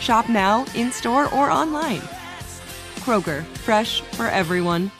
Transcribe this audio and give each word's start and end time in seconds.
Shop 0.00 0.28
now, 0.28 0.64
in 0.74 0.92
store, 0.92 1.32
or 1.34 1.50
online. 1.50 2.00
Kroger, 3.00 3.44
fresh 3.64 4.00
for 4.00 4.26
everyone. 4.26 4.90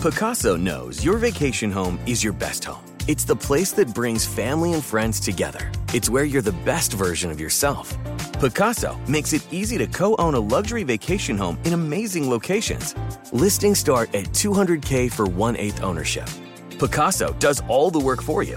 Pacaso 0.00 0.58
knows 0.58 1.04
your 1.04 1.18
vacation 1.18 1.70
home 1.70 1.98
is 2.06 2.24
your 2.24 2.32
best 2.32 2.64
home. 2.64 2.84
It's 3.06 3.24
the 3.24 3.36
place 3.36 3.72
that 3.72 3.94
brings 3.94 4.24
family 4.24 4.72
and 4.72 4.82
friends 4.82 5.20
together. 5.20 5.70
It's 5.92 6.08
where 6.08 6.24
you're 6.24 6.42
the 6.42 6.52
best 6.64 6.92
version 6.92 7.30
of 7.30 7.40
yourself. 7.40 7.96
Pacaso 8.40 8.96
makes 9.08 9.32
it 9.32 9.46
easy 9.52 9.76
to 9.78 9.86
co 9.86 10.16
own 10.18 10.34
a 10.34 10.40
luxury 10.40 10.84
vacation 10.84 11.36
home 11.36 11.58
in 11.64 11.72
amazing 11.72 12.30
locations. 12.30 12.94
Listings 13.32 13.78
start 13.78 14.14
at 14.14 14.26
200K 14.26 15.12
for 15.12 15.26
one 15.26 15.56
eighth 15.56 15.82
ownership. 15.82 16.26
Pacaso 16.78 17.38
does 17.38 17.62
all 17.68 17.90
the 17.90 18.00
work 18.00 18.22
for 18.22 18.42
you 18.42 18.56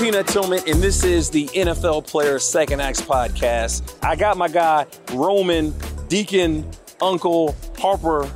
Peanut 0.00 0.26
Tillman, 0.26 0.62
and 0.66 0.82
this 0.82 1.04
is 1.04 1.28
the 1.28 1.44
NFL 1.48 2.06
Player 2.06 2.38
Second 2.38 2.80
Acts 2.80 3.02
podcast. 3.02 3.98
I 4.02 4.16
got 4.16 4.38
my 4.38 4.48
guy 4.48 4.86
Roman, 5.12 5.74
Deacon, 6.08 6.66
Uncle, 7.02 7.54
Harper. 7.76 8.26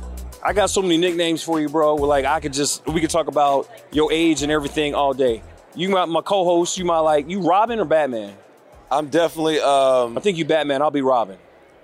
I 0.43 0.53
got 0.53 0.69
so 0.69 0.83
many 0.83 0.97
nicknames 0.97 1.41
for 1.41 1.59
you, 1.59 1.67
bro. 1.67 1.95
We're 1.95 2.05
like 2.05 2.23
I 2.23 2.39
could 2.39 2.53
just 2.53 2.85
we 2.85 3.01
could 3.01 3.09
talk 3.09 3.25
about 3.25 3.67
your 3.91 4.11
age 4.11 4.43
and 4.43 4.51
everything 4.51 4.93
all 4.93 5.15
day. 5.15 5.41
You 5.73 5.89
my, 5.89 6.05
my 6.05 6.21
co-host. 6.21 6.77
You 6.77 6.85
my 6.85 6.99
like 6.99 7.27
you 7.27 7.41
Robin 7.41 7.79
or 7.79 7.85
Batman? 7.85 8.35
I'm 8.91 9.07
definitely. 9.07 9.59
Um, 9.59 10.19
I 10.19 10.21
think 10.21 10.37
you 10.37 10.45
Batman. 10.45 10.83
I'll 10.83 10.91
be 10.91 11.01
Robin. 11.01 11.39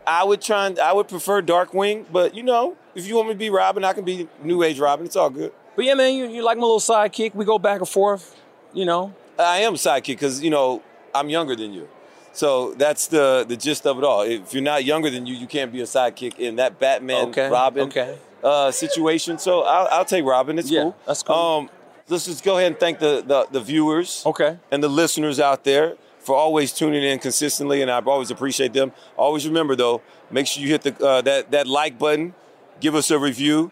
I 0.06 0.24
would 0.24 0.42
try. 0.42 0.68
And, 0.68 0.78
I 0.78 0.94
would 0.94 1.08
prefer 1.08 1.42
Darkwing, 1.42 2.06
but 2.12 2.36
you 2.36 2.44
know, 2.44 2.78
if 2.94 3.08
you 3.08 3.16
want 3.16 3.30
me 3.30 3.34
to 3.34 3.40
be 3.40 3.50
Robin, 3.50 3.84
I 3.84 3.94
can 3.94 4.06
be 4.06 4.30
New 4.44 4.62
Age 4.62 4.78
Robin. 4.78 5.08
It's 5.08 5.16
all 5.16 5.32
good. 5.32 5.52
But 5.76 5.86
yeah, 5.86 5.96
man, 5.96 6.14
you 6.14 6.28
you 6.28 6.44
like 6.44 6.60
my 6.60 6.66
little 6.66 6.80
sidekick. 6.80 7.34
We 7.34 7.46
go 7.46 7.58
back 7.58 7.80
and 7.80 7.90
forth. 7.90 8.36
You 8.74 8.86
know, 8.86 9.14
I 9.40 9.60
am 9.60 9.74
sidekick 9.74 10.08
because 10.08 10.44
you 10.44 10.50
know 10.50 10.82
I'm 11.14 11.30
younger 11.30 11.56
than 11.56 11.74
you, 11.74 11.88
so 12.34 12.74
that's 12.76 13.08
the 13.08 13.46
the 13.48 13.58
gist 13.58 13.86
of 13.86 13.98
it 13.98 14.04
all. 14.04 14.22
If 14.22 14.54
you're 14.54 14.64
not 14.64 14.84
younger 14.86 15.10
than 15.10 15.26
you, 15.26 15.36
you 15.36 15.48
can't 15.48 15.72
be 15.72 15.82
a 15.82 15.86
sidekick 15.86 16.40
in 16.40 16.56
that 16.58 16.80
Batman 16.80 17.30
Okay, 17.30 17.50
Robin 17.50 17.88
okay. 17.88 18.18
Uh, 18.44 18.72
situation. 18.72 19.38
So 19.38 19.62
I'll, 19.62 19.88
I'll 19.92 20.06
take 20.06 20.26
Robin. 20.26 20.58
It's 20.58 20.72
Yeah, 20.72 20.82
cool. 20.84 20.96
that's 21.06 21.24
cool. 21.24 21.36
Um, 21.36 21.70
let's 22.10 22.26
just 22.26 22.44
go 22.44 22.58
ahead 22.58 22.72
and 22.72 22.80
thank 22.80 23.00
the 23.00 23.24
the, 23.26 23.48
the 23.52 23.62
viewers. 23.62 24.24
Okay. 24.26 24.58
And 24.72 24.82
the 24.84 24.90
listeners 24.90 25.40
out 25.40 25.64
there 25.64 25.96
for 26.20 26.36
always 26.36 26.72
tuning 26.72 27.04
in 27.04 27.20
consistently, 27.20 27.82
and 27.82 27.90
I 27.92 28.00
always 28.00 28.32
appreciate 28.32 28.74
them. 28.74 28.92
Always 29.18 29.48
remember 29.48 29.76
though, 29.76 30.02
make 30.30 30.48
sure 30.48 30.62
you 30.64 30.70
hit 30.70 30.82
the 30.84 31.06
uh, 31.06 31.22
that 31.22 31.52
that 31.52 31.68
like 31.68 31.98
button, 32.00 32.34
give 32.80 32.96
us 32.96 33.12
a 33.12 33.18
review, 33.20 33.72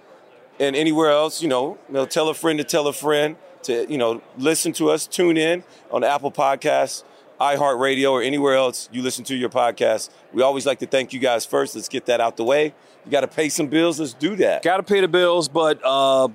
and 0.60 0.76
anywhere 0.76 1.10
else, 1.12 1.42
you 1.42 1.48
know, 1.48 1.78
you 1.88 1.94
know, 1.94 2.06
tell 2.06 2.30
a 2.30 2.34
friend 2.34 2.58
to 2.60 2.64
tell 2.64 2.88
a 2.88 2.94
friend 2.94 3.36
to 3.64 3.90
you 3.92 3.98
know 3.98 4.22
listen 4.38 4.72
to 4.74 4.90
us. 4.90 5.08
Tune 5.08 5.38
in 5.38 5.64
on 5.92 6.04
Apple 6.04 6.32
Podcasts, 6.32 7.04
iHeartRadio, 7.40 8.12
or 8.12 8.22
anywhere 8.22 8.56
else 8.56 8.90
you 8.92 9.02
listen 9.02 9.24
to 9.26 9.36
your 9.36 9.50
podcast. 9.50 10.10
We 10.34 10.42
always 10.42 10.66
like 10.66 10.80
to 10.80 10.86
thank 10.88 11.14
you 11.14 11.20
guys 11.20 11.46
first. 11.46 11.76
Let's 11.76 11.90
get 11.90 12.06
that 12.08 12.22
out 12.22 12.38
the 12.38 12.44
way. 12.44 12.74
You 13.06 13.12
got 13.12 13.22
to 13.22 13.28
pay 13.28 13.50
some 13.50 13.68
bills. 13.68 14.00
Let's 14.00 14.14
do 14.14 14.36
that. 14.38 14.62
Got 14.64 14.78
to 14.78 14.84
pay 14.84 15.02
the 15.02 15.08
bills, 15.08 15.48
but 15.48 15.80
uh, 15.84 16.28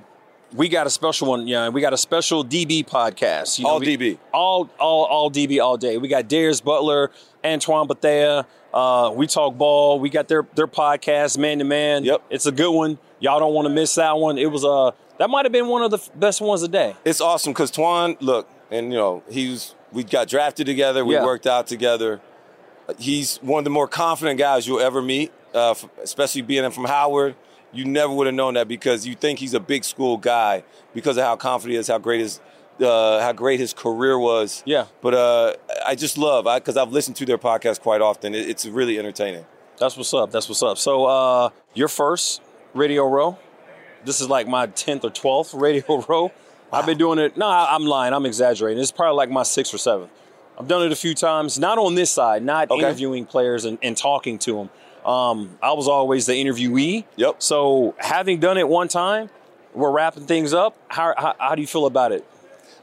we 0.55 0.69
got 0.69 0.87
a 0.87 0.91
special 0.91 1.29
one. 1.29 1.47
Yeah, 1.47 1.69
we 1.69 1.81
got 1.81 1.93
a 1.93 1.97
special 1.99 2.45
DB 2.45 2.87
podcast. 2.87 3.59
You 3.59 3.67
All 3.67 3.81
we- 3.81 3.97
DB. 3.97 4.19
all 4.33 4.71
all 4.79 5.05
all 5.05 5.31
DB 5.31 5.63
all 5.63 5.77
day. 5.77 5.99
We 5.99 6.09
got 6.09 6.29
Darius 6.29 6.61
Butler, 6.61 7.11
Antoine 7.45 7.87
Bethea. 7.87 8.47
Uh, 8.73 9.13
we 9.15 9.29
talk 9.29 9.57
ball. 9.57 10.01
We 10.01 10.09
got 10.11 10.27
their 10.27 10.47
their 10.57 10.67
podcast, 10.67 11.39
man 11.39 11.59
to 11.59 11.65
man. 11.65 12.03
Yep. 12.05 12.23
it's 12.31 12.47
a 12.47 12.53
good 12.53 12.73
one. 12.73 12.99
Y'all 13.21 13.39
don't 13.39 13.55
want 13.55 13.67
to 13.67 13.73
miss 13.73 13.95
that 13.95 14.17
one. 14.19 14.37
It 14.37 14.51
was 14.51 14.65
uh 14.65 14.91
that 15.19 15.31
might 15.31 15.45
have 15.45 15.53
been 15.53 15.69
one 15.69 15.83
of 15.83 15.91
the 15.91 15.99
best 16.17 16.41
ones 16.41 16.63
a 16.63 16.69
day. 16.69 16.97
it's 17.05 17.21
awesome 17.21 17.53
because 17.53 17.71
Twan, 17.71 18.17
look, 18.21 18.49
and 18.71 18.93
you 18.93 18.99
know, 18.99 19.23
he's 19.31 19.75
we 19.93 20.03
got 20.05 20.29
drafted 20.29 20.67
together, 20.67 21.05
we 21.05 21.15
Yeah. 21.15 21.25
worked 21.25 21.47
out 21.47 21.67
together. 21.67 22.21
He's 22.99 23.37
one 23.39 23.59
of 23.61 23.65
the 23.65 23.71
more 23.71 23.89
confident 23.89 24.39
guys 24.39 24.67
you'll 24.67 24.81
ever 24.81 25.01
meet, 25.01 25.33
uh, 25.55 25.75
especially 26.03 26.43
being 26.43 26.69
from 26.71 26.85
Howard. 26.85 27.35
You 27.73 27.85
never 27.85 28.13
would 28.13 28.27
have 28.27 28.35
known 28.37 28.55
that 28.55 28.69
because 28.69 29.07
you 29.07 29.15
think 29.15 29.39
he's 29.39 29.55
a 29.55 29.61
big 29.61 29.85
school 29.85 30.17
guy 30.17 30.65
because 30.93 31.17
of 31.17 31.25
how 31.25 31.37
confident 31.37 31.73
he 31.73 31.79
is, 31.79 31.89
how 31.89 31.99
great 31.99 32.21
his 32.21 32.41
uh, 32.81 33.21
how 33.21 33.33
great 33.33 33.61
his 33.61 33.73
career 33.73 34.19
was. 34.19 34.63
Yeah. 34.67 34.87
But 35.01 35.15
uh, 35.15 35.55
I 35.87 35.95
just 35.95 36.19
love 36.19 36.45
because 36.57 36.77
I've 36.77 36.91
listened 36.93 37.17
to 37.17 37.25
their 37.27 37.39
podcast 37.39 37.81
quite 37.81 38.01
often. 38.01 38.35
It, 38.35 38.49
it's 38.51 38.67
really 38.67 38.99
entertaining. 38.99 39.47
That's 39.79 39.97
what's 39.97 40.13
up. 40.13 40.31
That's 40.31 40.49
what's 40.49 40.63
up. 40.63 40.77
So 40.79 41.05
uh, 41.07 41.51
your 41.73 41.89
first 41.89 42.43
radio 42.75 43.09
row. 43.09 43.39
This 44.05 44.21
is 44.21 44.29
like 44.29 44.47
my 44.47 44.67
tenth 44.67 45.05
or 45.05 45.11
twelfth 45.11 45.55
radio 45.55 46.05
row. 46.09 46.33
I've 46.73 46.87
been 46.87 46.99
doing 46.99 47.19
it. 47.19 47.37
No, 47.37 47.47
I- 47.47 47.75
I'm 47.75 47.85
lying. 47.85 48.13
I'm 48.13 48.27
exaggerating. 48.27 48.83
It's 48.83 48.91
probably 48.93 49.17
like 49.17 49.31
my 49.31 49.43
sixth 49.45 49.73
or 49.75 49.79
seventh. 49.79 50.11
I've 50.59 50.69
done 50.69 50.83
it 50.83 50.93
a 50.93 50.97
few 50.97 51.15
times. 51.15 51.59
Not 51.59 51.79
on 51.79 51.95
this 51.95 52.11
side. 52.11 52.43
Not 52.43 52.71
Okay. 52.71 52.81
interviewing 52.81 53.27
players 53.27 53.65
and, 53.65 53.79
and 53.83 53.97
talking 53.97 54.39
to 54.41 54.55
them. 54.55 54.71
Um, 55.11 55.59
I 55.63 55.73
was 55.73 55.87
always 55.89 56.27
the 56.27 56.33
interviewee. 56.33 57.05
Yep. 57.17 57.37
So 57.43 57.95
having 57.99 58.41
done 58.41 58.57
it 58.59 58.69
one 58.69 58.89
time, 58.89 59.31
we're 59.75 59.91
wrapping 59.91 60.27
things 60.27 60.55
up. 60.55 60.77
How, 60.89 61.13
how, 61.17 61.35
how 61.39 61.55
do 61.55 61.61
you 61.61 61.67
feel 61.67 61.87
about 61.87 62.13
it? 62.13 62.25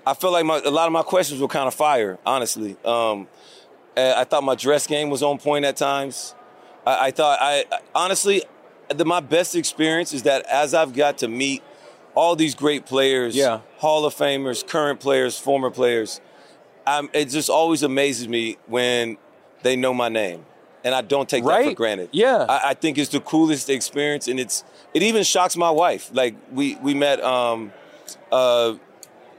I 0.06 0.14
feel 0.14 0.32
like 0.32 0.46
my, 0.46 0.58
a 0.64 0.70
lot 0.70 0.88
of 0.88 0.92
my 0.94 1.04
questions 1.04 1.40
were 1.42 1.48
kind 1.48 1.68
of 1.68 1.74
fire, 1.74 2.18
honestly. 2.26 2.76
Um, 2.84 3.28
uh, 3.96 4.14
I 4.18 4.24
thought 4.26 4.44
my 4.44 4.56
dress 4.56 4.86
game 4.88 5.10
was 5.10 5.24
on 5.24 5.38
point 5.38 5.64
at 5.66 5.78
times. 5.78 6.36
I, 6.86 7.08
I 7.08 7.12
thought 7.12 7.38
I 7.42 7.66
honestly, 7.96 8.44
the, 8.94 9.06
my 9.06 9.20
best 9.20 9.56
experience 9.56 10.14
is 10.14 10.24
that 10.24 10.46
as 10.46 10.74
I've 10.74 10.94
got 10.94 11.18
to 11.20 11.28
meet 11.28 11.64
all 12.16 12.36
these 12.36 12.56
great 12.56 12.86
players, 12.86 13.36
Yeah. 13.36 13.62
Hall 13.78 14.06
of 14.06 14.14
Famers, 14.16 14.66
current 14.68 15.00
players, 15.00 15.38
former 15.38 15.70
players, 15.72 16.20
um, 16.86 17.10
it 17.14 17.26
just 17.30 17.50
always 17.50 17.84
amazes 17.84 18.28
me 18.28 18.58
when 18.68 19.18
they 19.64 19.76
know 19.76 19.94
my 19.94 20.10
name, 20.10 20.46
and 20.84 20.94
I 20.96 21.02
don't 21.02 21.30
take 21.30 21.44
that 21.46 21.64
for 21.66 21.74
granted. 21.76 22.10
Yeah. 22.12 22.46
I, 22.50 22.70
I 22.70 22.74
think 22.74 22.98
it's 22.98 23.12
the 23.12 23.20
coolest 23.22 23.70
experience, 23.70 24.28
and 24.28 24.40
it's 24.40 24.64
it 24.94 25.04
even 25.04 25.24
shocks 25.24 25.56
my 25.56 25.70
wife. 25.72 26.10
Like 26.14 26.36
we 26.52 26.76
we 26.76 26.94
met. 26.94 27.22
Um, 27.24 27.72
uh, 28.32 28.76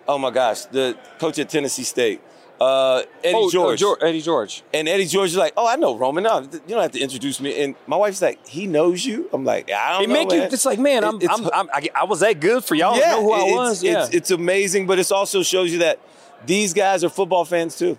Oh 0.08 0.18
my 0.18 0.30
gosh, 0.30 0.62
the 0.64 0.98
coach 1.20 1.38
at 1.38 1.48
Tennessee 1.48 1.84
State, 1.84 2.20
uh, 2.62 3.02
Eddie 3.24 3.34
Oh, 3.36 3.48
uh, 3.48 3.50
George. 3.50 3.80
Geor- 3.80 4.02
Eddie 4.02 4.20
George. 4.22 4.62
And 4.72 4.88
Eddie 4.88 5.06
George 5.06 5.30
is 5.30 5.36
like, 5.36 5.52
oh, 5.56 5.66
I 5.66 5.76
know 5.76 5.96
Roman. 5.96 6.24
No, 6.24 6.40
you 6.40 6.60
don't 6.68 6.82
have 6.82 6.92
to 6.92 7.00
introduce 7.00 7.40
me. 7.40 7.62
And 7.62 7.74
my 7.86 7.96
wife's 7.96 8.22
like, 8.22 8.46
he 8.46 8.66
knows 8.66 9.04
you. 9.04 9.28
I'm 9.32 9.44
like, 9.44 9.70
I 9.70 9.92
don't 9.94 10.04
It 10.04 10.06
know. 10.08 10.12
make 10.14 10.32
you 10.32 10.38
man. 10.38 10.48
it's 10.52 10.64
like, 10.64 10.78
man, 10.78 11.04
I'm, 11.04 11.16
It- 11.20 11.30
I'm, 11.30 11.46
I'm 11.52 11.68
I, 11.72 11.88
I 11.94 12.04
was 12.04 12.20
that 12.20 12.40
good 12.40 12.64
for 12.64 12.74
y'all. 12.74 12.94
to 12.94 13.00
know 13.00 13.22
who 13.22 13.32
I 13.32 13.42
was. 13.52 13.82
Yeah, 13.82 14.04
it's, 14.04 14.14
it's 14.14 14.30
amazing, 14.30 14.86
but 14.86 14.98
it 14.98 15.10
also 15.10 15.42
shows 15.42 15.72
you 15.72 15.78
that 15.80 15.98
these 16.46 16.72
guys 16.72 17.02
are 17.04 17.08
football 17.08 17.44
fans 17.44 17.76
too. 17.76 17.98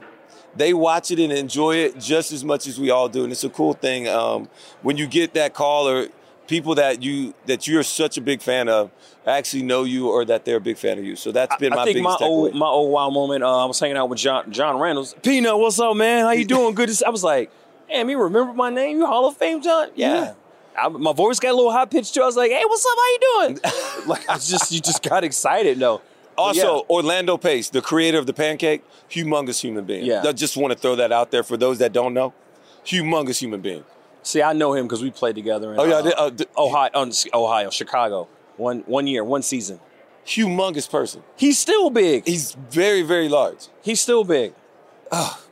They 0.55 0.73
watch 0.73 1.09
it 1.09 1.19
and 1.19 1.31
enjoy 1.33 1.77
it 1.77 1.99
just 1.99 2.31
as 2.31 2.43
much 2.43 2.67
as 2.67 2.79
we 2.79 2.91
all 2.91 3.09
do, 3.09 3.23
and 3.23 3.31
it's 3.31 3.43
a 3.43 3.49
cool 3.49 3.73
thing 3.73 4.07
um, 4.07 4.49
when 4.83 4.97
you 4.97 5.07
get 5.07 5.33
that 5.33 5.53
call 5.55 5.87
or 5.89 6.07
people 6.53 6.75
that 6.75 7.01
you 7.01 7.33
that 7.47 7.67
you're 7.67 7.81
such 7.81 8.15
a 8.15 8.21
big 8.21 8.39
fan 8.39 8.69
of 8.69 8.91
actually 9.25 9.63
know 9.63 9.83
you 9.83 10.09
or 10.09 10.23
that 10.23 10.45
they're 10.45 10.57
a 10.57 10.61
big 10.61 10.77
fan 10.77 10.99
of 10.99 11.03
you. 11.03 11.15
So 11.15 11.31
that's 11.31 11.55
been 11.55 11.73
I 11.73 11.77
my 11.77 11.83
think 11.85 11.97
biggest 11.97 12.21
my 12.21 12.27
old 12.27 12.51
takeaway. 12.51 12.57
my 12.59 12.67
old 12.67 12.91
wow 12.91 13.09
moment. 13.09 13.43
Uh, 13.43 13.63
I 13.63 13.65
was 13.65 13.79
hanging 13.79 13.97
out 13.97 14.07
with 14.07 14.19
John 14.19 14.51
John 14.51 14.77
Reynolds. 14.77 15.15
Peanut, 15.23 15.57
what's 15.57 15.79
up, 15.79 15.95
man? 15.97 16.25
How 16.25 16.31
you 16.31 16.45
doing? 16.45 16.75
Good. 16.75 16.89
to 16.89 16.95
see-" 16.95 17.05
I 17.05 17.09
was 17.09 17.23
like, 17.23 17.51
damn, 17.89 18.07
you 18.07 18.21
remember 18.21 18.53
my 18.53 18.69
name? 18.69 18.97
You 18.97 19.07
Hall 19.07 19.27
of 19.27 19.35
Fame, 19.35 19.61
John? 19.63 19.89
Yeah. 19.95 20.33
I, 20.77 20.89
my 20.89 21.13
voice 21.13 21.39
got 21.39 21.51
a 21.51 21.55
little 21.55 21.71
high 21.71 21.85
pitched 21.85 22.13
too. 22.13 22.21
I 22.21 22.25
was 22.25 22.35
like, 22.35 22.51
hey, 22.51 22.63
what's 22.65 22.85
up? 22.85 22.97
How 22.97 23.07
you 23.07 23.19
doing? 23.19 23.59
like 24.07 24.29
I 24.29 24.35
just 24.35 24.71
you 24.71 24.79
just 24.79 25.01
got 25.01 25.23
excited 25.23 25.79
though. 25.79 26.01
Also, 26.37 26.75
yeah. 26.77 26.81
Orlando 26.89 27.37
Pace, 27.37 27.69
the 27.69 27.81
creator 27.81 28.17
of 28.19 28.25
the 28.27 28.33
pancake, 28.33 28.83
humongous 29.09 29.59
human 29.59 29.85
being. 29.85 30.05
Yeah. 30.05 30.23
I 30.23 30.31
just 30.31 30.57
want 30.57 30.73
to 30.73 30.79
throw 30.79 30.95
that 30.95 31.11
out 31.11 31.31
there 31.31 31.43
for 31.43 31.57
those 31.57 31.79
that 31.79 31.93
don't 31.93 32.13
know. 32.13 32.33
Humongous 32.85 33.39
human 33.39 33.61
being. 33.61 33.83
See, 34.23 34.41
I 34.41 34.53
know 34.53 34.73
him 34.73 34.85
because 34.85 35.01
we 35.03 35.11
played 35.11 35.35
together 35.35 35.73
in 35.73 35.79
Oh, 35.79 35.83
yeah, 35.83 35.95
uh, 35.97 36.31
uh, 36.31 36.31
Ohio, 36.57 36.89
uh, 36.93 37.11
Ohio, 37.33 37.69
Chicago. 37.69 38.27
One 38.57 38.79
one 38.85 39.07
year, 39.07 39.23
one 39.23 39.41
season. 39.43 39.79
Humongous 40.25 40.89
person. 40.89 41.23
He's 41.35 41.59
still 41.59 41.89
big. 41.89 42.25
He's 42.25 42.53
very, 42.53 43.01
very 43.01 43.27
large. 43.29 43.67
He's 43.81 43.99
still 43.99 44.23
big. 44.23 44.53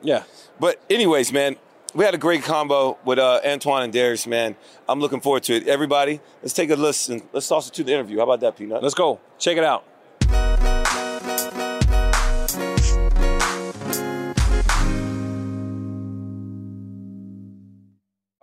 yeah. 0.02 0.24
But 0.60 0.80
anyways, 0.90 1.34
man, 1.34 1.58
we 1.94 2.06
had 2.06 2.14
a 2.14 2.18
great 2.18 2.44
combo 2.44 2.98
with 3.04 3.20
uh, 3.20 3.42
Antoine 3.46 3.84
and 3.84 3.92
Darius, 3.94 4.26
man. 4.28 4.56
I'm 4.88 5.00
looking 5.00 5.20
forward 5.20 5.44
to 5.44 5.56
it. 5.56 5.68
Everybody, 5.68 6.22
let's 6.42 6.54
take 6.54 6.70
a 6.70 6.76
listen. 6.76 7.24
Let's 7.34 7.48
toss 7.48 7.68
it 7.68 7.74
to 7.76 7.84
the 7.84 7.94
interview. 7.94 8.18
How 8.18 8.24
about 8.24 8.40
that, 8.42 8.56
Peanut? 8.58 8.82
Let's 8.82 8.96
go. 8.96 9.20
Check 9.40 9.58
it 9.58 9.64
out. 9.64 9.84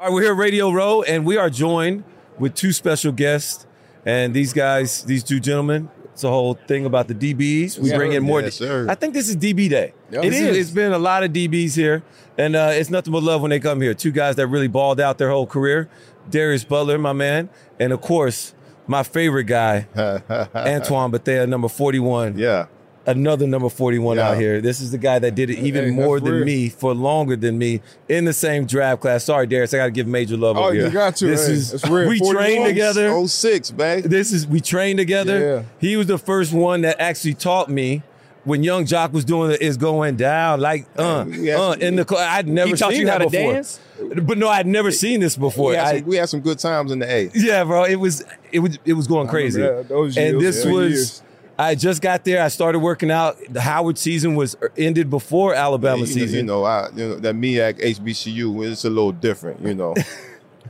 All 0.00 0.06
right, 0.06 0.14
we're 0.14 0.22
here 0.22 0.30
at 0.32 0.38
Radio 0.38 0.70
Row, 0.70 1.02
and 1.02 1.26
we 1.26 1.36
are 1.36 1.50
joined 1.50 2.04
with 2.38 2.54
two 2.54 2.72
special 2.72 3.10
guests. 3.10 3.66
And 4.06 4.32
these 4.32 4.52
guys, 4.52 5.02
these 5.02 5.24
two 5.24 5.40
gentlemen, 5.40 5.88
it's 6.12 6.22
a 6.22 6.28
whole 6.28 6.54
thing 6.54 6.86
about 6.86 7.08
the 7.08 7.14
DBs. 7.14 7.78
We 7.80 7.88
Yes, 7.88 7.96
bring 7.96 8.12
in 8.12 8.22
more. 8.22 8.40
Yes, 8.40 8.54
sir. 8.54 8.86
I 8.88 8.94
think 8.94 9.12
this 9.12 9.28
is 9.28 9.36
DB 9.36 9.68
day. 9.68 9.94
Yep. 10.12 10.24
It 10.24 10.32
is. 10.32 10.56
It's 10.56 10.70
been 10.70 10.92
a 10.92 10.98
lot 10.98 11.24
of 11.24 11.32
DBs 11.32 11.74
here, 11.74 12.04
and 12.38 12.54
uh, 12.54 12.70
it's 12.72 12.90
nothing 12.90 13.12
but 13.12 13.24
love 13.24 13.42
when 13.42 13.50
they 13.50 13.58
come 13.58 13.80
here. 13.80 13.92
Two 13.92 14.12
guys 14.12 14.36
that 14.36 14.46
really 14.46 14.68
balled 14.68 15.00
out 15.00 15.18
their 15.18 15.30
whole 15.30 15.46
career. 15.48 15.88
Darius 16.30 16.62
Butler, 16.62 16.98
my 16.98 17.12
man, 17.12 17.48
and 17.80 17.92
of 17.92 18.00
course, 18.00 18.54
my 18.86 19.02
favorite 19.02 19.44
guy, 19.44 19.88
Antoine 20.54 21.10
Bethea, 21.10 21.44
number 21.46 21.68
41. 21.68 22.38
yeah. 22.38 22.66
Another 23.08 23.46
number 23.46 23.68
41 23.70 24.18
out 24.18 24.36
here. 24.36 24.60
This 24.60 24.80
is 24.80 24.90
the 24.90 24.98
guy 24.98 25.18
that 25.18 25.34
did 25.34 25.48
it 25.50 25.58
even 25.60 25.84
Hey, 25.86 25.90
more 25.90 26.20
than 26.20 26.32
real. 26.34 26.44
me 26.44 26.68
for 26.68 26.94
longer 26.94 27.36
than 27.36 27.56
me 27.56 27.80
in 28.08 28.24
the 28.26 28.32
same 28.34 28.66
draft 28.66 29.00
class. 29.00 29.24
Sorry, 29.24 29.46
Darius, 29.46 29.72
I 29.72 29.78
got 29.78 29.84
to 29.86 29.90
give 29.92 30.06
major 30.06 30.36
love 30.36 30.56
Oh, 30.58 30.64
over 30.64 30.74
here. 30.74 30.84
you 30.86 30.90
got 30.92 31.16
to. 31.16 31.26
This 31.26 31.46
hey. 31.46 31.52
is 31.54 31.84
real. 31.88 32.08
we 32.08 32.20
trained 32.20 32.66
together. 32.66 33.26
06, 33.26 33.72
man. 33.72 34.02
This 34.02 34.30
is 34.32 34.46
we 34.46 34.60
trained 34.60 34.98
together. 34.98 35.38
Yeah. 35.40 35.62
He 35.80 35.96
was 35.96 36.06
the 36.06 36.18
first 36.18 36.52
one 36.52 36.82
that 36.82 37.00
actually 37.00 37.34
taught 37.34 37.70
me 37.70 38.02
when 38.44 38.62
Yung 38.62 38.84
Joc 38.84 39.12
was 39.12 39.24
doing 39.24 39.50
it 39.52 39.60
is 39.62 39.76
going 39.76 40.16
down 40.16 40.60
like 40.60 40.86
uh 40.96 41.24
we 41.28 41.48
had 41.48 41.58
uh 41.60 41.72
in 41.80 41.96
the 41.96 42.06
cl- 42.08 42.22
I'd 42.22 42.46
never 42.48 42.68
He 42.70 42.74
taught 42.76 42.90
seen 42.92 43.00
you 43.00 43.06
that 43.06 43.12
how 43.20 43.26
to 43.26 43.30
before. 43.30 43.52
dance? 43.52 43.80
But 44.22 44.38
no, 44.38 44.48
I'd 44.48 44.66
never 44.66 44.90
seen 44.90 45.20
this 45.20 45.36
before. 45.36 45.70
We 45.70 45.76
had, 45.76 45.86
I- 45.86 45.98
some, 46.00 46.06
we 46.08 46.16
had 46.16 46.28
some 46.28 46.40
good 46.40 46.58
times 46.58 46.92
in 46.92 46.98
the 46.98 47.10
A. 47.10 47.30
yeah, 47.34 47.64
bro, 47.64 47.84
it 47.84 47.96
was 47.96 48.24
it 48.52 48.60
was 48.60 48.78
it 48.84 48.92
was 48.94 49.06
going 49.06 49.28
crazy. 49.28 49.60
that- 49.60 49.88
those 49.88 50.16
and 50.16 50.40
this 50.40 50.64
yeah. 50.64 50.72
was 50.72 50.90
Years. 50.92 51.22
I 51.58 51.74
just 51.74 52.00
got 52.02 52.24
there. 52.24 52.42
I 52.42 52.48
started 52.48 52.78
working 52.78 53.10
out. 53.10 53.36
The 53.50 53.60
Howard 53.60 53.98
season 53.98 54.36
was 54.36 54.56
er, 54.62 54.70
ended 54.76 55.10
before 55.10 55.54
Alabama 55.54 55.98
you, 55.98 56.06
know, 56.06 56.12
season. 56.12 56.36
you 56.36 56.42
know, 56.44 56.64
I, 56.64 56.88
you 56.94 57.08
know, 57.08 57.14
that 57.16 57.34
MEAC 57.34 57.80
HBCU, 57.80 58.70
it's 58.70 58.84
a 58.84 58.90
little 58.90 59.12
different, 59.12 59.60
you 59.62 59.74
know. 59.74 59.94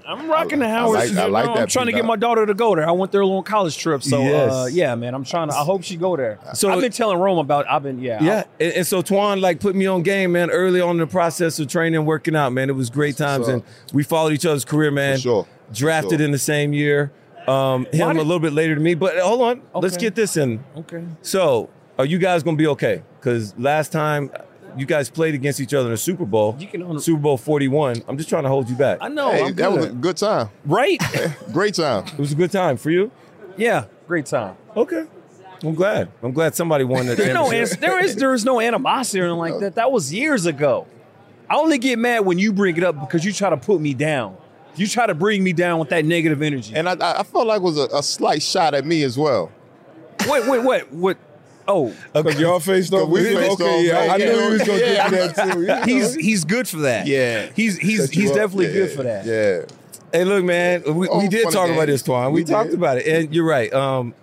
I'm 0.06 0.26
rocking 0.31 0.61
the 0.61 0.64
I 0.64 0.70
Howard. 0.70 0.94
like- 0.94 1.17
I 1.19 1.26
like 1.26 1.44
know, 1.46 1.55
that. 1.56 1.61
I'm 1.64 1.69
trying 1.69 1.85
to 1.87 1.93
get 1.93 2.06
my 2.06 2.17
daughter 2.17 2.46
to 2.46 2.55
go 2.55 2.75
there. 2.75 2.88
I 2.88 2.93
went 2.93 3.12
there 3.12 3.23
on 3.23 3.37
a 3.37 3.43
college 3.43 3.76
trip, 3.76 4.02
so 4.02 4.23
Yes. 4.23 4.50
uh, 4.50 4.67
yeah, 4.73 4.94
man. 4.94 5.12
I'm 5.14 5.25
trying 5.25 5.50
to. 5.50 5.55
I 5.55 5.58
hope 5.64 5.82
she 5.85 5.96
go 5.96 6.17
there. 6.17 6.38
So- 6.46 6.52
So 6.55 6.70
I've 6.70 6.81
been 6.81 6.93
telling 6.93 7.19
Rome 7.19 7.37
about. 7.37 7.69
I've 7.69 7.82
been 7.82 8.00
yeah. 8.00 8.23
Yeah, 8.23 8.44
and, 8.58 8.73
and 8.73 8.87
so 8.87 9.02
Twan 9.02 9.43
like 9.43 9.61
put 9.61 9.75
me 9.76 9.84
on 9.84 10.02
game, 10.02 10.32
man, 10.32 10.49
early 10.50 10.81
on 10.81 10.93
in 10.93 10.99
the 10.99 11.06
process 11.06 11.58
of 11.58 11.69
training 11.69 11.96
and 11.99 12.06
working 12.06 12.34
out, 12.34 12.55
man. 12.55 12.70
It 12.70 12.76
was 12.76 12.88
great 12.88 13.19
times, 13.19 13.49
up. 13.49 13.55
and 13.56 13.62
we 13.93 14.02
followed 14.02 14.32
each 14.32 14.46
other's 14.46 14.64
career, 14.64 14.91
man. 14.91 15.17
For 15.17 15.20
sure. 15.23 15.46
Drafted 15.75 16.20
sure. 16.20 16.25
in 16.25 16.32
the 16.32 16.38
same 16.38 16.73
year. 16.73 17.12
Um, 17.49 17.87
him 17.93 18.09
did- 18.09 18.17
a 18.17 18.23
little 18.23 18.41
bit 18.41 18.53
later 18.53 18.75
than 18.75 18.83
me, 18.83 18.95
but 18.95 19.19
hold 19.19 19.41
on, 19.43 19.62
let's 19.75 19.97
Okay. 19.97 20.06
get 20.06 20.15
this 20.15 20.37
in. 20.37 20.61
Okay. 20.77 21.03
So, 21.23 21.69
are 21.99 22.05
you 22.05 22.19
guys 22.19 22.43
gonna 22.43 22.56
be 22.56 22.67
okay? 22.69 23.03
Because 23.19 23.55
last 23.59 23.91
time 23.93 24.31
you 24.77 24.87
guys 24.87 25.09
played 25.11 25.35
against 25.35 25.59
each 25.61 25.73
other 25.75 25.87
in 25.87 25.93
the 25.93 25.97
Super 25.97 26.25
Bowl, 26.27 26.55
You 26.59 26.67
can 26.67 26.83
own- 26.83 27.00
Super 27.00 27.21
Bowl 27.21 27.37
Forty 27.37 27.69
One. 27.69 28.03
I'm 28.06 28.17
just 28.19 28.29
trying 28.29 28.43
to 28.45 28.49
hold 28.49 28.69
you 28.69 28.77
back. 28.77 28.99
I 29.00 29.09
know. 29.09 29.31
hey, 29.31 29.45
I'm 29.47 29.55
that 29.55 29.73
was 29.73 29.85
a 29.87 29.89
good. 29.89 30.00
good 30.00 30.17
time. 30.19 30.49
right. 30.67 31.00
Great 31.53 31.75
time. 31.75 32.05
It 32.06 32.19
was 32.19 32.33
a 32.33 32.37
good 32.37 32.53
time 32.53 32.77
for 32.77 32.91
you. 32.91 33.11
yeah. 33.56 33.85
Great 34.06 34.27
time. 34.27 34.55
Okay, 34.77 35.05
I'm 35.65 35.75
glad. 35.75 36.09
I'm 36.23 36.33
glad 36.33 36.55
somebody 36.55 36.85
won 36.85 37.06
that 37.06 37.17
There's 37.19 37.35
no 37.35 37.44
championship. 37.44 37.73
ans- 37.73 37.81
there 37.81 38.05
is 38.05 38.17
there 38.17 38.35
is 38.35 38.44
no 38.44 38.61
animosity 38.61 39.21
or 39.21 39.25
anything 39.25 39.39
like 39.39 39.59
that. 39.61 39.75
That 39.75 39.91
was 39.91 40.12
years 40.12 40.47
ago. 40.47 40.87
I 41.51 41.56
only 41.56 41.79
get 41.79 41.99
mad 41.99 42.27
when 42.27 42.39
you 42.39 42.53
bring 42.53 42.77
it 42.77 42.85
up 42.85 43.01
because 43.01 43.25
you 43.25 43.33
try 43.33 43.49
to 43.51 43.56
put 43.56 43.81
me 43.81 43.94
down. 43.94 44.37
You 44.79 44.87
try 44.87 45.07
to 45.07 45.15
bring 45.15 45.43
me 45.45 45.53
down 45.53 45.79
with 45.79 45.89
that 45.91 46.05
negative 46.05 46.41
energy. 46.43 46.73
And 46.75 46.89
I, 46.89 46.93
I 46.95 47.21
I 47.21 47.23
felt 47.23 47.47
like 47.47 47.59
it 47.61 47.63
was 47.65 47.79
a, 47.79 47.89
a 47.95 48.03
slight 48.03 48.43
shot 48.43 48.75
at 48.75 48.85
me 48.87 49.03
as 49.03 49.19
well. 49.19 49.51
wait, 50.29 50.47
wait, 50.47 50.65
wait, 50.65 50.93
what? 50.93 51.17
Oh, 51.67 51.95
Because 52.15 52.41
y'all 52.41 52.61
faced 52.61 52.95
off 52.95 53.09
we 53.09 53.21
with 53.21 53.27
him. 53.33 53.37
faced 53.43 53.61
Okay, 53.61 53.79
off, 53.99 54.07
yeah. 54.07 54.13
I 54.15 54.17
knew 54.17 54.41
he 54.43 54.49
was 54.53 54.63
gonna 54.63 54.79
Yeah. 54.79 55.11
get 55.11 55.35
to 55.35 55.43
that 55.43 55.53
too. 55.53 55.61
you 55.61 55.67
know? 55.67 55.83
he's 55.83 56.15
he's 56.15 56.45
good 56.45 56.67
for 56.67 56.79
that. 56.79 57.07
Yeah. 57.07 57.51
he's 57.55 57.77
he's 57.77 58.07
Set 58.07 58.15
he's 58.15 58.31
up. 58.31 58.37
definitely 58.37 58.67
Yeah, 58.69 58.73
good 58.73 58.91
for 58.93 59.03
that. 59.03 59.27
Yeah. 59.27 59.63
Hey, 60.13 60.25
look, 60.25 60.43
man, 60.45 60.83
we, 60.95 61.07
Oh, 61.09 61.19
we 61.19 61.29
did 61.29 61.45
talk 61.51 61.67
and 61.69 61.75
about 61.75 61.87
this, 61.89 62.03
Twan. 62.03 62.29
We, 62.33 62.41
We 62.41 62.45
talked 62.45 62.71
did. 62.71 62.79
about 62.79 62.97
it, 62.97 63.07
and 63.07 63.35
you're 63.35 63.45
right. 63.47 63.71
Um, 63.75 64.15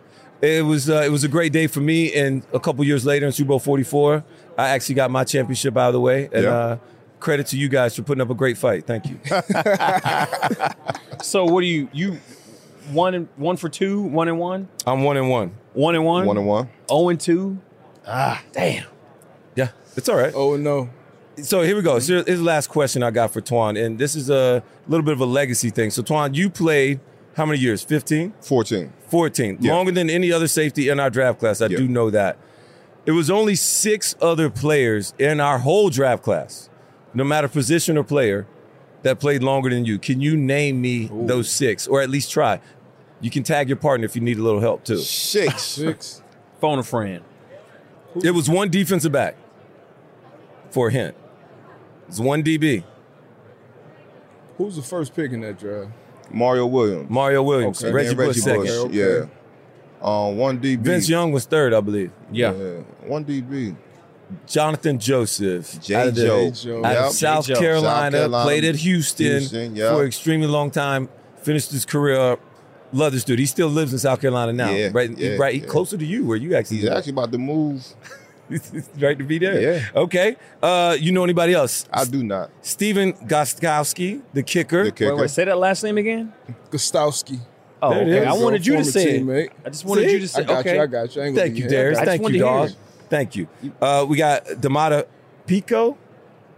it 0.41 0.65
was 0.65 0.89
uh, 0.89 1.03
it 1.05 1.09
was 1.11 1.23
a 1.23 1.27
great 1.27 1.53
day 1.53 1.67
for 1.67 1.79
me, 1.81 2.11
and 2.13 2.41
a 2.53 2.59
couple 2.59 2.83
years 2.83 3.05
later 3.05 3.27
in 3.27 3.31
Super 3.31 3.49
Bowl 3.49 3.59
44, 3.59 4.23
I 4.57 4.69
actually 4.69 4.95
got 4.95 5.11
my 5.11 5.23
championship 5.23 5.77
out 5.77 5.87
of 5.89 5.93
the 5.93 5.99
way, 6.01 6.27
and 6.33 6.43
Yeah. 6.45 6.49
uh, 6.57 6.77
credit 7.25 7.47
to 7.47 7.57
you 7.57 7.67
guys 7.67 7.95
for 7.95 8.03
putting 8.03 8.21
up 8.21 8.29
a 8.29 8.35
great 8.35 8.57
fight. 8.57 8.85
Thank 8.87 9.07
you. 9.09 9.19
So 11.21 11.45
what 11.45 11.61
do 11.61 11.67
you 11.67 11.89
you 11.91 12.19
one 12.91 13.15
and 13.15 13.27
one 13.35 13.57
for 13.57 13.67
two, 13.67 14.01
one 14.01 14.27
and 14.27 14.37
one, 14.37 14.67
I'm 14.85 15.03
one 15.03 15.17
and 15.17 15.29
one. 15.29 15.55
one 15.73 15.95
and 15.95 16.05
one, 16.05 16.25
One 16.27 16.37
and 16.37 16.45
one. 16.45 16.69
oh 16.89 17.09
and 17.09 17.19
two. 17.19 17.57
Ah, 18.05 18.43
damn. 18.51 18.85
Yeah, 19.55 19.69
it's 19.95 20.07
all 20.07 20.17
right. 20.17 20.33
Oh 20.35 20.55
no. 20.55 20.89
So 21.41 21.63
here 21.63 21.75
we 21.75 21.81
go. 21.81 21.97
So 21.99 22.23
here's 22.23 22.37
the 22.39 22.43
last 22.45 22.67
question 22.67 23.01
I 23.01 23.09
got 23.11 23.31
for 23.33 23.41
Twan, 23.41 23.83
and 23.83 23.97
this 23.97 24.15
is 24.15 24.29
a 24.29 24.61
little 24.87 25.03
bit 25.03 25.13
of 25.13 25.19
a 25.21 25.25
legacy 25.25 25.69
thing. 25.71 25.89
So 25.89 26.03
Twan, 26.03 26.35
you 26.35 26.49
played 26.49 26.99
how 27.35 27.45
many 27.45 27.59
years? 27.59 27.83
15? 27.83 28.33
14. 28.41 28.93
14, 29.09 29.57
Yeah. 29.61 29.73
longer 29.73 29.91
than 29.91 30.09
any 30.09 30.31
other 30.31 30.47
safety 30.47 30.89
in 30.89 30.99
our 30.99 31.09
draft 31.09 31.39
class. 31.39 31.59
I 31.61 31.67
Yeah. 31.67 31.77
do 31.77 31.87
know 31.87 32.09
that. 32.11 32.37
It 33.05 33.11
was 33.11 33.29
only 33.31 33.55
six 33.55 34.15
other 34.21 34.49
players 34.49 35.13
in 35.17 35.39
our 35.39 35.57
whole 35.59 35.89
draft 35.89 36.23
class, 36.23 36.69
no 37.15 37.23
matter 37.23 37.47
position 37.47 37.97
or 37.97 38.03
player, 38.03 38.45
that 39.01 39.19
played 39.19 39.41
longer 39.41 39.69
than 39.69 39.85
you. 39.85 39.97
Can 39.97 40.21
you 40.21 40.35
name 40.37 40.81
me 40.81 41.09
those 41.11 41.49
six, 41.49 41.87
or 41.87 42.01
at 42.01 42.09
least 42.09 42.29
try? 42.31 42.59
You 43.21 43.29
can 43.31 43.43
tag 43.43 43.69
your 43.69 43.77
partner 43.77 44.05
if 44.05 44.15
you 44.15 44.21
need 44.21 44.37
a 44.37 44.43
little 44.43 44.59
help 44.59 44.83
too. 44.83 44.97
Six. 44.97 45.63
Six. 45.63 46.21
Phone 46.61 46.79
a 46.79 46.83
friend. 46.83 47.23
It 48.23 48.31
was 48.31 48.49
one 48.49 48.69
defensive 48.69 49.11
back. 49.11 49.35
For 50.71 50.89
a 50.89 50.91
hint, 50.91 51.15
it's 52.09 52.19
one 52.19 52.43
DB, 52.43 52.83
Who's 54.57 54.75
the 54.75 54.81
first 54.81 55.15
pick 55.15 55.31
in 55.31 55.41
that 55.41 55.57
draft? 55.59 55.91
Mario 56.31 56.65
Williams. 56.65 57.09
Mario 57.09 57.43
Williams, 57.43 57.83
Okay. 57.83 57.93
Reggie, 57.93 58.07
And 58.09 58.17
Bush 58.17 58.37
second. 58.37 58.67
Okay, 58.69 58.93
Yeah. 58.97 59.03
okay. 59.05 59.29
Um, 60.01 60.37
one 60.37 60.59
DB. 60.59 60.79
Vince 60.79 61.07
Young 61.09 61.31
was 61.31 61.45
third, 61.45 61.73
I 61.73 61.79
believe. 61.81 62.11
Yeah. 62.31 62.51
One 63.05 63.23
DB. 63.25 63.75
Jonathan 64.47 64.99
Joseph, 64.99 65.81
J. 65.81 65.95
out 65.95 66.07
of, 66.07 66.15
the- 66.15 66.25
Joe. 66.25 66.51
Joe. 66.51 66.85
out 66.85 66.95
of 66.95 67.11
South 67.13 67.47
J. 67.47 67.53
Joe. 67.53 67.59
Carolina, 67.59 68.17
South 68.17 68.31
Carolina, 68.31 68.43
played 68.43 68.65
at 68.65 68.75
Houston, 68.75 69.25
Houston, 69.25 69.75
yep. 69.75 69.93
for 69.93 70.01
an 70.01 70.07
extremely 70.07 70.47
long 70.47 70.71
time. 70.71 71.09
Finished 71.41 71.71
his 71.71 71.85
career 71.85 72.19
up. 72.19 72.39
Love 72.91 73.13
this 73.13 73.23
dude. 73.23 73.39
He 73.39 73.45
still 73.45 73.67
lives 73.67 73.93
in 73.93 73.99
South 73.99 74.21
Carolina 74.21 74.53
now. 74.53 74.69
Yeah, 74.71 74.89
right, 74.93 75.15
yeah, 75.17 75.35
right. 75.35 75.61
Yeah. 75.61 75.67
closer 75.67 75.97
to 75.97 76.05
you, 76.05 76.25
where 76.25 76.37
you 76.37 76.55
actually. 76.55 76.77
He's 76.77 76.85
live. 76.85 76.97
actually 76.97 77.13
about 77.13 77.31
to 77.31 77.37
move. 77.37 77.85
right 78.99 79.17
to 79.17 79.23
be 79.23 79.39
there. 79.39 79.59
Yeah. 79.59 79.85
Okay. 79.95 80.35
Uh, 80.61 80.95
you 80.99 81.11
know 81.11 81.23
anybody 81.23 81.53
else? 81.53 81.87
I 81.91 82.05
do 82.05 82.23
not. 82.23 82.51
Stephen 82.61 83.13
Gostkowski, 83.13 84.21
the 84.33 84.43
kicker. 84.43 84.85
The 84.85 84.91
kicker. 84.91 85.15
Wait, 85.15 85.21
wait, 85.21 85.29
say 85.31 85.45
that 85.45 85.57
last 85.57 85.83
name 85.83 85.97
again. 85.97 86.33
Gostkowski. 86.69 87.39
Oh, 87.81 87.93
okay. 87.93 88.25
I 88.25 88.33
wanted 88.33 88.65
you 88.65 88.73
to 88.73 88.79
Former 88.79 88.91
say 88.91 89.15
it. 89.17 89.23
teammate. 89.23 89.49
I 89.65 89.69
just 89.69 89.85
wanted 89.85 90.07
See? 90.07 90.13
you 90.13 90.19
to 90.19 90.27
say. 90.27 90.41
I 90.41 90.45
got 90.45 90.59
okay. 90.59 90.75
you. 90.75 90.81
I 90.81 90.85
got 90.87 91.15
you. 91.15 91.21
I 91.21 91.25
ain't 91.25 91.35
Thank 91.35 91.57
you. 91.57 91.67
Darius. 91.67 91.99
Thank 91.99 92.21
you, 92.21 92.29
to 92.29 92.39
dog. 92.39 92.71
It. 93.05 93.09
Thank 93.09 93.35
you. 93.35 93.47
Uh, 93.81 94.05
we 94.07 94.17
got 94.17 94.45
Damata 94.45 95.05
Pico. 95.47 95.97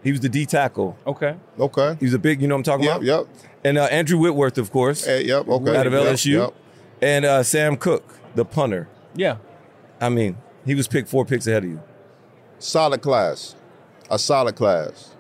He 0.04 0.12
was 0.12 0.22
the 0.22 0.30
D 0.30 0.46
tackle. 0.46 0.98
Okay. 1.06 1.36
Okay. 1.60 1.98
He 2.00 2.06
was 2.06 2.14
a 2.14 2.20
big, 2.20 2.42
you 2.42 2.48
know 2.48 2.56
what 2.56 2.60
I'm 2.60 2.64
talking 2.64 2.86
Yep, 2.86 2.96
about? 2.98 3.04
yep. 3.06 3.26
And 3.64 3.78
uh, 3.78 3.84
Andrew 3.86 4.18
Whitworth, 4.18 4.58
of 4.58 4.72
course, 4.72 5.06
Hey, 5.06 5.26
yep, 5.26 5.48
okay. 5.48 5.76
out 5.76 5.88
of 5.88 5.94
Yep, 5.94 6.04
LSU. 6.04 6.32
yep. 6.46 6.54
And 7.02 7.26
uh, 7.26 7.44
Sam 7.44 7.76
Koch, 7.78 8.04
the 8.36 8.46
punter. 8.46 8.88
Yeah. 9.16 9.38
I 10.00 10.10
mean, 10.10 10.38
he 10.66 10.76
was 10.76 10.88
picked 10.88 11.10
four 11.10 11.26
picks 11.26 11.48
ahead 11.48 11.64
of 11.64 11.70
you. 11.72 11.82
Solid 12.60 13.02
class. 13.02 13.56
A 14.10 14.18
solid 14.18 14.56
class. 14.56 15.16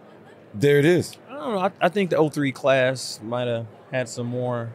There 0.54 0.80
it 0.80 0.86
is. 0.86 1.18
I 1.30 1.34
don't 1.34 1.54
know. 1.54 1.60
I, 1.60 1.72
I 1.82 1.90
think 1.90 2.12
the 2.12 2.30
03 2.30 2.52
class 2.52 3.20
might 3.24 3.48
have 3.48 3.66
had 3.92 4.08
some 4.08 4.28
more 4.28 4.72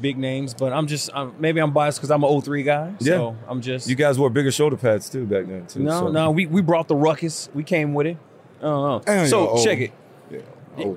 big 0.00 0.18
names, 0.18 0.54
but 0.54 0.72
I'm 0.72 0.86
just 0.86 1.10
I'm, 1.14 1.34
maybe 1.38 1.60
I'm 1.60 1.72
biased 1.72 1.98
because 1.98 2.10
I'm 2.10 2.22
an 2.24 2.40
03 2.42 2.62
guy. 2.62 2.92
So 3.00 3.30
Yeah. 3.30 3.50
I'm 3.50 3.60
just 3.60 3.88
You 3.88 3.94
guys 3.94 4.18
wore 4.18 4.30
bigger 4.30 4.50
shoulder 4.50 4.76
pads 4.76 5.08
too 5.08 5.24
back 5.26 5.46
then 5.46 5.66
too. 5.66 5.80
no 5.80 5.90
so- 6.00 6.08
no. 6.08 6.30
We 6.30 6.46
we 6.46 6.60
brought 6.62 6.88
the 6.88 6.96
ruckus. 6.96 7.48
We 7.54 7.62
came 7.64 7.94
with 7.94 8.06
it. 8.06 8.16
Uh, 8.62 8.98
Damn, 9.00 9.26
so 9.28 9.62
check 9.62 9.78
it. 9.78 9.92
Yeah. 10.30 10.40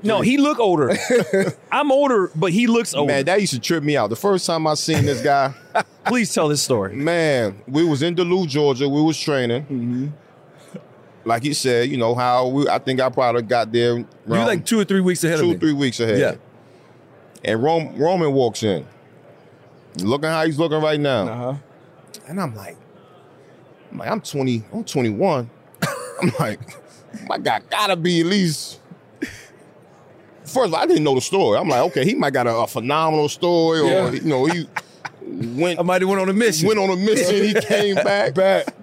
No, 0.04 0.20
he 0.22 0.38
look 0.38 0.60
older. 0.60 0.92
I'm 1.72 1.92
older, 1.92 2.32
but 2.36 2.52
he 2.52 2.68
looks 2.68 2.94
older. 2.94 3.14
Man, 3.14 3.26
that 3.26 3.40
used 3.40 3.54
to 3.54 3.60
trip 3.60 3.82
me 3.82 3.96
out. 3.96 4.10
The 4.10 4.16
first 4.18 4.46
time 4.46 4.68
I 4.68 4.74
seen 4.74 5.06
this 5.06 5.22
guy, 5.22 5.54
Please 6.06 6.34
tell 6.34 6.50
this 6.50 6.62
story. 6.62 6.96
man, 6.96 7.62
we 7.68 7.86
was 7.86 8.02
in 8.02 8.14
Duluth, 8.16 8.50
Georgia. 8.50 8.90
We 8.90 9.02
was 9.02 9.18
training. 9.18 9.62
Mm-hmm. 9.64 10.08
Like 11.26 11.44
he 11.44 11.54
said, 11.54 11.90
you 11.90 11.98
know 11.98 12.16
how 12.16 12.48
we. 12.48 12.68
I 12.68 12.80
think 12.80 13.00
I 13.00 13.10
probably 13.10 13.42
got 13.44 13.72
there. 13.72 13.98
You 14.00 14.06
like 14.26 14.66
two 14.66 14.80
or 14.80 14.86
three 14.86 15.02
weeks 15.02 15.24
ahead 15.24 15.40
two, 15.40 15.46
of 15.46 15.52
me. 15.52 15.58
three 15.58 15.74
weeks 15.74 16.00
ahead. 16.00 16.20
Yeah. 16.20 16.36
And 17.44 17.64
Rom- 17.64 17.96
Roman 17.98 18.34
walks 18.34 18.64
in, 18.64 18.86
looking 19.98 20.30
how 20.30 20.46
he's 20.46 20.60
looking 20.60 20.82
right 20.82 21.00
now. 21.00 21.28
Uh-huh. 21.28 21.54
And 22.28 22.40
I'm 22.42 22.56
like, 22.56 22.78
I'm 23.92 23.98
like, 23.98 24.10
I'm 24.10 24.22
20, 24.22 24.64
I'm 24.74 24.84
21. 24.84 25.50
I'm 26.22 26.32
like, 26.40 26.60
my 27.28 27.38
guy 27.38 27.62
gotta 27.70 27.96
be 27.96 28.20
at 28.22 28.26
least. 28.28 28.80
First 30.44 30.68
of 30.70 30.74
all, 30.74 30.80
I 30.82 30.86
didn't 30.88 31.04
know 31.04 31.14
the 31.16 31.22
story. 31.22 31.58
I'm 31.60 31.70
like, 31.70 31.82
okay, 31.92 32.04
he 32.04 32.16
might 32.16 32.34
got 32.34 32.48
a, 32.48 32.56
a 32.56 32.68
phenomenal 32.68 33.30
story, 33.30 33.80
or 33.82 33.86
Yeah. 33.86 34.12
you 34.12 34.22
know, 34.22 34.46
he 34.46 34.68
went 35.24 35.80
I 35.80 35.84
might 35.84 36.02
have 36.02 36.10
went 36.10 36.22
on 36.22 36.30
a 36.30 36.34
mission. 36.34 36.68
went 36.68 36.80
on 36.80 36.90
a 36.90 36.96
mission. 36.96 37.36
He 37.44 37.54
came 37.54 37.96
back. 38.04 38.34
Back. 38.34 38.74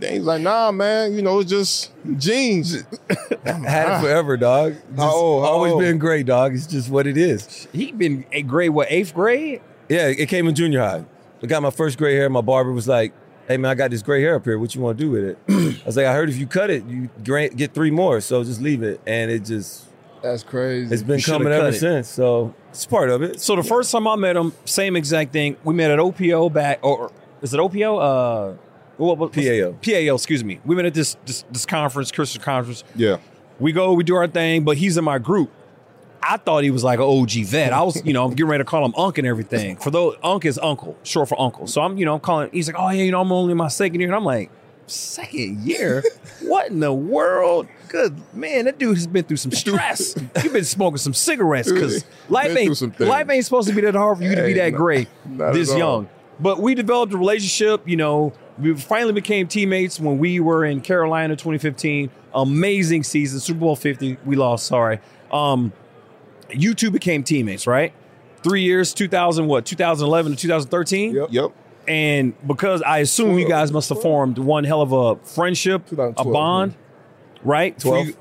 Then 0.00 0.14
he's 0.14 0.22
like, 0.22 0.42
nah, 0.42 0.70
man, 0.72 1.14
you 1.14 1.22
know, 1.22 1.40
it's 1.40 1.50
just 1.50 1.90
jeans. 2.18 2.74
Had 3.44 3.98
it 3.98 4.00
forever, 4.00 4.36
dog. 4.36 4.74
Just 4.90 4.98
How 4.98 5.10
old? 5.14 5.44
How 5.44 5.50
always 5.50 5.72
old? 5.72 5.82
been 5.82 5.98
great, 5.98 6.26
dog. 6.26 6.54
It's 6.54 6.66
just 6.66 6.90
what 6.90 7.06
it 7.06 7.16
is. 7.16 7.66
He 7.72 7.92
been 7.92 8.24
a 8.32 8.42
grade 8.42 8.70
what 8.70 8.88
eighth 8.90 9.14
grade? 9.14 9.60
Yeah, 9.88 10.06
it 10.08 10.28
came 10.28 10.46
in 10.48 10.54
junior 10.54 10.80
high. 10.80 11.04
I 11.42 11.46
got 11.46 11.62
my 11.62 11.70
first 11.70 11.98
gray 11.98 12.14
hair. 12.14 12.28
My 12.28 12.40
barber 12.40 12.72
was 12.72 12.86
like, 12.88 13.12
"Hey 13.46 13.56
man, 13.56 13.70
I 13.70 13.74
got 13.74 13.90
this 13.90 14.02
gray 14.02 14.20
hair 14.20 14.34
up 14.34 14.44
here. 14.44 14.58
What 14.58 14.74
you 14.74 14.80
want 14.80 14.98
to 14.98 15.04
do 15.04 15.10
with 15.10 15.24
it?" 15.24 15.38
I 15.82 15.86
was 15.86 15.96
like, 15.96 16.06
"I 16.06 16.12
heard 16.12 16.28
if 16.28 16.36
you 16.36 16.46
cut 16.46 16.68
it, 16.70 16.84
you 16.84 17.08
get 17.22 17.72
three 17.74 17.90
more. 17.90 18.20
So 18.20 18.42
just 18.44 18.60
leave 18.60 18.82
it." 18.82 19.00
And 19.06 19.30
it 19.30 19.44
just 19.44 19.84
That's 20.22 20.42
crazy. 20.42 20.92
it's 20.92 21.02
been 21.02 21.18
You 21.18 21.24
coming 21.24 21.52
ever 21.52 21.68
it. 21.68 21.74
since. 21.74 22.08
So 22.08 22.54
it's 22.70 22.84
part 22.86 23.08
of 23.10 23.22
it. 23.22 23.40
So 23.40 23.56
the 23.56 23.62
first 23.62 23.90
time 23.92 24.06
I 24.06 24.16
met 24.16 24.36
him, 24.36 24.52
same 24.64 24.96
exact 24.96 25.32
thing. 25.32 25.56
We 25.64 25.74
met 25.74 25.90
at 25.90 25.98
OPO 26.00 26.52
back, 26.52 26.80
or 26.82 27.10
is 27.40 27.54
it 27.54 27.60
OPO? 27.60 27.98
Uh, 27.98 28.54
what, 28.98 29.18
what, 29.18 29.32
PAO. 29.32 29.72
PAO. 29.82 30.14
Excuse 30.14 30.44
me. 30.44 30.60
We 30.64 30.76
met 30.76 30.84
at 30.84 30.94
this 30.94 31.16
this, 31.24 31.44
this 31.50 31.64
conference, 31.66 32.12
Christian 32.12 32.42
conference. 32.42 32.84
Yeah. 32.94 33.18
We 33.58 33.72
go, 33.72 33.92
we 33.92 34.04
do 34.04 34.14
our 34.14 34.28
thing, 34.28 34.64
but 34.64 34.76
he's 34.76 34.96
in 34.96 35.04
my 35.04 35.18
group. 35.18 35.50
I 36.22 36.36
thought 36.36 36.64
he 36.64 36.70
was 36.70 36.84
like 36.84 36.98
an 36.98 37.04
OG 37.04 37.30
vet. 37.46 37.72
I 37.72 37.82
was, 37.82 38.04
you 38.04 38.12
know, 38.12 38.24
I'm 38.24 38.30
getting 38.30 38.46
ready 38.46 38.62
to 38.62 38.68
call 38.68 38.84
him 38.84 38.94
Unc 38.96 39.18
and 39.18 39.26
everything. 39.26 39.76
For 39.76 39.90
those, 39.90 40.16
Unc 40.22 40.44
is 40.44 40.58
uncle, 40.58 40.96
short 41.02 41.28
for 41.28 41.40
uncle. 41.40 41.66
So 41.66 41.80
I'm, 41.80 41.96
you 41.96 42.04
know, 42.04 42.14
I'm 42.14 42.20
calling. 42.20 42.50
He's 42.52 42.66
like, 42.66 42.76
oh 42.78 42.90
yeah, 42.90 43.04
you 43.04 43.12
know, 43.12 43.20
I'm 43.20 43.32
only 43.32 43.52
in 43.52 43.56
my 43.56 43.68
second 43.68 44.00
year, 44.00 44.08
and 44.08 44.16
I'm 44.16 44.24
like, 44.24 44.50
second 44.90 45.60
year? 45.60 46.02
what 46.42 46.70
in 46.70 46.80
the 46.80 46.92
world? 46.92 47.68
Good 47.88 48.20
man, 48.34 48.66
that 48.66 48.78
dude 48.78 48.96
has 48.96 49.06
been 49.06 49.24
through 49.24 49.38
some 49.38 49.52
stress. 49.52 50.14
You've 50.42 50.52
been 50.52 50.64
smoking 50.64 50.98
some 50.98 51.14
cigarettes 51.14 51.70
because 51.70 52.04
life 52.28 52.54
ain't 52.56 53.00
life 53.00 53.30
ain't 53.30 53.44
supposed 53.44 53.68
to 53.68 53.74
be 53.74 53.80
that 53.82 53.94
hard 53.94 54.18
for 54.18 54.24
you 54.24 54.34
to 54.34 54.42
be 54.42 54.54
that 54.54 54.72
no- 54.72 54.78
great 54.78 55.08
this 55.24 55.74
young. 55.74 56.08
But 56.40 56.60
we 56.60 56.74
developed 56.74 57.12
a 57.12 57.18
relationship. 57.18 57.88
You 57.88 57.96
know, 57.96 58.32
we 58.60 58.74
finally 58.74 59.12
became 59.12 59.46
teammates 59.46 60.00
when 60.00 60.18
we 60.18 60.40
were 60.40 60.64
in 60.64 60.80
Carolina 60.80 61.34
2015. 61.36 62.10
Amazing 62.34 63.02
season, 63.04 63.40
Super 63.40 63.60
Bowl 63.60 63.76
50. 63.76 64.18
We 64.24 64.36
lost, 64.36 64.66
sorry. 64.66 65.00
Um, 65.32 65.72
you 66.50 66.74
two 66.74 66.90
became 66.90 67.22
teammates, 67.22 67.66
right? 67.66 67.92
Three 68.42 68.62
years, 68.62 68.92
2000, 68.94 69.46
what, 69.46 69.64
2011 69.66 70.32
to 70.32 70.38
2013? 70.38 71.14
Yep. 71.14 71.28
Yep. 71.30 71.50
And 71.88 72.34
because 72.46 72.82
I 72.82 72.98
assume 72.98 73.38
you 73.38 73.48
guys 73.48 73.72
must 73.72 73.88
have 73.88 74.00
formed 74.02 74.38
one 74.38 74.64
hell 74.64 74.82
of 74.82 74.92
a 74.92 75.16
friendship, 75.24 75.86
a 75.86 75.90
2012, 75.90 76.32
bond, 76.32 76.74
right? 77.44 77.78
12? 77.78 78.06
you- 78.08 78.16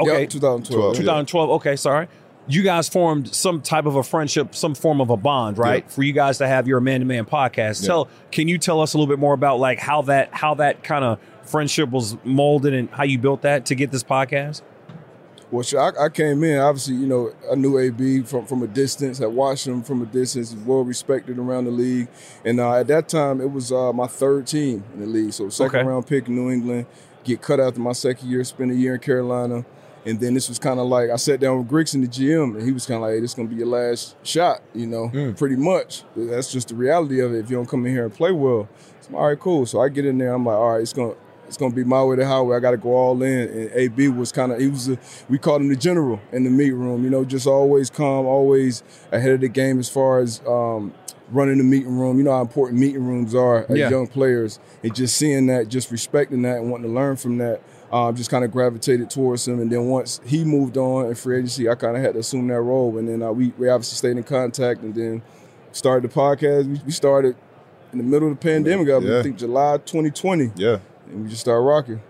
Okay. 0.00 0.20
Yep, 0.20 0.30
2012. 0.30 0.80
12. 0.94 0.96
2012. 0.96 1.50
Okay, 1.50 1.74
sorry. 1.74 2.06
You 2.48 2.62
guys 2.62 2.88
formed 2.88 3.34
some 3.34 3.60
type 3.60 3.84
of 3.84 3.96
a 3.96 4.02
friendship, 4.02 4.54
some 4.54 4.74
form 4.74 5.00
of 5.00 5.10
a 5.10 5.16
bond, 5.16 5.58
right? 5.58 5.84
Yeah. 5.84 5.90
For 5.90 6.02
you 6.02 6.12
guys 6.14 6.38
to 6.38 6.48
have 6.48 6.66
your 6.66 6.80
man 6.80 7.00
to 7.00 7.06
man 7.06 7.26
podcast. 7.26 7.84
Tell, 7.84 8.08
can 8.30 8.48
you 8.48 8.56
tell 8.58 8.80
us 8.80 8.94
a 8.94 8.98
little 8.98 9.10
bit 9.12 9.18
more 9.20 9.34
about 9.34 9.60
like 9.60 9.78
how 9.78 10.02
that 10.02 10.32
how 10.32 10.54
that 10.54 10.82
kind 10.82 11.04
of 11.04 11.18
friendship 11.42 11.90
was 11.90 12.16
molded 12.24 12.72
and 12.74 12.88
how 12.90 13.04
you 13.04 13.18
built 13.18 13.42
that 13.42 13.66
to 13.66 13.74
get 13.74 13.90
this 13.90 14.02
podcast? 14.02 14.62
Well, 15.50 15.62
sure, 15.62 15.80
I, 15.80 16.06
I 16.06 16.08
came 16.10 16.42
in. 16.44 16.58
Obviously, 16.58 16.94
you 16.96 17.06
know, 17.06 17.32
I 17.50 17.54
knew 17.54 17.78
AB 17.78 18.22
from, 18.24 18.44
from 18.44 18.62
a 18.62 18.66
distance. 18.66 19.16
Had 19.18 19.28
watched 19.28 19.66
him 19.66 19.82
from 19.82 20.02
a 20.02 20.06
distance. 20.06 20.50
He's 20.52 20.60
well 20.60 20.84
respected 20.84 21.38
around 21.38 21.64
the 21.64 21.70
league. 21.70 22.08
And 22.44 22.60
uh, 22.60 22.74
at 22.74 22.86
that 22.88 23.08
time, 23.08 23.40
it 23.40 23.50
was 23.50 23.72
uh, 23.72 23.92
my 23.94 24.06
third 24.06 24.46
team 24.46 24.84
in 24.94 25.00
the 25.00 25.06
league. 25.06 25.32
So 25.32 25.48
second 25.48 25.80
Okay. 25.80 25.88
round 25.88 26.06
pick 26.06 26.28
New 26.28 26.50
England. 26.50 26.86
Get 27.24 27.40
cut 27.40 27.60
after 27.60 27.80
my 27.80 27.92
second 27.92 28.28
year. 28.28 28.44
Spend 28.44 28.70
a 28.70 28.74
year 28.74 28.94
in 28.94 29.00
Carolina. 29.00 29.64
And 30.08 30.18
then 30.20 30.32
this 30.34 30.48
was 30.48 30.58
kind 30.58 30.80
of 30.80 30.86
like 30.86 31.10
I 31.10 31.16
sat 31.16 31.38
down 31.40 31.58
with 31.58 31.68
Grigson, 31.68 32.00
the 32.00 32.08
GM, 32.08 32.54
and 32.56 32.62
he 32.62 32.72
was 32.72 32.86
kind 32.86 32.96
of 32.96 33.02
like, 33.02 33.14
hey, 33.14 33.20
"This 33.20 33.32
is 33.32 33.34
gonna 33.34 33.48
be 33.48 33.56
your 33.56 33.66
last 33.66 34.16
shot." 34.24 34.62
You 34.74 34.86
know, 34.86 35.34
pretty 35.36 35.56
much. 35.56 36.04
That's 36.16 36.50
just 36.50 36.68
the 36.68 36.74
reality 36.74 37.20
of 37.20 37.34
it. 37.34 37.38
If 37.40 37.50
you 37.50 37.56
don't 37.56 37.68
come 37.68 37.84
in 37.86 37.92
here 37.92 38.04
and 38.04 38.14
play 38.14 38.32
well, 38.32 38.68
so 39.02 39.14
all 39.16 39.26
right, 39.28 39.38
cool. 39.38 39.66
So 39.66 39.80
I 39.80 39.88
get 39.90 40.06
in 40.06 40.16
there. 40.18 40.32
I'm 40.32 40.44
like, 40.46 40.56
all 40.56 40.72
right, 40.72 40.80
it's 40.80 40.92
gonna 40.94 41.14
it's 41.46 41.56
gonna 41.56 41.74
be 41.74 41.84
my 41.84 42.02
way 42.04 42.16
to 42.16 42.26
highway. 42.26 42.56
I 42.56 42.60
got 42.60 42.70
to 42.72 42.76
go 42.76 42.90
all 42.94 43.22
in. 43.22 43.48
And 43.48 43.70
AB 43.74 44.08
was 44.08 44.32
kind 44.32 44.52
of 44.52 44.60
he 44.60 44.68
was 44.68 44.88
a, 44.88 44.98
we 45.28 45.36
called 45.38 45.60
him 45.62 45.68
the 45.68 45.76
general 45.76 46.20
in 46.32 46.44
the 46.44 46.50
meet 46.50 46.72
room. 46.72 47.04
You 47.04 47.10
know, 47.10 47.24
just 47.24 47.46
always 47.46 47.90
calm, 47.90 48.24
always 48.26 48.82
ahead 49.12 49.32
of 49.32 49.40
the 49.40 49.48
game 49.48 49.78
as 49.78 49.88
far 49.88 50.20
as 50.20 50.40
um, 50.46 50.92
running 51.30 51.58
the 51.58 51.64
meeting 51.64 51.98
room. 51.98 52.18
You 52.18 52.24
know 52.24 52.32
how 52.32 52.40
important 52.42 52.78
meeting 52.80 53.04
rooms 53.06 53.34
are 53.34 53.66
as 53.68 53.76
Yeah. 53.78 53.90
young 53.90 54.06
players, 54.06 54.58
and 54.82 54.94
just 54.94 55.16
seeing 55.16 55.46
that, 55.48 55.68
just 55.68 55.90
respecting 55.90 56.42
that, 56.42 56.58
and 56.58 56.70
wanting 56.70 56.88
to 56.88 56.94
learn 56.94 57.16
from 57.16 57.38
that. 57.38 57.60
Um, 57.90 58.14
just 58.14 58.28
kind 58.30 58.44
of 58.44 58.50
gravitated 58.52 59.08
towards 59.08 59.48
him, 59.48 59.60
and 59.60 59.72
then 59.72 59.86
once 59.86 60.20
he 60.26 60.44
moved 60.44 60.76
on 60.76 61.06
in 61.06 61.14
free 61.14 61.38
agency, 61.38 61.70
I 61.70 61.74
kind 61.74 61.96
of 61.96 62.02
had 62.02 62.12
to 62.14 62.20
assume 62.20 62.46
that 62.48 62.60
role. 62.60 62.98
And 62.98 63.08
then 63.08 63.22
uh, 63.22 63.32
we 63.32 63.52
we 63.56 63.68
obviously 63.70 63.96
stayed 63.96 64.16
in 64.18 64.24
contact, 64.24 64.82
and 64.82 64.94
then 64.94 65.22
started 65.72 66.10
the 66.10 66.14
podcast. 66.14 66.66
We, 66.66 66.80
we 66.84 66.92
started 66.92 67.34
in 67.92 67.98
the 67.98 68.04
middle 68.04 68.30
of 68.30 68.38
the 68.38 68.42
pandemic. 68.42 68.88
I 68.90 68.98
Yeah. 68.98 69.22
think 69.22 69.38
July 69.38 69.78
2020 69.78 70.50
Yeah. 70.56 70.78
and 71.06 71.22
we 71.24 71.28
just 71.30 71.40
started 71.40 71.62
rocking. 71.62 72.02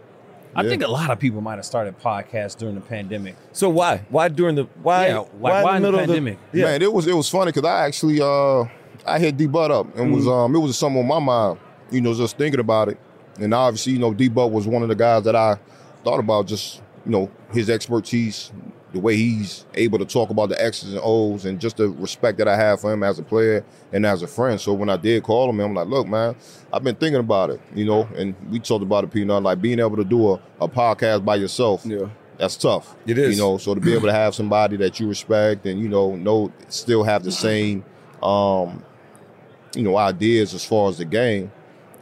I 0.56 0.62
Yeah. 0.62 0.70
think 0.70 0.82
a 0.82 0.88
lot 0.90 1.10
of 1.10 1.20
people 1.20 1.40
might 1.40 1.56
have 1.56 1.64
started 1.66 1.96
podcasts 2.00 2.56
during 2.56 2.74
the 2.74 2.80
pandemic. 2.80 3.36
So 3.52 3.68
why? 3.68 4.02
Why 4.08 4.26
during 4.28 4.56
the 4.56 4.66
why? 4.82 5.08
Yeah, 5.08 5.18
like, 5.40 5.64
why 5.64 5.76
in 5.76 5.82
the 5.84 5.92
pandemic? 5.92 6.38
yeah. 6.52 6.64
Man, 6.64 6.82
it 6.82 6.92
was 6.92 7.06
it 7.06 7.14
was 7.14 7.28
funny 7.28 7.52
because 7.52 7.64
I 7.68 7.86
actually 7.86 8.20
uh 8.20 8.64
I 9.06 9.20
hit 9.20 9.36
D 9.36 9.46
Butt 9.46 9.70
up 9.70 9.96
and 9.96 10.12
was 10.12 10.26
um 10.26 10.56
it 10.56 10.58
was 10.58 10.76
something 10.76 11.00
on 11.00 11.06
my 11.06 11.20
mind, 11.20 11.60
you 11.92 12.00
know, 12.00 12.12
just 12.14 12.36
thinking 12.36 12.58
about 12.58 12.88
it. 12.88 12.98
And 13.38 13.54
obviously, 13.54 13.92
you 13.92 13.98
know, 13.98 14.12
D 14.12 14.28
Butt 14.28 14.50
was 14.50 14.66
one 14.66 14.82
of 14.82 14.88
the 14.88 14.94
guys 14.94 15.24
that 15.24 15.36
I 15.36 15.58
thought 16.04 16.20
about 16.20 16.46
just, 16.46 16.82
you 17.04 17.12
know, 17.12 17.30
his 17.52 17.70
expertise, 17.70 18.52
the 18.92 19.00
way 19.00 19.16
he's 19.16 19.66
able 19.74 19.98
to 19.98 20.04
talk 20.04 20.30
about 20.30 20.48
the 20.48 20.62
X's 20.62 20.92
and 20.94 21.02
O's 21.04 21.44
and 21.44 21.60
just 21.60 21.76
the 21.76 21.88
respect 21.90 22.38
that 22.38 22.48
I 22.48 22.56
have 22.56 22.80
for 22.80 22.92
him 22.92 23.02
as 23.02 23.18
a 23.18 23.22
player 23.22 23.64
and 23.92 24.06
as 24.06 24.22
a 24.22 24.26
friend. 24.26 24.60
So 24.60 24.72
when 24.72 24.88
I 24.88 24.96
did 24.96 25.22
call 25.22 25.50
him, 25.50 25.60
I'm 25.60 25.74
like, 25.74 25.88
look, 25.88 26.06
man, 26.08 26.36
I've 26.72 26.82
been 26.82 26.96
thinking 26.96 27.20
about 27.20 27.50
it, 27.50 27.60
you 27.74 27.84
know, 27.84 28.08
and 28.16 28.34
we 28.50 28.58
talked 28.60 28.82
about 28.82 29.04
it, 29.04 29.10
Peanut, 29.10 29.42
like 29.42 29.60
being 29.60 29.78
able 29.78 29.96
to 29.96 30.04
do 30.04 30.32
a, 30.32 30.40
a 30.60 30.68
podcast 30.68 31.24
by 31.24 31.36
yourself 31.36 31.84
Yeah. 31.84 32.08
that's 32.38 32.56
tough. 32.56 32.96
It 33.06 33.18
is. 33.18 33.36
You 33.36 33.42
know, 33.42 33.58
so 33.58 33.74
to 33.74 33.80
be 33.80 33.92
able 33.92 34.06
to 34.06 34.12
have 34.12 34.34
somebody 34.34 34.76
that 34.78 34.98
you 34.98 35.06
respect 35.08 35.66
and, 35.66 35.78
you 35.80 35.88
know, 35.88 36.16
know 36.16 36.50
still 36.68 37.04
have 37.04 37.22
the 37.24 37.32
same 37.32 37.84
um, 38.22 38.82
you 39.74 39.82
know, 39.82 39.96
ideas 39.96 40.54
as 40.54 40.64
far 40.64 40.88
as 40.88 40.98
the 40.98 41.04
game, 41.04 41.52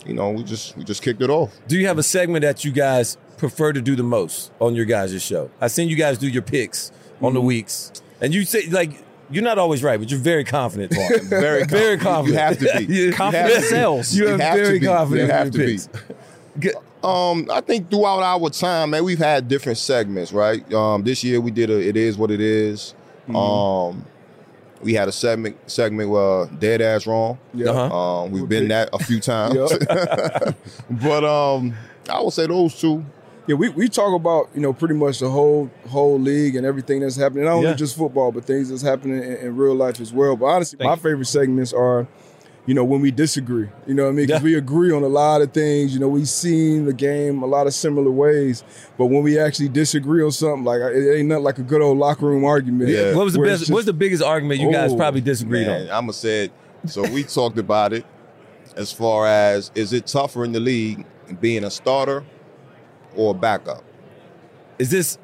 you 0.07 0.15
know, 0.15 0.31
we 0.31 0.43
just 0.45 0.77
we 0.77 0.85
just 0.85 1.03
kicked 1.03 1.21
it 1.23 1.31
off. 1.31 1.55
Do 1.69 1.77
you 1.79 1.87
have 1.87 1.99
a 1.99 2.03
segment 2.03 2.43
that 2.43 2.65
you 2.65 2.73
guys 2.73 3.17
prefer 3.37 3.73
to 3.73 3.81
do 3.81 3.97
the 3.97 4.03
most 4.03 4.53
on 4.61 4.75
your 4.75 4.85
guys' 4.85 5.23
show? 5.23 5.51
I 5.61 5.69
seen 5.69 5.89
you 5.89 5.97
guys 5.97 6.19
do 6.19 6.29
your 6.29 6.43
picks 6.43 6.91
on 6.91 6.97
Mm-hmm. 7.29 7.35
the 7.35 7.41
weeks, 7.41 7.93
and 8.21 8.35
you 8.35 8.45
say 8.45 8.67
like 8.71 8.91
you're 9.31 9.43
not 9.45 9.59
always 9.59 9.83
right, 9.83 9.99
but 9.99 10.11
you're 10.11 10.21
very 10.21 10.45
confident. 10.45 10.93
Very 11.29 11.65
very 11.69 11.99
confident. 11.99 12.35
You 12.35 12.41
have 12.41 12.59
to 12.59 12.87
be. 12.87 12.95
You- 12.95 13.13
Confident 13.13 13.49
have 13.49 13.55
to 13.57 13.61
be. 13.63 13.67
sells. 13.69 14.15
You 14.15 14.29
You 14.29 14.35
are 14.35 14.39
have 14.39 14.57
to 14.57 14.63
very 14.65 14.79
be. 14.79 14.87
confident 14.87 15.27
You 15.29 15.33
have 15.35 15.51
to 15.51 15.59
your 15.59 15.67
be. 15.67 15.73
picks. 16.61 16.77
Um, 17.03 17.49
I 17.53 17.61
think 17.61 17.91
throughout 17.91 18.23
our 18.23 18.49
time, 18.51 18.91
man, 18.91 19.05
we've 19.05 19.19
had 19.19 19.49
different 19.49 19.79
segments, 19.79 20.33
right? 20.33 20.73
Um, 20.73 21.05
this 21.05 21.23
year 21.23 21.41
we 21.41 21.51
did 21.51 21.71
a 21.71 21.81
"It 21.81 21.97
Is 21.97 22.17
What 22.17 22.31
It 22.31 22.41
Is." 22.41 22.95
Mm-hmm. 23.29 23.37
Um, 23.37 24.05
We 24.83 24.95
had 24.95 25.09
a 25.09 25.13
segment 25.13 25.57
segment 25.71 26.13
uh, 26.15 26.45
dead 26.59 26.81
ass 26.83 27.07
wrong. 27.07 27.39
Yeah. 27.55 27.71
Uh-huh. 27.71 28.23
Um, 28.25 28.31
we've 28.31 28.49
been 28.49 28.69
that 28.69 28.91
a 28.93 28.99
few 28.99 29.21
times. 29.33 29.73
but 30.91 31.25
um, 31.25 31.75
I 32.11 32.21
would 32.21 32.33
say 32.33 32.47
those 32.47 32.79
two. 32.79 33.05
Yeah, 33.49 33.55
we, 33.55 33.69
we 33.69 33.89
talk 33.89 34.13
about 34.15 34.49
you 34.55 34.61
know 34.61 34.73
pretty 34.73 34.95
much 34.95 35.21
the 35.21 35.31
whole 35.31 35.71
whole 35.89 36.19
league 36.19 36.57
and 36.57 36.67
everything 36.67 37.01
that's 37.01 37.17
happening. 37.17 37.45
Not 37.45 37.53
only 37.55 37.69
Yeah. 37.69 37.75
just 37.75 37.97
football, 37.97 38.33
but 38.33 38.45
things 38.45 38.71
that's 38.71 38.83
happening 38.83 39.23
in, 39.23 39.33
in 39.37 39.57
real 39.57 39.75
life 39.75 40.01
as 40.01 40.13
well. 40.13 40.37
But 40.37 40.47
honestly, 40.47 40.79
Thank 40.79 40.89
my 40.89 40.95
you. 40.95 41.01
favorite 41.01 41.27
segments 41.27 41.73
are, 41.73 42.07
you 42.67 42.75
know, 42.75 42.85
when 42.85 43.01
we 43.01 43.11
disagree. 43.11 43.69
You 43.87 43.95
know 43.95 44.05
what 44.05 44.09
I 44.11 44.13
mean? 44.13 44.27
Because 44.27 44.43
Yeah. 44.43 44.45
we 44.45 44.55
agree 44.57 44.93
on 44.93 45.03
a 45.05 45.09
lot 45.09 45.41
of 45.41 45.53
things. 45.53 45.95
You 45.95 46.01
know, 46.01 46.09
we've 46.09 46.29
seen 46.29 46.85
the 46.85 46.93
game 46.93 47.43
a 47.43 47.47
lot 47.47 47.67
of 47.67 47.75
similar 47.75 48.11
ways. 48.11 48.65
But 48.99 49.07
when 49.07 49.23
we 49.23 49.39
actually 49.39 49.69
disagree 49.69 50.23
on 50.23 50.33
something, 50.33 50.65
like 50.65 50.81
it 50.81 51.17
ain't 51.19 51.29
nothing 51.29 51.45
like 51.45 51.59
a 51.59 51.63
good 51.63 51.81
old 51.81 51.99
locker 51.99 52.27
room 52.27 52.45
argument. 52.45 52.91
Yeah. 52.91 53.15
What 53.15 53.25
was 53.25 53.35
the 53.35 53.41
best? 53.41 53.63
it's 53.63 53.71
What's 53.71 53.87
the 53.87 53.93
biggest 53.93 54.23
argument 54.23 54.61
you 54.61 54.71
guys 54.73 54.93
Oh, 54.93 54.97
probably 54.97 55.21
disagreed 55.21 55.67
Man, 55.67 55.89
on? 55.89 55.91
I'ma 55.91 56.13
say 56.13 56.45
it. 56.47 56.53
So 56.87 57.03
we 57.11 57.23
talked 57.25 57.59
about 57.59 57.93
it 57.93 58.05
as 58.77 58.93
far 58.93 59.27
as 59.27 59.71
is 59.75 59.93
it 59.93 60.07
tougher 60.07 60.45
in 60.45 60.53
the 60.53 60.61
league 60.61 61.07
being 61.41 61.65
a 61.65 61.71
starter 61.71 62.25
or 63.15 63.31
a 63.31 63.35
backup? 63.35 63.83
Is 64.79 64.91
this 64.91 65.19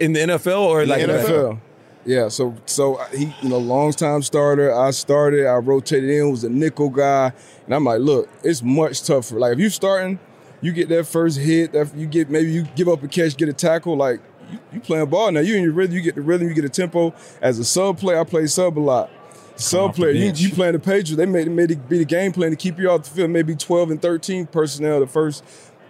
in 0.00 0.12
the 0.12 0.20
NFL 0.20 0.60
or 0.62 0.82
In 0.82 0.88
the 0.88 0.94
like 0.96 1.04
NFL. 1.06 1.24
NFL. 1.28 1.60
Yeah, 2.06 2.28
so 2.28 2.54
so 2.66 2.94
uh, 2.94 3.06
he, 3.08 3.34
you 3.42 3.48
know, 3.48 3.58
long 3.58 3.92
time 3.92 4.22
starter. 4.22 4.72
I 4.72 4.92
started, 4.92 5.44
I 5.44 5.56
rotated 5.56 6.08
in, 6.08 6.30
was 6.30 6.44
a 6.44 6.48
nickel 6.48 6.88
guy, 6.88 7.32
and 7.64 7.74
I'm 7.74 7.84
like, 7.84 7.98
look, 7.98 8.28
it's 8.44 8.62
much 8.62 9.02
tougher. 9.02 9.40
Like 9.40 9.54
if 9.54 9.58
you're 9.58 9.70
starting, 9.70 10.20
you 10.60 10.72
get 10.72 10.88
that 10.90 11.08
first 11.08 11.36
hit, 11.36 11.72
that 11.72 11.92
you 11.96 12.06
get 12.06 12.30
maybe 12.30 12.52
you 12.52 12.62
give 12.76 12.88
up 12.88 13.02
a 13.02 13.08
catch, 13.08 13.36
get 13.36 13.48
a 13.48 13.52
tackle, 13.52 13.96
like 13.96 14.20
you, 14.52 14.60
you 14.74 14.80
playing 14.80 15.06
ball 15.06 15.32
now. 15.32 15.40
You 15.40 15.56
in 15.56 15.64
your 15.64 15.72
rhythm, 15.72 15.96
you 15.96 16.00
get 16.00 16.14
the 16.14 16.22
rhythm, 16.22 16.48
you 16.48 16.54
get 16.54 16.64
a 16.64 16.68
tempo. 16.68 17.12
As 17.42 17.58
a 17.58 17.64
sub 17.64 17.98
player, 17.98 18.20
I 18.20 18.24
play 18.24 18.46
sub 18.46 18.78
a 18.78 18.80
lot. 18.80 19.10
Sub 19.56 19.94
player, 19.94 20.12
you, 20.12 20.30
you 20.32 20.50
playing 20.50 20.74
the 20.74 20.78
Patriots, 20.78 21.16
they 21.16 21.26
made, 21.26 21.50
made 21.50 21.70
it 21.72 21.88
be 21.88 21.98
the 21.98 22.04
game 22.04 22.30
plan 22.30 22.50
to 22.50 22.56
keep 22.56 22.78
you 22.78 22.90
off 22.90 23.04
the 23.04 23.10
field, 23.10 23.30
maybe 23.30 23.56
12 23.56 23.90
and 23.90 24.02
13 24.02 24.46
personnel 24.46 25.00
the 25.00 25.06
first 25.06 25.42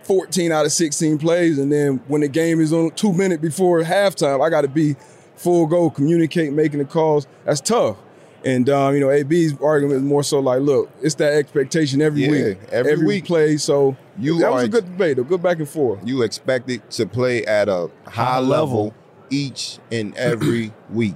14 0.04 0.52
out 0.52 0.64
of 0.64 0.73
16 0.73 1.18
plays. 1.18 1.58
And 1.58 1.70
then 1.70 2.00
when 2.06 2.20
the 2.23 2.28
game 2.28 2.61
is 2.61 2.73
on 2.73 2.92
two 2.92 3.12
minutes 3.12 3.42
before 3.42 3.82
halftime, 3.82 4.44
I 4.44 4.49
got 4.49 4.62
to 4.62 4.68
be 4.68 4.94
full 5.36 5.66
go, 5.66 5.90
communicate, 5.90 6.52
making 6.52 6.78
the 6.78 6.84
calls. 6.84 7.26
That's 7.44 7.60
tough. 7.60 7.96
And 8.44 8.68
um, 8.70 8.94
you 8.94 9.00
know, 9.00 9.10
AB's 9.10 9.54
argument 9.60 9.96
is 9.98 10.02
more 10.02 10.22
so 10.22 10.38
like, 10.40 10.60
look, 10.60 10.90
it's 11.02 11.16
that 11.16 11.32
expectation 11.34 12.00
every 12.00 12.22
Yeah, 12.24 12.30
week, 12.30 12.58
every 12.70 13.04
week. 13.04 13.24
play. 13.24 13.56
So 13.56 13.96
You 14.18 14.38
that 14.40 14.52
was 14.52 14.64
a 14.64 14.68
good 14.68 14.84
debate, 14.84 15.18
a 15.18 15.24
good 15.24 15.42
back 15.42 15.58
and 15.58 15.68
forth. 15.68 16.00
You 16.04 16.22
expected 16.22 16.88
to 16.92 17.06
play 17.06 17.44
at 17.44 17.68
a 17.68 17.90
high, 18.06 18.38
level, 18.38 18.94
each 19.30 19.78
and 19.90 20.14
every 20.16 20.72
week. 20.90 21.14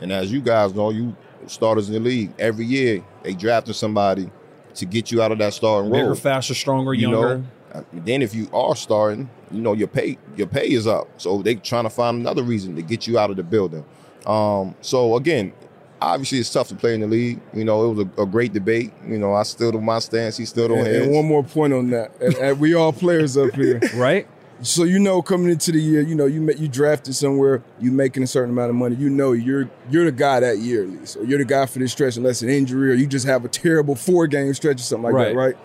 And 0.00 0.10
as 0.12 0.32
you 0.32 0.40
guys 0.40 0.74
know, 0.74 0.90
you 0.90 1.14
starters 1.46 1.88
in 1.88 1.94
the 1.94 2.00
league 2.00 2.32
every 2.38 2.64
year 2.64 3.04
they 3.22 3.34
drafted 3.34 3.76
somebody 3.76 4.30
to 4.74 4.86
get 4.86 5.12
you 5.12 5.20
out 5.22 5.30
of 5.30 5.36
that 5.38 5.52
starting 5.52 5.90
Bigger, 5.92 6.06
role. 6.06 6.14
faster, 6.14 6.54
stronger, 6.54 6.94
you 6.94 7.10
younger. 7.10 7.38
know. 7.38 7.44
Then 7.92 8.22
if 8.22 8.34
you 8.34 8.48
are 8.52 8.76
starting, 8.76 9.28
you 9.50 9.60
know 9.60 9.72
your 9.72 9.88
pay 9.88 10.18
your 10.36 10.46
pay 10.46 10.68
is 10.70 10.86
up. 10.86 11.08
So 11.18 11.42
they 11.42 11.56
trying 11.56 11.84
to 11.84 11.90
find 11.90 12.18
another 12.20 12.42
reason 12.42 12.76
to 12.76 12.82
get 12.82 13.06
you 13.06 13.18
out 13.18 13.30
of 13.30 13.36
the 13.36 13.42
building. 13.42 13.84
Um, 14.26 14.74
so 14.80 15.16
again, 15.16 15.52
obviously 16.00 16.38
it's 16.38 16.52
tough 16.52 16.68
to 16.68 16.74
play 16.74 16.94
in 16.94 17.00
the 17.00 17.06
league. 17.06 17.40
You 17.52 17.64
know, 17.64 17.90
it 17.90 17.94
was 17.94 18.06
a, 18.18 18.22
a 18.22 18.26
great 18.26 18.52
debate. 18.52 18.92
You 19.06 19.18
know, 19.18 19.34
I 19.34 19.42
stood 19.42 19.74
on 19.74 19.84
my 19.84 19.98
stance, 19.98 20.36
he 20.36 20.44
stood 20.44 20.70
on 20.70 20.78
And, 20.78 20.86
his. 20.86 21.06
and 21.06 21.14
one 21.14 21.26
more 21.26 21.42
point 21.44 21.72
on 21.72 21.90
that, 21.90 22.12
and, 22.20 22.34
and 22.36 22.60
we 22.60 22.74
all 22.74 22.92
players 22.92 23.36
up 23.36 23.54
here. 23.54 23.80
right? 23.94 24.26
So 24.62 24.84
you 24.84 24.98
know, 25.00 25.20
coming 25.20 25.50
into 25.50 25.72
the 25.72 25.80
year, 25.80 26.00
you 26.00 26.14
know, 26.14 26.26
you 26.26 26.40
ma- 26.40 26.52
you 26.56 26.68
drafted 26.68 27.14
somewhere, 27.16 27.62
you 27.80 27.90
making 27.90 28.22
a 28.22 28.26
certain 28.26 28.50
amount 28.50 28.70
of 28.70 28.76
money. 28.76 28.94
You 28.94 29.10
know, 29.10 29.32
you're 29.32 29.68
you're 29.90 30.04
the 30.04 30.12
guy 30.12 30.40
that 30.40 30.58
year 30.58 30.84
at 30.84 30.88
least, 30.90 31.16
or 31.16 31.24
you're 31.24 31.38
the 31.38 31.44
guy 31.44 31.66
for 31.66 31.80
this 31.80 31.90
stretch, 31.92 32.16
unless 32.16 32.40
an 32.40 32.48
injury 32.48 32.92
or 32.92 32.94
you 32.94 33.06
just 33.08 33.26
have 33.26 33.44
a 33.44 33.48
terrible 33.48 33.96
four 33.96 34.26
game 34.28 34.54
stretch 34.54 34.76
or 34.76 34.84
something 34.84 35.12
like 35.12 35.32
that, 35.32 35.34
Right. 35.36 35.56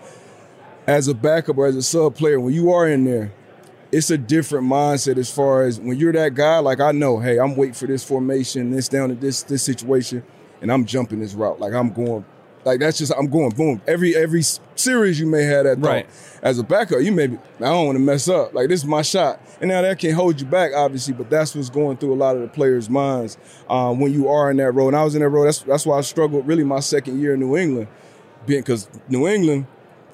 As 0.86 1.08
a 1.08 1.14
backup 1.14 1.58
or 1.58 1.66
as 1.66 1.76
a 1.76 1.82
sub 1.82 2.16
player, 2.16 2.40
when 2.40 2.54
you 2.54 2.72
are 2.72 2.88
in 2.88 3.04
there, 3.04 3.32
it's 3.92 4.10
a 4.10 4.18
different 4.18 4.66
mindset 4.66 5.18
as 5.18 5.32
far 5.32 5.62
as 5.62 5.80
when 5.80 5.98
you're 5.98 6.12
that 6.12 6.34
guy. 6.34 6.58
Like 6.58 6.80
I 6.80 6.92
know, 6.92 7.18
hey, 7.18 7.38
I'm 7.38 7.56
waiting 7.56 7.74
for 7.74 7.86
this 7.86 8.04
formation, 8.04 8.70
this 8.70 8.88
down 8.88 9.08
to 9.08 9.14
this 9.14 9.42
this 9.42 9.62
situation, 9.62 10.22
and 10.60 10.70
I'm 10.72 10.84
jumping 10.84 11.20
this 11.20 11.34
route. 11.34 11.60
Like 11.60 11.72
I'm 11.72 11.92
going, 11.92 12.24
like 12.64 12.80
that's 12.80 12.98
just 12.98 13.12
I'm 13.16 13.26
going 13.26 13.50
boom. 13.50 13.82
Every 13.86 14.14
every 14.16 14.42
series 14.76 15.18
you 15.18 15.26
may 15.26 15.42
have 15.44 15.64
that 15.64 15.78
thought. 15.78 15.88
Right. 15.88 16.08
As 16.42 16.58
a 16.58 16.62
backup, 16.62 17.00
you 17.02 17.12
may 17.12 17.26
be, 17.26 17.36
I 17.36 17.64
don't 17.64 17.86
want 17.86 17.96
to 17.96 18.02
mess 18.02 18.28
up. 18.28 18.54
Like 18.54 18.68
this 18.68 18.80
is 18.80 18.86
my 18.86 19.02
shot, 19.02 19.40
and 19.60 19.68
now 19.68 19.82
that 19.82 19.98
can 19.98 20.14
hold 20.14 20.40
you 20.40 20.46
back, 20.46 20.72
obviously. 20.74 21.14
But 21.14 21.28
that's 21.28 21.54
what's 21.54 21.70
going 21.70 21.96
through 21.96 22.14
a 22.14 22.16
lot 22.16 22.36
of 22.36 22.42
the 22.42 22.48
players' 22.48 22.88
minds 22.88 23.36
um, 23.68 24.00
when 24.00 24.12
you 24.12 24.28
are 24.28 24.50
in 24.50 24.56
that 24.58 24.72
role. 24.72 24.88
And 24.88 24.96
I 24.96 25.04
was 25.04 25.14
in 25.14 25.22
that 25.22 25.28
role. 25.28 25.44
That's 25.44 25.60
that's 25.60 25.84
why 25.84 25.98
I 25.98 26.00
struggled 26.02 26.46
really 26.46 26.64
my 26.64 26.80
second 26.80 27.20
year 27.20 27.34
in 27.34 27.40
New 27.40 27.56
England, 27.56 27.88
being 28.46 28.60
because 28.60 28.88
New 29.08 29.26
England, 29.28 29.66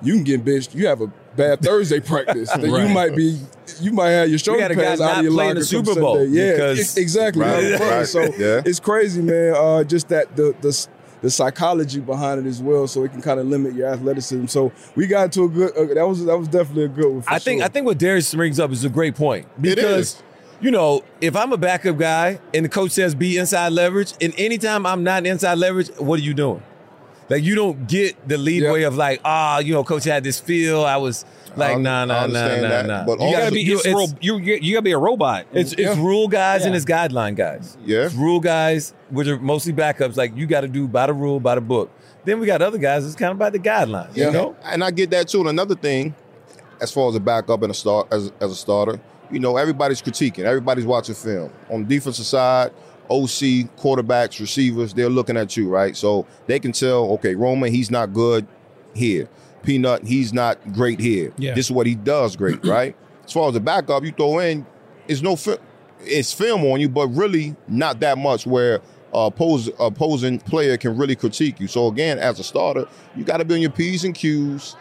you 0.02 0.14
can 0.14 0.24
get 0.24 0.44
bitched. 0.44 0.74
You 0.74 0.86
have 0.88 1.00
a 1.00 1.06
bad 1.36 1.60
Thursday 1.60 2.00
practice. 2.00 2.50
That 2.56 2.70
Right. 2.70 2.88
you 2.88 2.94
might 2.94 3.14
be, 3.16 3.38
you 3.80 3.92
might 3.92 4.10
have 4.10 4.28
your 4.28 4.38
shoulder 4.38 4.62
had 4.62 4.70
a 4.70 4.74
guy 4.74 4.82
pads 4.84 5.00
out 5.00 5.06
not 5.06 5.18
of 5.18 5.24
your 5.24 5.32
playing 5.32 5.48
locker 5.50 5.60
the 5.60 5.66
Super 5.66 5.94
Bowl 5.94 6.16
Sunday. 6.16 6.30
Yeah, 6.30 6.52
because- 6.52 6.96
exactly. 6.96 7.42
Right, 7.42 7.72
Right, 7.72 7.80
right. 7.80 8.06
So 8.06 8.20
Yeah. 8.22 8.62
it's 8.64 8.80
crazy, 8.80 9.22
man. 9.22 9.54
Uh, 9.56 9.84
just 9.84 10.08
that 10.08 10.34
the 10.36 10.54
the 10.60 10.86
the 11.22 11.30
psychology 11.30 11.98
behind 12.00 12.44
it 12.46 12.48
as 12.48 12.60
well, 12.62 12.86
so 12.86 13.02
it 13.04 13.10
can 13.10 13.22
kind 13.22 13.40
of 13.40 13.46
limit 13.46 13.72
your 13.74 13.88
athleticism. 13.88 14.46
So 14.46 14.70
we 14.96 15.06
got 15.06 15.32
to 15.32 15.44
a 15.44 15.48
good. 15.48 15.76
Uh, 15.76 15.94
that 15.94 16.06
was 16.06 16.24
that 16.24 16.38
was 16.38 16.46
definitely 16.48 16.84
a 16.84 16.88
good 16.88 17.06
one. 17.10 17.22
for 17.22 17.30
I 17.30 17.38
think 17.38 17.60
sure. 17.60 17.64
I 17.66 17.68
think 17.68 17.86
what 17.86 17.98
Darius 17.98 18.32
brings 18.34 18.60
up 18.60 18.70
is 18.70 18.84
a 18.84 18.90
great 18.90 19.14
point 19.14 19.46
because 19.60 20.06
is. 20.16 20.22
you 20.60 20.70
know 20.70 21.02
if 21.22 21.34
I'm 21.34 21.52
a 21.52 21.56
backup 21.56 21.96
guy 21.98 22.38
and 22.54 22.64
the 22.64 22.68
coach 22.68 22.90
says 22.92 23.14
be 23.14 23.38
inside 23.38 23.72
leverage, 23.72 24.12
and 24.20 24.34
anytime 24.36 24.84
I'm 24.86 25.02
not 25.04 25.26
inside 25.26 25.54
leverage, 25.58 25.88
what 25.98 26.20
are 26.20 26.22
you 26.22 26.34
doing? 26.34 26.62
Like 27.28 27.42
you 27.42 27.54
don't 27.54 27.88
get 27.88 28.28
the 28.28 28.38
lead 28.38 28.62
Yeah. 28.62 28.72
way 28.72 28.82
of 28.84 28.96
like 28.96 29.20
ah 29.24 29.58
you 29.58 29.72
know 29.74 29.82
coach 29.84 30.04
had 30.04 30.22
this 30.24 30.38
feel 30.38 30.84
I 30.84 30.96
was 30.96 31.24
like 31.56 31.78
nah 31.78 32.04
nah 32.04 32.26
nah 32.26 32.56
nah 32.60 32.82
nah. 32.82 33.04
but 33.04 33.20
You 33.20 33.32
gotta 33.32 33.50
be. 33.50 33.62
you- 33.62 33.80
It's, 33.84 34.14
you, 34.20 34.36
you, 34.38 34.74
gotta 34.74 34.82
be 34.82 34.92
a 34.92 34.98
robot. 34.98 35.46
It's 35.52 35.72
it's 35.72 35.96
rule 35.96 36.28
guys 36.28 36.64
and 36.64 36.74
it's 36.76 36.84
guideline 36.84 37.34
guys. 37.34 37.76
Yeah. 37.84 38.04
It's 38.06 38.14
rule 38.14 38.40
guys, 38.40 38.92
which 39.10 39.26
are 39.26 39.38
mostly 39.38 39.72
backups. 39.72 40.16
Like 40.16 40.36
you 40.36 40.46
got 40.46 40.60
to 40.62 40.68
do 40.68 40.86
by 40.86 41.06
the 41.06 41.14
rule, 41.14 41.40
by 41.40 41.54
the 41.56 41.60
book. 41.60 41.90
Then 42.24 42.40
we 42.40 42.46
got 42.46 42.60
other 42.62 42.78
guys. 42.78 43.06
It's 43.06 43.14
kind 43.16 43.32
of 43.32 43.38
by 43.38 43.50
the 43.50 43.58
guidelines. 43.58 44.14
Yeah. 44.16 44.26
You 44.26 44.32
know. 44.32 44.56
And 44.64 44.84
I 44.84 44.90
get 44.90 45.10
that 45.10 45.28
too. 45.28 45.40
And 45.40 45.48
another 45.48 45.74
thing, 45.76 46.14
as 46.80 46.90
far 46.92 47.08
as 47.08 47.14
a 47.14 47.20
backup 47.20 47.62
and 47.62 47.70
a 47.70 47.74
start 47.74 48.08
as, 48.12 48.32
as 48.40 48.50
a 48.52 48.56
starter, 48.56 49.00
you 49.30 49.38
know, 49.40 49.56
everybody's 49.56 50.02
critiquing, 50.02 50.44
everybody's 50.44 50.84
watching 50.86 51.14
film. 51.14 51.50
On 51.70 51.82
the 51.82 51.88
defensive 51.96 52.26
side, 52.26 52.70
OC, 53.10 53.68
quarterbacks, 53.76 54.40
receivers, 54.40 54.94
they're 54.94 55.08
looking 55.08 55.36
at 55.36 55.56
you, 55.56 55.68
right? 55.68 55.96
So 55.96 56.26
they 56.46 56.58
can 56.58 56.72
tell, 56.72 57.04
okay, 57.12 57.34
Roman, 57.34 57.72
he's 57.72 57.90
not 57.90 58.12
good 58.12 58.46
here. 58.94 59.28
Peanut, 59.62 60.04
he's 60.04 60.32
not 60.32 60.58
great 60.72 61.00
here. 61.00 61.32
Yeah. 61.38 61.54
This 61.54 61.66
is 61.66 61.72
what 61.72 61.86
he 61.86 61.94
does 61.94 62.36
great, 62.36 62.64
right? 62.64 62.96
As 63.24 63.32
far 63.32 63.48
as 63.48 63.54
the 63.54 63.60
backup, 63.60 64.04
you 64.04 64.12
throw 64.12 64.38
in, 64.38 64.64
it's 65.08 65.22
no 65.22 65.36
fi- 65.36 65.58
it's 66.00 66.32
film 66.32 66.64
on 66.64 66.80
you, 66.80 66.88
but 66.88 67.08
really 67.08 67.56
not 67.68 68.00
that 68.00 68.18
much 68.18 68.46
where 68.46 68.80
uh, 69.14 69.26
oppose, 69.32 69.68
opposing 69.78 70.38
player 70.38 70.76
can 70.76 70.96
really 70.96 71.16
critique 71.16 71.58
you. 71.58 71.66
So 71.68 71.88
again, 71.88 72.18
as 72.18 72.38
a 72.38 72.44
starter, 72.44 72.86
you 73.16 73.24
got 73.24 73.38
to 73.38 73.44
be 73.44 73.54
on 73.54 73.60
your 73.60 73.70
p's 73.70 74.04
and 74.04 74.14
q's 74.14 74.76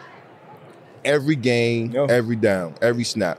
every 1.04 1.36
game, 1.36 1.92
Yeah. 1.92 2.06
every 2.08 2.36
down, 2.36 2.74
every 2.82 3.04
snap. 3.04 3.38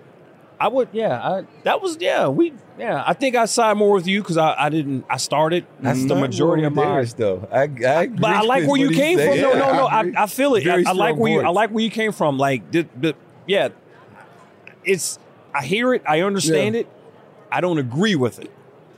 I 0.59 0.69
would, 0.69 0.89
yeah. 0.91 1.21
I, 1.21 1.43
that 1.63 1.81
was, 1.81 1.97
yeah. 1.99 2.27
We, 2.29 2.53
yeah. 2.79 3.03
I 3.05 3.13
think 3.13 3.35
I 3.35 3.45
side 3.45 3.77
more 3.77 3.91
with 3.93 4.07
you 4.07 4.21
because 4.21 4.37
I, 4.37 4.55
I 4.57 4.69
didn't. 4.69 5.05
I 5.09 5.17
started. 5.17 5.67
That's 5.79 6.03
the 6.05 6.15
majority 6.15 6.63
of 6.63 6.73
my. 6.73 6.83
Darius, 6.83 7.13
though. 7.13 7.47
I, 7.51 7.63
I 7.63 8.07
But 8.07 8.25
I 8.25 8.41
like 8.41 8.67
where 8.67 8.79
you 8.79 8.89
came 8.89 9.19
from. 9.19 9.27
No, 9.27 9.33
Yeah, 9.53 9.59
no, 9.59 9.73
no. 9.73 9.87
agree. 9.87 10.15
I, 10.15 10.23
I 10.23 10.25
feel 10.27 10.55
it. 10.55 10.65
I, 10.67 10.73
I 10.73 10.77
like 10.77 10.85
strong 10.95 11.19
where 11.19 11.31
you. 11.33 11.41
I 11.41 11.49
like 11.49 11.69
where 11.69 11.83
you 11.83 11.91
came 11.91 12.11
from. 12.11 12.37
Like, 12.37 12.71
the, 12.71 12.87
the, 12.99 13.15
yeah. 13.45 13.69
It's. 14.83 15.19
I 15.53 15.63
hear 15.63 15.93
it. 15.93 16.01
I 16.07 16.21
understand 16.21 16.75
Yeah. 16.75 16.81
it. 16.81 16.87
I 17.51 17.61
don't 17.61 17.77
agree 17.77 18.15
with 18.15 18.39
it. 18.39 18.51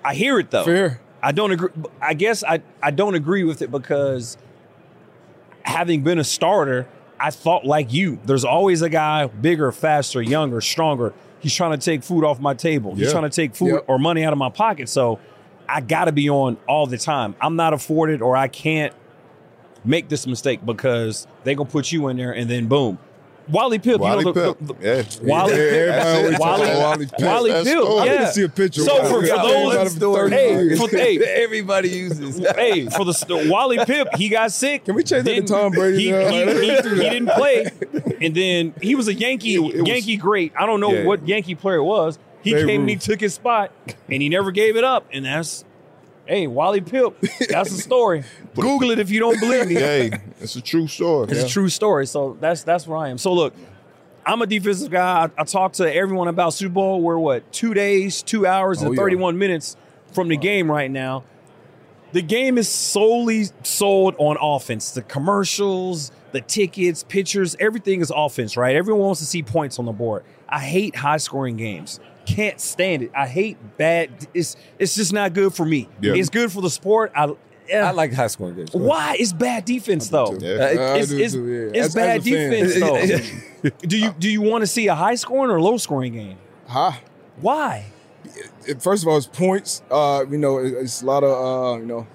I 0.03 0.15
hear 0.15 0.39
it 0.39 0.49
though. 0.51 0.63
fair. 0.63 1.01
I 1.21 1.33
don't 1.33 1.51
agree. 1.51 1.69
I 2.01 2.13
guess 2.13 2.43
I, 2.43 2.61
I 2.81 2.91
don't 2.91 3.15
agree 3.15 3.43
with 3.43 3.61
it 3.61 3.69
because 3.69 4.37
having 5.63 6.01
been 6.03 6.17
a 6.19 6.23
starter, 6.23 6.87
I 7.19 7.31
thought 7.31 7.65
like 7.65 7.91
you. 7.91 8.19
There's 8.25 8.45
always 8.45 8.81
a 8.81 8.89
guy 8.89 9.27
bigger, 9.27 9.71
faster, 9.71 10.21
younger, 10.21 10.61
stronger. 10.61 11.13
He's 11.39 11.53
trying 11.53 11.71
to 11.71 11.77
take 11.83 12.03
food 12.03 12.23
off 12.23 12.39
my 12.39 12.53
table. 12.53 12.95
He's 12.95 13.05
Yeah. 13.07 13.11
trying 13.11 13.23
to 13.23 13.29
take 13.29 13.55
food 13.55 13.73
Yep. 13.73 13.85
or 13.87 13.99
money 13.99 14.23
out 14.23 14.33
of 14.33 14.39
my 14.39 14.49
pocket. 14.49 14.89
So 14.89 15.19
I 15.67 15.81
got 15.81 16.05
to 16.05 16.11
be 16.11 16.29
on 16.29 16.57
all 16.67 16.85
the 16.87 16.97
time. 16.97 17.35
I'm 17.41 17.55
not 17.55 17.73
afforded 17.73 18.21
or 18.21 18.35
I 18.35 18.47
can't 18.47 18.93
make 19.85 20.09
this 20.09 20.27
mistake 20.27 20.65
because 20.65 21.27
they 21.43 21.55
going 21.55 21.67
to 21.67 21.71
put 21.71 21.91
you 21.91 22.07
in 22.09 22.17
there 22.17 22.31
and 22.31 22.49
then 22.49 22.67
boom. 22.67 22.97
Wally 23.49 23.79
Pipp, 23.79 23.99
Wally 23.99 24.19
you 24.19 24.25
know, 24.25 24.31
the, 24.33 24.53
Pipp, 24.53 24.67
the- 24.67 24.73
the- 24.73 24.85
yeah. 25.23 25.27
Wally, 25.27 25.53
Yeah, 25.53 25.59
everybody 25.59 25.87
That's 25.89 26.05
always 26.07 26.31
it. 26.31 26.37
talk 26.37 26.39
Wally, 26.39 26.69
about 26.69 27.19
Wally, 27.19 27.51
Wally 27.51 27.65
Pipp, 27.65 27.81
cool. 27.87 27.99
I 27.99 28.05
yeah. 28.05 28.11
need 28.11 28.17
to 28.19 28.31
see 28.33 28.43
a 28.43 28.49
picture. 28.49 28.81
So 28.81 28.95
for, 29.03 29.09
for 29.21 29.21
those, 29.27 29.73
about 29.73 29.87
it 29.87 29.89
for 29.93 30.29
30 30.29 30.35
hey, 30.35 30.75
for, 30.77 30.89
hey, 30.91 31.17
Everybody 31.43 31.89
uses. 31.89 32.37
hey, 32.55 32.85
for 32.89 33.05
the 33.05 33.13
st- 33.13 33.49
Wally 33.49 33.77
Pipp, 33.79 34.15
he 34.15 34.29
got 34.29 34.51
sick. 34.51 34.85
Can 34.85 34.95
we 34.95 35.03
change 35.03 35.25
that 35.25 35.33
to 35.35 35.41
Tom 35.41 35.71
Brady 35.71 36.03
He, 36.05 36.11
now? 36.11 36.29
he, 36.29 36.37
he, 36.45 36.75
he 36.75 36.81
didn't 37.09 37.29
play, 37.29 37.65
and 38.21 38.35
then 38.35 38.73
he 38.81 38.95
was 38.95 39.07
a 39.07 39.13
Yankee 39.13 39.55
It- 39.55 39.75
it 39.75 39.81
was- 39.81 39.89
Yankee 39.89 40.17
great. 40.17 40.53
I 40.57 40.65
don't 40.65 40.79
know 40.79 40.93
Yeah. 40.93 41.05
what 41.05 41.27
Yankee 41.27 41.55
player 41.55 41.77
it 41.77 41.83
was. 41.83 42.19
He 42.41 42.53
Babe 42.53 42.67
came 42.67 42.81
and 42.81 42.89
he 42.89 42.95
took 42.95 43.19
his 43.19 43.33
spot, 43.33 43.71
and 44.09 44.21
he 44.21 44.29
never 44.29 44.51
gave 44.51 44.77
it 44.77 44.83
up. 44.85 45.05
And 45.11 45.25
that's 45.25 45.65
Hey, 46.29 46.45
Wally 46.45 46.79
Pipp. 46.79 47.15
That's 47.49 47.71
a 47.71 47.77
story. 47.77 48.23
Google 48.55 48.91
it 48.91 48.99
if 48.99 49.09
you 49.09 49.19
don't 49.19 49.39
believe 49.39 49.67
me. 49.67 49.73
hey, 49.73 50.11
it's 50.39 50.55
a 50.55 50.61
true 50.61 50.87
story. 50.87 51.27
It's 51.31 51.41
a 51.43 51.47
true 51.49 51.69
story. 51.69 52.05
So 52.05 52.37
that's 52.39 52.61
that's 52.63 52.85
where 52.85 52.97
I 52.99 53.09
am. 53.09 53.17
So 53.17 53.33
look, 53.33 53.55
I'm 54.25 54.39
a 54.43 54.45
defensive 54.45 54.91
guy. 54.91 55.23
I, 55.37 55.41
I 55.41 55.43
talk 55.43 55.73
to 55.73 55.91
everyone 55.91 56.27
about 56.27 56.53
Super 56.53 56.73
Bowl. 56.73 57.01
We're 57.01 57.17
what 57.17 57.51
two 57.51 57.73
days, 57.73 58.21
two 58.21 58.45
hours, 58.45 58.83
Oh, 58.83 58.87
and 58.87 58.95
yeah. 58.95 59.01
31 59.01 59.39
minutes 59.39 59.75
from 60.13 60.27
the 60.27 60.37
game 60.37 60.69
right 60.69 60.91
now. 60.91 61.23
The 62.11 62.21
game 62.21 62.57
is 62.59 62.69
solely 62.69 63.45
sold 63.63 64.15
on 64.19 64.37
offense. 64.39 64.91
The 64.91 65.01
commercials, 65.03 66.11
the 66.31 66.41
tickets, 66.41 67.03
pictures, 67.03 67.55
everything 67.59 68.01
is 68.01 68.11
offense, 68.15 68.55
right? 68.55 68.75
Everyone 68.75 69.01
wants 69.01 69.19
to 69.21 69.25
see 69.27 69.41
points 69.41 69.79
on 69.79 69.85
the 69.85 69.91
board. 69.91 70.23
I 70.47 70.59
hate 70.59 70.95
high 70.95 71.17
scoring 71.17 71.57
games. 71.57 71.99
Can't 72.35 72.59
stand 72.59 73.03
it. 73.03 73.11
I 73.15 73.27
hate 73.27 73.57
bad. 73.77 74.27
It's 74.33 74.55
it's 74.77 74.95
just 74.95 75.11
not 75.11 75.33
good 75.33 75.53
for 75.53 75.65
me. 75.65 75.89
Yeah. 76.01 76.13
It's 76.13 76.29
good 76.29 76.51
for 76.51 76.61
the 76.61 76.69
sport. 76.69 77.11
I 77.15 77.33
I 77.73 77.91
like 77.91 78.13
high 78.13 78.27
scoring 78.27 78.55
games. 78.55 78.73
why? 78.73 79.15
It's 79.19 79.33
bad 79.33 79.65
defense 79.65 80.09
though. 80.09 80.37
Yeah. 80.39 80.95
It's, 80.95 81.09
do 81.09 81.17
it's, 81.17 81.33
too, 81.33 81.71
yeah. 81.73 81.83
it's 81.83 81.95
bad 81.95 82.19
as 82.19 82.27
a 82.27 82.31
fan. 82.31 82.51
defense 82.51 83.61
though. 83.61 83.69
do 83.87 83.97
you 83.97 84.11
do 84.19 84.29
you 84.29 84.41
want 84.41 84.61
to 84.61 84.67
see 84.67 84.87
a 84.87 84.95
high 84.95 85.15
scoring 85.15 85.51
or 85.51 85.59
low 85.61 85.77
scoring 85.77 86.13
game? 86.13 86.37
Huh? 86.67 86.93
Why? 87.41 87.85
first 88.79 89.03
of 89.03 89.07
all, 89.07 89.17
it's 89.17 89.25
points. 89.25 89.81
Uh, 89.89 90.25
you 90.29 90.37
know, 90.37 90.57
it's 90.57 91.01
a 91.01 91.05
lot 91.05 91.23
of 91.23 91.31
uh, 91.31 91.79
you 91.79 91.85
know, 91.85 92.07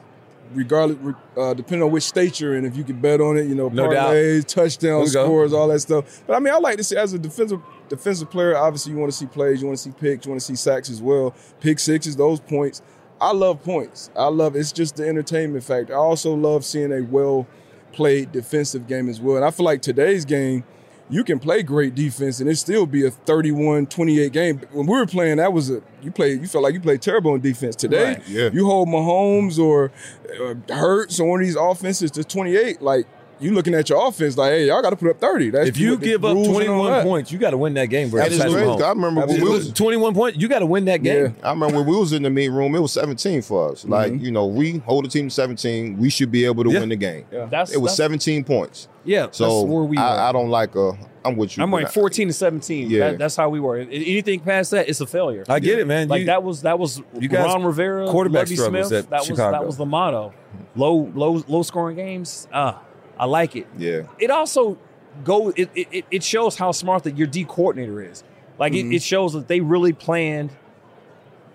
regardless, 0.52 1.14
uh, 1.36 1.54
depending 1.54 1.82
on 1.82 1.90
which 1.90 2.04
state 2.04 2.40
you're 2.40 2.56
in, 2.56 2.64
if 2.64 2.76
you 2.76 2.84
can 2.84 3.00
bet 3.00 3.20
on 3.20 3.36
it, 3.36 3.46
you 3.46 3.54
know, 3.54 3.68
No 3.68 3.88
parlays, 3.88 4.44
touchdown 4.44 5.06
scores, 5.06 5.52
all 5.52 5.68
that 5.68 5.80
stuff. 5.80 6.22
But 6.26 6.34
I 6.36 6.40
mean, 6.40 6.52
I 6.52 6.58
like 6.58 6.76
to 6.78 6.84
see 6.84 6.96
as 6.96 7.12
a 7.12 7.18
defensive 7.18 7.60
defensive 7.88 8.30
player. 8.30 8.56
Obviously, 8.56 8.92
you 8.92 8.98
want 8.98 9.12
to 9.12 9.16
see 9.16 9.26
plays, 9.26 9.60
you 9.60 9.66
want 9.66 9.78
to 9.78 9.82
see 9.82 9.92
picks, 9.92 10.26
you 10.26 10.30
want 10.30 10.40
to 10.40 10.46
see 10.46 10.56
sacks 10.56 10.90
as 10.90 11.00
well, 11.00 11.34
pick 11.60 11.78
sixes, 11.78 12.16
those 12.16 12.40
points. 12.40 12.82
I 13.20 13.32
love 13.32 13.62
points. 13.62 14.10
I 14.16 14.26
love 14.26 14.56
it's 14.56 14.72
just 14.72 14.96
the 14.96 15.08
entertainment 15.08 15.64
factor. 15.64 15.94
I 15.94 15.98
also 15.98 16.34
love 16.34 16.64
seeing 16.64 16.92
a 16.92 17.00
well 17.00 17.46
played 17.92 18.32
defensive 18.32 18.86
game 18.86 19.08
as 19.08 19.20
well. 19.20 19.36
And 19.36 19.44
I 19.44 19.50
feel 19.50 19.64
like 19.64 19.80
today's 19.82 20.24
game 20.24 20.64
you 21.10 21.22
can 21.22 21.38
play 21.38 21.62
great 21.62 21.94
defense 21.94 22.40
and 22.40 22.48
it 22.48 22.56
still 22.56 22.86
be 22.86 23.04
a 23.04 23.10
31-28 23.10 24.32
game. 24.32 24.60
When 24.72 24.86
we 24.86 24.96
were 24.96 25.06
playing, 25.06 25.36
that 25.36 25.52
was 25.52 25.70
a 25.70 25.82
you 26.02 26.10
played 26.10 26.40
you 26.40 26.46
felt 26.48 26.64
like 26.64 26.74
you 26.74 26.80
played 26.80 27.02
terrible 27.02 27.32
on 27.32 27.40
defense. 27.40 27.76
Today, 27.76 28.14
Right, 28.14 28.28
yeah. 28.28 28.50
you 28.52 28.66
hold 28.66 28.88
Mahomes 28.88 29.58
or 29.58 29.92
uh, 30.40 30.54
Hurts 30.74 31.20
on 31.20 31.28
one 31.28 31.40
of 31.40 31.46
these 31.46 31.56
offenses 31.56 32.10
to 32.12 32.24
28, 32.24 32.80
like 32.82 33.06
you 33.40 33.52
looking 33.52 33.74
at 33.74 33.88
your 33.88 34.06
offense 34.08 34.36
like, 34.36 34.52
hey, 34.52 34.66
y'all 34.68 34.80
got 34.82 34.90
to 34.90 34.96
put 34.96 35.10
up 35.10 35.20
30. 35.20 35.50
That's 35.50 35.68
If 35.68 35.76
you 35.78 35.96
the 35.96 36.04
give 36.06 36.24
up 36.24 36.34
rules 36.34 36.46
and 36.48 36.68
all 36.68 36.84
21 36.86 37.02
points, 37.02 37.32
you 37.32 37.38
got 37.38 37.50
to 37.50 37.58
win 37.58 37.74
that 37.74 37.86
game. 37.86 38.10
That 38.10 38.16
versus 38.30 38.32
is 38.34 38.38
Patrick 38.38 38.54
crazy. 38.56 38.70
Mahomes. 38.70 38.82
I 38.82 38.88
remember 38.90 39.26
when 39.26 39.40
we 39.42 39.48
was 39.50 39.72
21 39.72 40.14
points, 40.14 40.38
you 40.38 40.48
got 40.48 40.58
to 40.60 40.66
win 40.66 40.84
that 40.86 41.02
game. 41.02 41.34
Yeah. 41.38 41.46
I 41.48 41.50
remember 41.50 41.76
when 41.78 41.86
we 41.86 41.96
was 41.96 42.12
in 42.12 42.22
the 42.22 42.30
meet 42.30 42.48
room, 42.50 42.74
it 42.74 42.80
was 42.80 42.92
17 42.92 43.42
for 43.42 43.72
us. 43.72 43.84
Like, 43.84 44.12
you 44.20 44.30
know, 44.30 44.46
we 44.46 44.78
hold 44.78 45.04
the 45.04 45.08
team 45.08 45.28
to 45.28 45.34
17, 45.34 45.98
we 45.98 46.10
should 46.10 46.30
be 46.30 46.44
able 46.44 46.64
to 46.64 46.70
Yeah. 46.70 46.80
win 46.80 46.88
the 46.90 46.96
game. 46.96 47.26
That's 47.30 47.72
It 47.72 47.78
was 47.80 47.90
that's, 47.90 47.96
17 47.96 48.44
points. 48.44 48.88
Yeah, 49.06 49.26
So 49.32 49.44
that's 49.60 49.70
where 49.70 49.82
we. 49.82 49.98
I, 49.98 50.30
I 50.30 50.32
don't 50.32 50.48
like 50.48 50.74
uh 50.76 50.92
I'm 51.26 51.36
with 51.36 51.56
you. 51.58 51.62
I'm 51.62 51.70
but 51.70 51.78
like 51.82 51.86
I- 51.88 51.90
14 51.90 52.28
to 52.28 52.32
17. 52.34 52.88
Yeah. 52.88 53.10
That, 53.10 53.18
that's 53.18 53.36
how 53.36 53.50
we 53.50 53.60
were. 53.60 53.76
Anything 53.76 54.40
past 54.40 54.70
that, 54.70 54.88
it's 54.88 55.00
a 55.02 55.06
failure. 55.06 55.44
I 55.46 55.58
get 55.60 55.78
it, 55.78 55.86
man. 55.86 56.08
like 56.08 56.20
You- 56.20 56.26
that 56.26 56.42
was 56.42 56.62
that 56.62 56.78
was 56.78 57.02
you 57.18 57.28
guys- 57.28 57.44
Ron 57.44 57.64
Rivera, 57.64 58.08
quarterback 58.08 58.44
Lovie 58.48 58.56
Smith. 58.56 58.92
at 58.92 59.10
That 59.10 59.18
was 59.20 59.26
Chicago. 59.26 59.52
that 59.52 59.66
was 59.66 59.76
the 59.76 59.84
motto. 59.84 60.32
Low 60.74 61.10
low 61.14 61.42
low 61.48 61.62
scoring 61.62 61.96
games. 61.96 62.48
Ah, 62.52 62.80
I 63.18 63.26
like 63.26 63.56
it. 63.56 63.66
Yeah. 63.78 64.02
It 64.18 64.30
also 64.30 64.78
go. 65.24 65.50
It, 65.50 65.70
it 65.74 66.04
it 66.10 66.22
shows 66.24 66.56
how 66.56 66.72
smart 66.72 67.04
that 67.04 67.16
your 67.16 67.26
D 67.26 67.44
coordinator 67.44 68.02
is. 68.02 68.22
Like 68.58 68.72
Mm-hmm. 68.72 68.92
it, 68.92 68.96
it 68.96 69.02
shows 69.02 69.32
that 69.34 69.48
they 69.48 69.60
really 69.60 69.92
planned. 69.92 70.50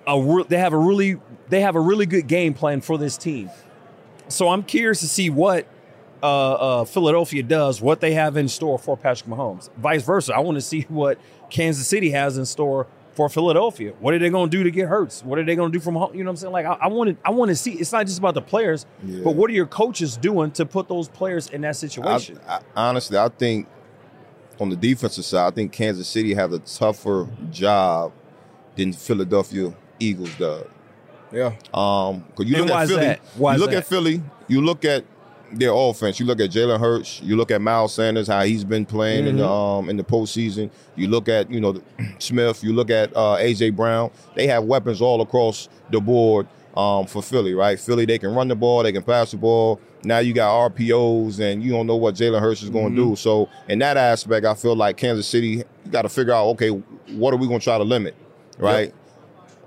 A 0.08 0.20
re- 0.22 0.46
they 0.48 0.58
have 0.58 0.74
a 0.74 0.78
really 0.78 1.20
they 1.50 1.62
have 1.62 1.76
a 1.76 1.80
really 1.80 2.06
good 2.06 2.28
game 2.28 2.54
plan 2.54 2.82
for 2.82 2.98
this 2.98 3.18
team. 3.18 3.50
So 4.28 4.50
I'm 4.50 4.64
curious 4.64 5.00
to 5.02 5.08
see 5.08 5.30
what 5.30 5.68
uh, 6.22 6.26
uh, 6.54 6.86
Philadelphia 6.86 7.44
does, 7.44 7.82
what 7.82 8.00
they 8.02 8.14
have 8.14 8.38
in 8.38 8.48
store 8.48 8.78
for 8.80 8.96
Patrick 8.98 9.30
Mahomes. 9.30 9.70
Vice 9.78 10.04
versa, 10.04 10.34
I 10.36 10.40
want 10.40 10.56
to 10.56 10.62
see 10.62 10.82
what 10.90 11.18
Kansas 11.50 11.88
City 11.88 12.12
has 12.12 12.38
in 12.38 12.46
store 12.46 12.88
for 13.20 13.28
Philadelphia. 13.28 13.92
What 14.00 14.14
are 14.14 14.20
they 14.20 14.30
going 14.30 14.50
to 14.50 14.58
do 14.58 14.64
to 14.64 14.72
get 14.72 14.88
Hurts? 14.88 15.26
What 15.26 15.38
are 15.40 15.44
they 15.44 15.54
going 15.58 15.74
to 15.74 15.78
do 15.78 15.84
from 15.84 15.96
home? 15.96 16.16
You 16.16 16.24
know 16.24 16.30
what 16.30 16.36
I'm 16.36 16.38
saying? 16.38 16.54
Like 16.54 16.66
I, 16.66 16.78
I 16.84 16.88
want 16.88 17.10
to, 17.10 17.28
I 17.28 17.32
want 17.32 17.50
to 17.50 17.56
see. 17.58 17.74
It's 17.74 17.92
not 17.92 18.06
just 18.06 18.18
about 18.18 18.34
the 18.34 18.42
players, 18.42 18.86
Yeah. 19.04 19.20
but 19.26 19.36
what 19.36 19.50
are 19.50 19.54
your 19.54 19.66
coaches 19.66 20.16
doing 20.16 20.52
to 20.52 20.66
put 20.66 20.88
those 20.88 21.10
players 21.10 21.50
in 21.50 21.60
that 21.62 21.76
situation? 21.76 22.40
I, 22.48 22.62
honestly, 22.78 23.18
I 23.18 23.28
think 23.28 23.68
on 24.58 24.70
the 24.70 24.78
defensive 24.78 25.26
side, 25.26 25.52
I 25.52 25.52
think 25.54 25.74
Kansas 25.74 26.08
City 26.08 26.34
has 26.34 26.54
a 26.54 26.60
tougher 26.60 27.28
job 27.52 28.14
than 28.78 28.94
Philadelphia 28.94 29.74
Eagles 30.00 30.34
does. 30.36 30.66
Yeah. 31.34 31.48
Um, 31.74 32.24
because 32.30 32.46
you 32.50 32.56
And 32.56 32.68
look 32.68 32.70
why 32.74 32.80
at 32.80 32.84
is 32.86 32.90
Philly, 32.92 33.06
that? 33.06 33.20
Why 33.36 33.54
you 33.56 33.60
look 33.60 33.72
that? 33.72 33.78
at 33.80 33.86
Philly, 33.86 34.24
you 34.48 34.62
look 34.62 34.86
at 34.86 35.04
their 35.54 35.72
offense. 35.74 36.20
You 36.20 36.26
look 36.26 36.40
at 36.40 36.50
Jalen 36.52 36.80
Hurts. 36.80 37.22
You 37.22 37.36
look 37.36 37.52
at 37.52 37.62
Miles 37.62 37.94
Sanders, 37.94 38.28
how 38.28 38.44
he's 38.44 38.64
been 38.64 38.86
playing 38.86 39.28
in 39.28 39.38
the 39.38 39.44
Mm-hmm. 39.44 39.52
um 39.86 39.90
in 39.90 39.98
the 39.98 40.04
postseason. 40.04 40.70
You 40.96 41.08
look 41.08 41.28
at 41.30 41.50
you 41.52 41.60
know 41.60 41.82
Smith. 42.20 42.64
You 42.64 42.74
look 42.74 42.90
at 42.90 43.16
uh, 43.16 43.38
AJ 43.38 43.76
Brown. 43.76 44.12
They 44.36 44.48
have 44.48 44.64
weapons 44.66 45.02
all 45.02 45.22
across 45.22 45.70
the 45.92 46.00
board 46.00 46.48
um, 46.78 47.06
for 47.08 47.22
Philly. 47.24 47.54
Right, 47.54 47.80
Philly 47.80 48.06
they 48.06 48.18
can 48.20 48.34
run 48.36 48.48
the 48.48 48.56
ball, 48.56 48.84
they 48.84 48.92
can 48.92 49.04
pass 49.04 49.32
the 49.32 49.38
ball. 49.38 49.80
Now 50.04 50.20
you 50.20 50.34
got 50.34 50.72
RPOs, 50.72 51.40
and 51.40 51.62
you 51.62 51.72
don't 51.72 51.86
know 51.88 51.98
what 51.98 52.16
Jalen 52.16 52.40
Hurts 52.40 52.64
is 52.64 52.70
going 52.70 52.96
to 52.96 53.02
Mm-hmm. 53.02 53.10
do. 53.12 53.16
So 53.18 53.50
in 53.68 53.80
that 53.80 53.98
aspect, 53.98 54.46
I 54.46 54.54
feel 54.54 54.76
like 54.76 54.96
Kansas 54.98 55.28
City 55.28 55.64
got 55.92 56.04
to 56.04 56.10
figure 56.10 56.34
out 56.34 56.46
okay, 56.52 56.70
what 56.70 57.34
are 57.34 57.38
we 57.38 57.48
going 57.48 57.60
to 57.60 57.64
try 57.64 57.78
to 57.78 57.84
limit, 57.84 58.16
right? 58.58 58.94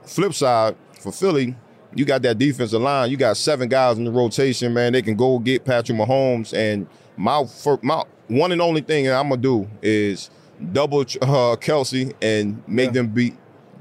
Flip 0.04 0.32
side 0.34 0.74
for 1.00 1.12
Philly, 1.12 1.54
you 1.94 2.04
got 2.04 2.22
that 2.22 2.38
defensive 2.38 2.80
line. 2.80 3.10
You 3.10 3.16
got 3.16 3.36
seven 3.36 3.68
guys 3.68 3.98
in 3.98 4.04
the 4.04 4.10
rotation, 4.10 4.72
man. 4.74 4.92
They 4.92 5.02
can 5.02 5.14
go 5.16 5.38
get 5.38 5.64
Patrick 5.64 5.98
Mahomes. 5.98 6.52
And 6.54 6.86
my 7.16 7.44
fir- 7.44 7.78
my 7.82 8.02
one 8.28 8.52
and 8.52 8.62
only 8.62 8.80
thing 8.80 9.08
I'm 9.10 9.28
gonna 9.28 9.40
do 9.40 9.68
is 9.82 10.30
double 10.72 11.00
uh, 11.00 11.56
Kelce 11.56 12.12
and 12.22 12.62
make 12.66 12.86
Yeah. 12.88 12.92
them 12.92 13.08
beat 13.08 13.34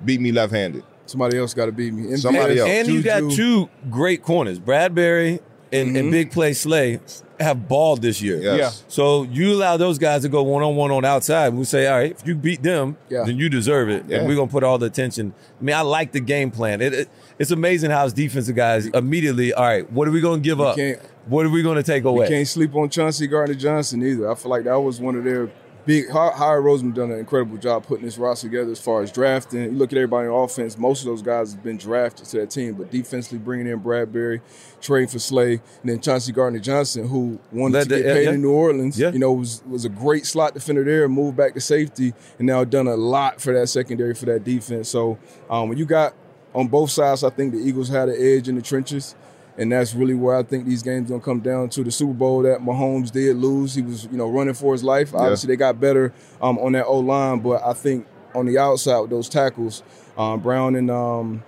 beat 0.04 0.20
me 0.20 0.32
left 0.32 0.52
handed. 0.54 0.84
Somebody 1.06 1.38
else 1.38 1.54
got 1.54 1.66
to 1.66 1.72
beat 1.72 1.94
me. 1.94 2.08
And 2.08 2.20
Somebody 2.20 2.58
else. 2.60 2.70
And 2.70 2.88
you 2.88 3.02
got 3.04 3.32
two 3.32 3.70
great 3.90 4.24
corners. 4.24 4.60
Bradberry 4.60 5.40
and, 5.72 5.96
and 5.96 6.10
Big 6.10 6.32
Play 6.32 6.54
Slay 6.54 7.00
have 7.40 7.68
balled 7.68 8.02
this 8.02 8.22
year. 8.22 8.38
Yes. 8.40 8.84
So 8.88 9.24
you 9.24 9.52
allow 9.54 9.76
those 9.78 9.98
guys 9.98 10.22
to 10.22 10.30
go 10.30 10.42
one 10.44 10.64
on 10.64 10.76
one 10.76 10.92
on 10.92 11.04
outside. 11.04 11.54
We 11.54 11.64
say, 11.66 11.88
all 11.88 11.98
right, 11.98 12.12
if 12.12 12.26
you 12.26 12.36
beat 12.36 12.62
them, 12.64 12.98
Yeah. 13.10 13.24
then 13.26 13.38
you 13.38 13.50
deserve 13.50 13.90
it. 13.90 14.06
Yeah. 14.08 14.20
And 14.20 14.28
we're 14.28 14.36
gonna 14.36 14.48
put 14.52 14.64
all 14.64 14.78
the 14.78 14.86
attention. 14.86 15.34
I 15.60 15.64
mean, 15.64 15.76
I 15.76 15.82
like 15.82 16.12
the 16.14 16.20
game 16.20 16.50
plan. 16.52 16.82
It, 16.82 16.94
it- 16.94 17.10
it's 17.42 17.52
amazing 17.52 17.90
how 17.90 18.04
his 18.04 18.14
defensive 18.14 18.56
guys 18.56 18.86
immediately, 18.88 19.52
all 19.52 19.64
right, 19.66 19.92
what 19.92 20.08
are 20.08 20.12
we 20.12 20.22
gonna 20.22 20.42
give 20.42 20.62
up? 20.62 20.78
What 21.26 21.46
are 21.46 21.50
we 21.50 21.64
gonna 21.64 21.82
take 21.82 22.04
We 22.04 22.10
away? 22.12 22.28
can't 22.28 22.48
sleep 22.48 22.76
on 22.76 22.90
Chauncey 22.90 23.26
Gardner 23.26 23.56
Johnson 23.56 24.04
either. 24.04 24.30
I 24.30 24.36
feel 24.36 24.52
like 24.52 24.66
that 24.66 24.80
was 24.80 25.02
one 25.02 25.16
of 25.16 25.24
their 25.24 25.50
big. 25.86 26.10
Howard 26.12 26.64
Roseman 26.64 26.94
done 26.94 27.12
an 27.12 27.18
incredible 27.18 27.58
job 27.58 27.88
putting 27.88 28.06
this 28.06 28.20
roster 28.20 28.48
together 28.48 28.72
as 28.72 28.80
far 28.80 29.02
as 29.02 29.12
drafting. 29.12 29.64
You 29.64 29.72
look 29.72 29.92
at 29.92 29.98
everybody 29.98 30.28
on 30.28 30.44
offense; 30.44 30.78
most 30.78 31.02
of 31.02 31.08
those 31.08 31.24
guys 31.24 31.54
have 31.54 31.64
been 31.64 31.78
drafted 31.78 32.28
to 32.28 32.42
that 32.42 32.52
team, 32.52 32.76
but 32.76 32.92
defensively 32.92 33.40
bringing 33.40 33.66
in 33.66 33.80
Bradberry, 33.80 34.42
trading 34.80 35.08
for 35.10 35.18
Slay, 35.18 35.54
and 35.54 35.62
then 35.90 36.00
Chauncey 36.00 36.32
Gardner 36.32 36.60
Johnson, 36.60 37.08
who 37.08 37.40
wanted 37.52 37.74
Led 37.74 37.90
to 37.90 37.96
get 37.98 38.06
yeah, 38.06 38.14
paid 38.14 38.24
yeah. 38.26 38.32
in 38.34 38.42
New 38.44 38.52
Orleans. 38.52 39.00
Yeah. 39.00 39.12
You 39.12 39.20
know, 39.20 39.34
was 39.34 39.64
was 39.68 39.84
a 39.86 39.90
great 39.90 40.28
slot 40.28 40.54
defender 40.54 40.84
there, 40.84 41.10
moved 41.10 41.38
back 41.38 41.56
to 41.56 41.62
safety, 41.62 42.14
and 42.38 42.48
now 42.48 42.64
done 42.64 42.88
a 42.88 42.96
lot 42.96 43.42
for 43.42 43.52
that 43.54 43.68
secondary 43.68 44.14
for 44.14 44.26
that 44.26 44.44
defense. 44.44 44.90
So 44.90 45.18
um, 45.50 45.70
when 45.70 45.80
you 45.80 45.86
got 45.86 46.14
on 46.54 46.68
both 46.68 46.92
sides, 46.92 47.24
I 47.24 47.30
think 47.30 47.54
the 47.54 47.60
Eagles 47.60 47.90
had 47.90 48.10
an 48.10 48.16
edge 48.20 48.48
in 48.48 48.56
the 48.56 48.62
trenches. 48.62 49.16
And 49.58 49.72
that's 49.72 49.94
really 49.94 50.14
where 50.14 50.36
I 50.36 50.44
think 50.44 50.66
these 50.66 50.82
games 50.82 51.10
gonna 51.10 51.22
come 51.22 51.42
down 51.42 51.70
to 51.70 51.84
the 51.84 51.92
Super 51.92 52.14
Bowl 52.14 52.42
that 52.44 52.62
Mahomes 52.62 53.12
did 53.12 53.36
lose. 53.36 53.76
He 53.76 53.82
was, 53.82 54.06
you 54.06 54.18
know, 54.18 54.30
running 54.30 54.54
for 54.54 54.72
his 54.72 54.84
life. 54.84 55.14
Obviously, 55.14 55.48
they 55.48 55.58
got 55.58 55.80
better 55.80 56.14
um, 56.42 56.58
on 56.60 56.72
that 56.72 56.86
O 56.86 57.00
line, 57.00 57.40
but 57.40 57.62
I 57.64 57.74
think 57.74 58.08
on 58.34 58.46
the 58.46 58.58
outside 58.58 59.00
with 59.02 59.10
those 59.10 59.28
tackles, 59.28 59.84
um, 60.18 60.40
Brown 60.40 60.76
and 60.76 60.90
um, 60.90 61.44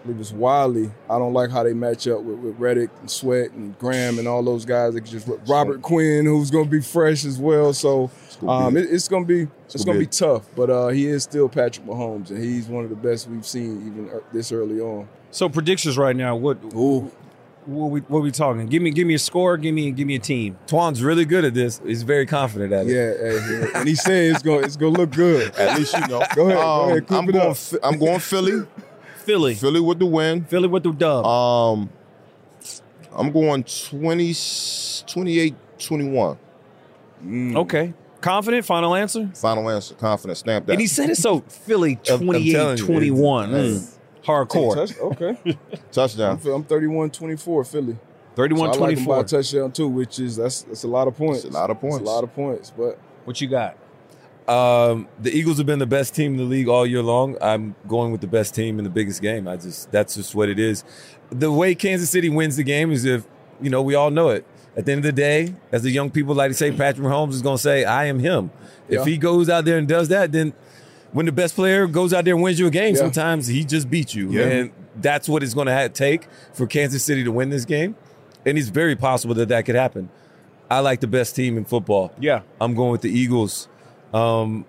I 0.00 0.06
believe 0.06 0.20
it's 0.20 0.32
Wylie. 0.32 0.90
I 1.10 1.18
don't 1.18 1.32
like 1.32 1.50
how 1.50 1.62
they 1.62 1.74
match 1.74 2.06
up 2.08 2.20
with, 2.22 2.38
with 2.38 2.58
Reddick 2.58 2.90
and 3.00 3.10
Sweat 3.10 3.50
and 3.52 3.78
Graham 3.78 4.18
and 4.18 4.26
all 4.28 4.42
those 4.42 4.64
guys. 4.64 4.94
They 4.94 5.00
just 5.00 5.28
Robert 5.46 5.82
Quinn, 5.82 6.24
who's 6.24 6.50
gonna 6.50 6.64
be 6.68 6.80
fresh 6.80 7.24
as 7.24 7.38
well. 7.38 7.72
So 7.72 8.10
um, 8.46 8.76
it, 8.76 8.86
it's 8.90 9.08
gonna 9.08 9.24
be 9.24 9.48
it's, 9.66 9.76
gonna 9.76 9.86
gonna 9.86 9.98
be 9.98 10.04
be 10.06 10.10
tough. 10.10 10.46
But 10.56 10.70
uh, 10.70 10.88
he 10.88 11.06
is 11.06 11.22
still 11.24 11.48
Patrick 11.48 11.84
Mahomes, 11.86 12.30
and 12.30 12.42
he's 12.42 12.66
one 12.68 12.84
of 12.84 12.90
the 12.90 12.96
best 12.96 13.28
we've 13.28 13.44
seen 13.46 13.86
even 13.86 14.10
uh, 14.10 14.20
this 14.32 14.52
early 14.52 14.80
on. 14.80 15.08
so 15.30 15.48
predictions 15.48 15.98
right 15.98 16.14
now. 16.16 16.36
What 16.36 16.58
Ooh. 16.74 17.10
what 17.66 17.90
we 17.90 18.00
what 18.02 18.22
we 18.22 18.30
talking? 18.30 18.66
Give 18.66 18.80
me 18.80 18.90
give 18.90 19.06
me 19.06 19.14
a 19.14 19.18
score. 19.18 19.56
Give 19.58 19.74
me 19.74 19.90
give 19.90 20.06
me 20.06 20.14
a 20.14 20.20
team. 20.20 20.56
Twan's 20.68 21.02
really 21.02 21.24
good 21.24 21.44
at 21.44 21.54
this. 21.54 21.80
He's 21.84 22.02
very 22.04 22.24
confident 22.24 22.72
at 22.72 22.86
it. 22.86 22.92
Yeah, 22.92 23.62
yeah. 23.72 23.80
and 23.80 23.88
he 23.88 23.94
said 23.96 24.32
it's 24.32 24.42
gonna 24.42 24.60
it's 24.60 24.76
gonna 24.76 24.96
look 24.96 25.10
good. 25.10 25.54
At 25.56 25.76
least 25.76 25.92
you 25.94 26.00
know. 26.06 26.22
Go 26.34 26.46
ahead, 26.48 26.56
go 26.56 26.62
Um, 26.84 26.90
ahead, 26.92 27.04
I'm 27.10 27.28
it 27.28 27.32
going. 27.32 27.50
up. 27.50 27.56
Phi- 27.56 27.78
I'm 27.82 27.98
going 27.98 28.20
Philly. 28.20 28.66
Philly, 29.28 29.54
Philly 29.56 29.80
with 29.80 29.98
the 29.98 30.06
win. 30.06 30.42
Philly 30.46 30.68
with 30.68 30.84
the 30.84 30.90
dub. 30.92 31.26
Um, 31.26 31.90
I'm 33.12 33.30
going 33.30 33.62
20, 33.62 34.34
28, 35.06 35.54
21. 35.78 36.38
okay, 37.56 37.92
confident. 38.22 38.64
Final 38.64 38.94
answer. 38.94 39.30
Final 39.34 39.68
answer. 39.68 39.94
confident, 39.96 40.38
snap 40.38 40.64
that. 40.64 40.72
And 40.72 40.80
he 40.80 40.86
said 40.86 41.10
it 41.10 41.16
so 41.18 41.40
Philly 41.40 41.98
I'm- 42.08 42.20
I'm 42.20 42.26
28 42.26 42.52
telling 42.52 42.78
you, 42.78 42.86
21. 42.86 43.50
Mm. 43.50 43.94
Hardcore. 44.24 44.74
Touch, 44.74 44.98
okay. 44.98 45.58
Touchdown. 45.92 46.40
I'm, 46.42 46.50
I'm 46.50 46.64
31-24 46.64 47.66
Philly. 47.66 47.98
31 48.34 48.72
so 48.72 48.78
I 48.80 48.82
like 48.86 48.96
them 48.96 49.04
by 49.04 49.14
24. 49.16 49.20
a 49.20 49.24
touchdown 49.24 49.72
too, 49.72 49.88
which 49.88 50.20
is 50.20 50.36
that's 50.36 50.62
that's 50.62 50.84
a 50.84 50.88
lot 50.88 51.06
of 51.06 51.14
points. 51.18 51.42
That's 51.42 51.54
a 51.54 51.58
lot 51.58 51.68
of 51.70 51.76
That's 51.82 51.92
points. 51.96 52.08
a 52.08 52.12
lot 52.14 52.24
of 52.24 52.34
points. 52.34 52.72
But 52.74 52.98
What 53.26 53.38
you 53.42 53.48
got? 53.48 53.76
Um, 54.48 55.08
the 55.20 55.30
Eagles 55.30 55.58
have 55.58 55.66
been 55.66 55.78
the 55.78 55.86
best 55.86 56.14
team 56.14 56.32
in 56.32 56.36
the 56.38 56.44
league 56.44 56.68
all 56.68 56.86
year 56.86 57.02
long. 57.02 57.36
I'm 57.40 57.74
going 57.86 58.12
with 58.12 58.22
the 58.22 58.26
best 58.26 58.54
team 58.54 58.78
in 58.78 58.84
the 58.84 58.90
biggest 58.90 59.20
game. 59.20 59.46
I 59.46 59.56
just 59.56 59.92
that's 59.92 60.14
just 60.14 60.34
what 60.34 60.48
it 60.48 60.58
is. 60.58 60.84
The 61.30 61.52
way 61.52 61.74
Kansas 61.74 62.08
City 62.08 62.30
wins 62.30 62.56
the 62.56 62.62
game 62.64 62.90
is 62.90 63.04
if 63.04 63.26
you 63.60 63.68
know 63.70 63.82
we 63.82 63.94
all 63.94 64.10
know 64.10 64.30
it. 64.30 64.46
At 64.76 64.86
the 64.86 64.92
end 64.92 65.00
of 65.00 65.04
the 65.04 65.12
day, 65.20 65.54
as 65.72 65.82
the 65.82 65.90
young 65.90 66.08
people 66.10 66.34
like 66.34 66.50
to 66.50 66.54
say, 66.54 66.70
Patrick 66.70 67.04
Mahomes 67.06 67.32
is 67.32 67.42
going 67.42 67.56
to 67.56 67.62
say, 67.62 67.84
"I 67.84 68.06
am 68.06 68.20
him." 68.20 68.50
If 68.88 69.04
he 69.04 69.18
goes 69.18 69.50
out 69.50 69.64
there 69.66 69.76
and 69.76 69.86
does 69.88 70.08
that, 70.08 70.32
then 70.32 70.54
when 71.12 71.26
the 71.26 71.32
best 71.32 71.54
player 71.54 71.86
goes 71.86 72.14
out 72.14 72.24
there 72.24 72.34
and 72.34 72.42
wins 72.42 72.58
you 72.58 72.66
a 72.68 72.70
game, 72.70 72.94
Yeah. 72.94 73.00
sometimes 73.00 73.48
he 73.48 73.64
just 73.64 73.90
beats 73.90 74.14
you, 74.14 74.30
Yeah. 74.30 74.42
and 74.44 74.70
that's 74.96 75.28
what 75.28 75.42
it's 75.42 75.52
going 75.54 75.66
to 75.66 75.88
take 75.90 76.26
for 76.54 76.66
Kansas 76.66 77.02
City 77.02 77.24
to 77.24 77.32
win 77.32 77.50
this 77.50 77.64
game. 77.64 77.96
And 78.46 78.56
it's 78.56 78.68
very 78.68 78.94
possible 78.96 79.34
that 79.34 79.48
that 79.48 79.64
could 79.66 79.74
happen. 79.74 80.10
I 80.70 80.80
like 80.80 81.00
the 81.00 81.06
best 81.06 81.34
team 81.34 81.56
in 81.58 81.64
football. 81.64 82.12
Yeah. 82.20 82.42
I'm 82.60 82.74
going 82.74 82.92
with 82.92 83.00
the 83.02 83.10
Eagles. 83.10 83.68
Um, 84.12 84.64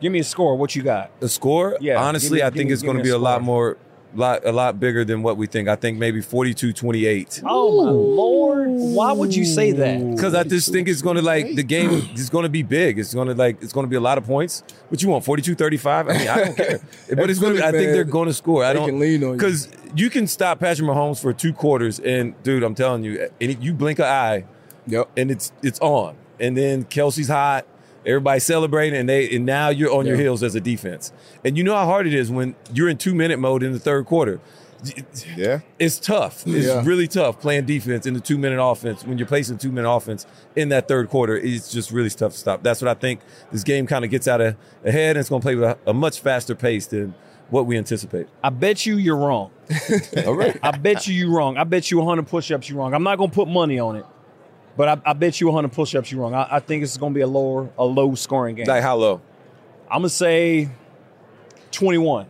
Give 0.00 0.12
me 0.12 0.20
a 0.20 0.24
score. 0.24 0.56
What 0.56 0.74
you 0.74 0.82
got? 0.82 1.10
A 1.20 1.28
score, 1.28 1.76
Yeah, 1.80 2.02
honestly, 2.02 2.38
me- 2.38 2.42
I 2.42 2.50
think 2.50 2.68
me- 2.68 2.72
it's 2.72 2.82
going 2.82 2.96
to 2.96 3.02
be 3.02 3.10
a 3.10 3.18
lot 3.18 3.42
more, 3.42 3.76
lot, 4.14 4.46
a 4.46 4.52
lot 4.52 4.80
bigger 4.80 5.04
than 5.04 5.22
what 5.22 5.36
we 5.36 5.46
think. 5.46 5.68
I 5.68 5.76
think 5.76 5.98
maybe 5.98 6.22
42-28. 6.22 7.42
Oh 7.44 7.84
my 7.84 7.90
lord! 7.90 8.68
Why 8.70 9.12
would 9.12 9.34
you 9.34 9.44
say 9.44 9.72
that? 9.72 10.10
Because 10.10 10.34
I 10.34 10.44
just 10.44 10.72
think 10.72 10.88
it's 10.88 11.02
going 11.02 11.16
to 11.16 11.22
like 11.22 11.54
the 11.54 11.62
game 11.62 11.90
is 12.14 12.30
going 12.30 12.44
to 12.44 12.48
be 12.48 12.62
big. 12.62 12.98
It's 12.98 13.12
going 13.12 13.28
to 13.28 13.34
like 13.34 13.62
it's 13.62 13.74
going 13.74 13.84
to 13.84 13.90
be 13.90 13.96
a 13.96 14.00
lot 14.00 14.16
of 14.16 14.24
points. 14.24 14.62
What 14.88 15.02
you 15.02 15.10
want? 15.10 15.24
42-35? 15.24 15.86
I 15.86 16.18
mean, 16.18 16.28
I 16.28 16.44
don't 16.44 16.56
care. 16.56 16.80
but 17.14 17.28
it's 17.28 17.38
going 17.38 17.56
to. 17.56 17.66
I 17.66 17.70
think 17.70 17.92
they're 17.92 18.04
going 18.04 18.28
to 18.28 18.34
score. 18.34 18.64
I 18.64 18.72
don't 18.72 18.88
can 18.88 18.98
lean 18.98 19.22
on 19.22 19.30
you. 19.32 19.36
because 19.36 19.68
you 19.94 20.08
can 20.08 20.26
stop 20.26 20.60
Patrick 20.60 20.88
Mahomes 20.88 21.20
for 21.20 21.34
two 21.34 21.52
quarters, 21.52 22.00
and 22.00 22.40
dude, 22.42 22.62
I'm 22.62 22.74
telling 22.74 23.04
you, 23.04 23.28
and 23.38 23.62
you 23.62 23.74
blink 23.74 23.98
an 23.98 24.06
eye, 24.06 24.46
yep. 24.86 25.10
and 25.14 25.30
it's 25.30 25.52
it's 25.62 25.78
on. 25.80 26.16
And 26.38 26.56
then 26.56 26.84
Kelce's 26.84 27.28
hot. 27.28 27.66
Everybody's 28.06 28.44
celebrating, 28.44 28.98
and 28.98 29.08
they 29.08 29.34
and 29.34 29.44
now 29.44 29.68
you're 29.68 29.92
on 29.92 30.06
your 30.06 30.16
heels 30.16 30.42
as 30.42 30.54
a 30.54 30.60
defense. 30.60 31.12
And 31.44 31.56
you 31.58 31.64
know 31.64 31.74
how 31.74 31.84
hard 31.86 32.06
it 32.06 32.14
is 32.14 32.30
when 32.30 32.54
you're 32.72 32.88
in 32.88 32.96
two 32.98 33.14
minute 33.14 33.38
mode 33.38 33.62
in 33.62 33.72
the 33.72 33.78
third 33.78 34.06
quarter. 34.06 34.40
Yeah. 35.36 35.60
It's 35.78 35.98
tough. 35.98 36.42
It's 36.46 36.66
Yeah. 36.66 36.82
really 36.84 37.06
tough 37.06 37.38
playing 37.40 37.66
defense 37.66 38.06
in 38.06 38.14
the 38.14 38.20
two 38.20 38.38
minute 38.38 38.62
offense 38.62 39.04
when 39.04 39.18
you're 39.18 39.26
placing 39.26 39.58
two 39.58 39.70
minute 39.70 39.90
offense 39.90 40.24
in 40.56 40.70
that 40.70 40.88
third 40.88 41.10
quarter. 41.10 41.36
It's 41.36 41.70
just 41.70 41.90
really 41.90 42.08
tough 42.08 42.32
to 42.32 42.38
stop. 42.38 42.62
That's 42.62 42.80
what 42.80 42.88
I 42.88 42.94
think. 42.94 43.20
This 43.52 43.62
game 43.62 43.86
kind 43.86 44.04
of 44.06 44.10
gets 44.10 44.26
out 44.26 44.40
of 44.40 44.56
ahead, 44.84 45.16
and 45.16 45.18
it's 45.18 45.28
going 45.28 45.42
to 45.42 45.44
play 45.44 45.54
with 45.54 45.64
a, 45.64 45.78
a 45.86 45.92
much 45.92 46.20
faster 46.20 46.54
pace 46.54 46.86
than 46.86 47.14
what 47.50 47.66
we 47.66 47.76
anticipate. 47.76 48.26
I 48.42 48.48
bet 48.48 48.86
you 48.86 48.96
you're 48.96 49.16
wrong. 49.18 49.50
All 50.26 50.34
right. 50.34 50.58
I 50.62 50.70
bet 50.70 51.06
you 51.06 51.14
you're 51.14 51.30
wrong. 51.36 51.58
I 51.58 51.64
bet 51.64 51.90
you 51.90 51.98
100 51.98 52.26
push-ups 52.26 52.70
you're 52.70 52.78
wrong. 52.78 52.94
I'm 52.94 53.02
not 53.02 53.18
gonna 53.18 53.30
put 53.30 53.48
money 53.48 53.78
on 53.78 53.96
it, 53.96 54.06
but 54.80 54.88
I, 55.04 55.10
I 55.10 55.12
bet 55.12 55.42
you 55.42 55.46
100 55.48 55.70
push-ups 55.72 56.10
you're 56.10 56.22
wrong. 56.22 56.32
I, 56.32 56.48
I 56.52 56.60
think 56.60 56.82
it's 56.82 56.96
gonna 56.96 57.14
be 57.14 57.20
a 57.20 57.26
lower, 57.26 57.68
a 57.76 57.84
low 57.84 58.14
scoring 58.14 58.54
game. 58.54 58.64
Like 58.64 58.82
how 58.82 58.96
low? 58.96 59.20
I'm 59.90 59.98
gonna 59.98 60.08
say 60.08 60.70
21. 61.70 62.24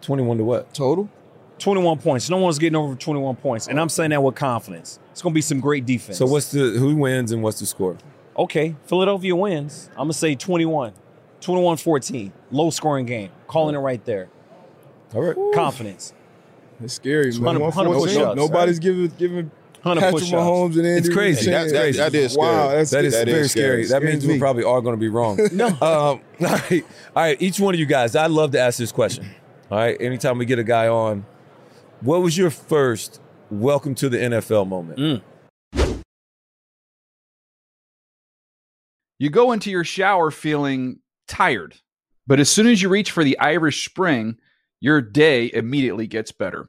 21 0.00 0.38
to 0.38 0.42
what? 0.42 0.74
Total. 0.74 1.08
21 1.60 1.98
points. 1.98 2.28
No 2.28 2.38
one's 2.38 2.58
getting 2.58 2.74
over 2.74 2.96
21 2.96 3.36
points, 3.36 3.68
and 3.68 3.78
I'm 3.78 3.88
saying 3.88 4.10
that 4.10 4.20
with 4.20 4.34
confidence. 4.34 4.98
It's 5.12 5.22
gonna 5.22 5.32
be 5.32 5.40
some 5.40 5.60
great 5.60 5.86
defense. 5.86 6.18
So 6.18 6.26
what's 6.26 6.50
the 6.50 6.70
who 6.70 6.96
wins 6.96 7.30
and 7.30 7.40
what's 7.40 7.60
the 7.60 7.66
score? 7.66 7.96
Okay, 8.36 8.74
Philadelphia 8.86 9.36
wins. 9.36 9.88
I'm 9.92 10.06
gonna 10.06 10.14
say 10.14 10.34
21, 10.34 10.92
21-14, 11.40 12.32
low 12.50 12.70
scoring 12.70 13.06
game. 13.06 13.30
Calling 13.46 13.76
it 13.76 13.78
right 13.78 14.04
there. 14.04 14.28
All 15.14 15.22
right. 15.22 15.36
Confidence. 15.54 16.12
It's 16.82 16.94
scary, 16.94 17.30
man. 17.30 17.60
100 17.60 17.60
100 17.60 17.94
push-ups. 17.94 18.36
nobody's 18.36 18.80
giving 18.80 19.06
giving 19.16 19.52
100 19.86 20.00
Patrick 20.00 20.22
push-ups. 20.22 20.32
Mahomes 20.32 20.76
and 20.76 20.86
Andy 20.86 20.98
It's 20.98 21.08
crazy. 21.08 21.46
Reid 21.50 21.54
That- 21.54 21.60
chance. 21.60 21.96
that- 21.96 22.12
that 22.12 22.18
is 22.18 22.32
scary. 22.32 22.46
Wow, 22.48 22.68
that's 22.70 22.90
That 22.90 23.04
is 23.04 23.12
That 23.14 23.26
very 23.26 23.40
is 23.40 23.50
scary. 23.52 23.84
scary. 23.84 24.00
That 24.00 24.06
means 24.06 24.22
Scares 24.24 24.34
we 24.34 24.38
probably 24.38 24.64
are 24.64 24.80
going 24.80 24.94
to 24.94 25.00
be 25.00 25.08
wrong. 25.08 25.38
no. 25.52 25.66
Um, 25.68 25.76
all 25.80 26.20
right. 26.40 26.84
All 27.14 27.22
right. 27.22 27.40
Each 27.42 27.58
one 27.60 27.74
of 27.74 27.80
you 27.80 27.86
guys, 27.86 28.16
I 28.16 28.26
love 28.26 28.50
to 28.52 28.60
ask 28.60 28.78
this 28.78 28.92
question. 28.92 29.26
All 29.70 29.78
right. 29.78 29.96
Anytime 30.00 30.38
we 30.38 30.44
get 30.46 30.58
a 30.58 30.64
guy 30.64 30.88
on, 30.88 31.24
what 32.00 32.20
was 32.22 32.36
your 32.36 32.50
first 32.50 33.20
welcome 33.50 33.94
to 33.96 34.08
the 34.08 34.18
NFL 34.18 34.66
moment? 34.66 34.98
Mm. 34.98 36.02
You 39.18 39.30
go 39.30 39.52
into 39.52 39.70
your 39.70 39.84
shower 39.84 40.30
feeling 40.30 40.98
tired, 41.26 41.76
but 42.26 42.38
as 42.38 42.50
soon 42.50 42.66
as 42.66 42.82
you 42.82 42.88
reach 42.88 43.10
for 43.10 43.24
the 43.24 43.38
Irish 43.38 43.84
Spring, 43.88 44.36
your 44.80 45.00
day 45.00 45.50
immediately 45.52 46.06
gets 46.06 46.32
better. 46.32 46.68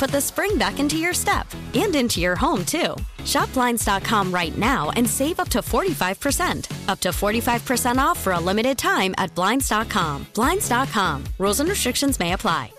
put 0.01 0.09
the 0.09 0.19
spring 0.19 0.57
back 0.57 0.79
into 0.79 0.97
your 0.97 1.13
step 1.13 1.45
and 1.75 1.95
into 1.95 2.19
your 2.19 2.35
home, 2.35 2.65
too. 2.65 2.95
Shop 3.23 3.53
Blinds.com 3.53 4.33
right 4.33 4.57
now 4.57 4.89
and 4.95 5.07
save 5.07 5.39
up 5.39 5.47
to 5.49 5.59
45%. 5.59 6.89
Up 6.89 6.99
to 7.01 7.09
45% 7.09 7.97
off 7.97 8.19
for 8.19 8.33
a 8.33 8.39
limited 8.39 8.79
time 8.79 9.13
at 9.19 9.35
Blinds.com. 9.35 10.25
Blinds.com. 10.33 11.23
Rules 11.37 11.59
and 11.59 11.69
restrictions 11.69 12.19
may 12.19 12.33
apply. 12.33 12.73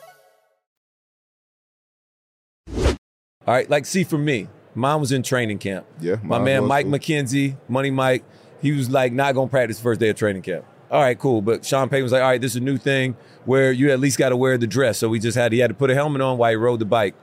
All 3.47 3.55
right, 3.55 3.69
like 3.69 3.87
see 3.87 4.05
for 4.05 4.19
me, 4.19 4.49
mine 4.75 5.01
was 5.01 5.11
in 5.11 5.23
training 5.23 5.59
camp. 5.59 5.87
Yeah, 6.01 6.17
my 6.23 6.39
man 6.39 6.65
Mike 6.65 6.87
too. 6.87 6.93
McKenzie, 6.93 7.57
Money 7.69 7.91
Mike, 7.91 8.25
he 8.61 8.71
was 8.71 8.89
like 8.89 9.13
not 9.13 9.35
gonna 9.35 9.49
practice 9.49 9.81
first 9.81 9.99
day 9.99 10.11
of 10.11 10.17
training 10.17 10.43
camp. 10.43 10.65
All 10.93 11.01
right, 11.01 11.19
cool. 11.19 11.41
But 11.43 11.65
Sean 11.65 11.89
Payton 11.89 12.03
was 12.05 12.13
like, 12.13 12.23
all 12.23 12.29
right, 12.29 12.41
this 12.41 12.53
is 12.53 12.57
a 12.57 12.61
new 12.61 12.77
thing 12.77 13.17
where 13.47 13.73
you 13.73 13.91
at 13.91 13.99
least 13.99 14.19
got 14.19 14.29
to 14.29 14.37
wear 14.37 14.57
the 14.59 14.67
dress. 14.67 14.99
So 14.99 15.09
we 15.09 15.19
just 15.19 15.37
had 15.37 15.51
he 15.53 15.59
had 15.59 15.69
to 15.69 15.75
put 15.75 15.91
a 15.91 15.95
helmet 15.95 16.21
on 16.23 16.39
while 16.39 16.51
he 16.51 16.57
rode 16.57 16.79
the 16.81 16.85
bike. 16.85 17.15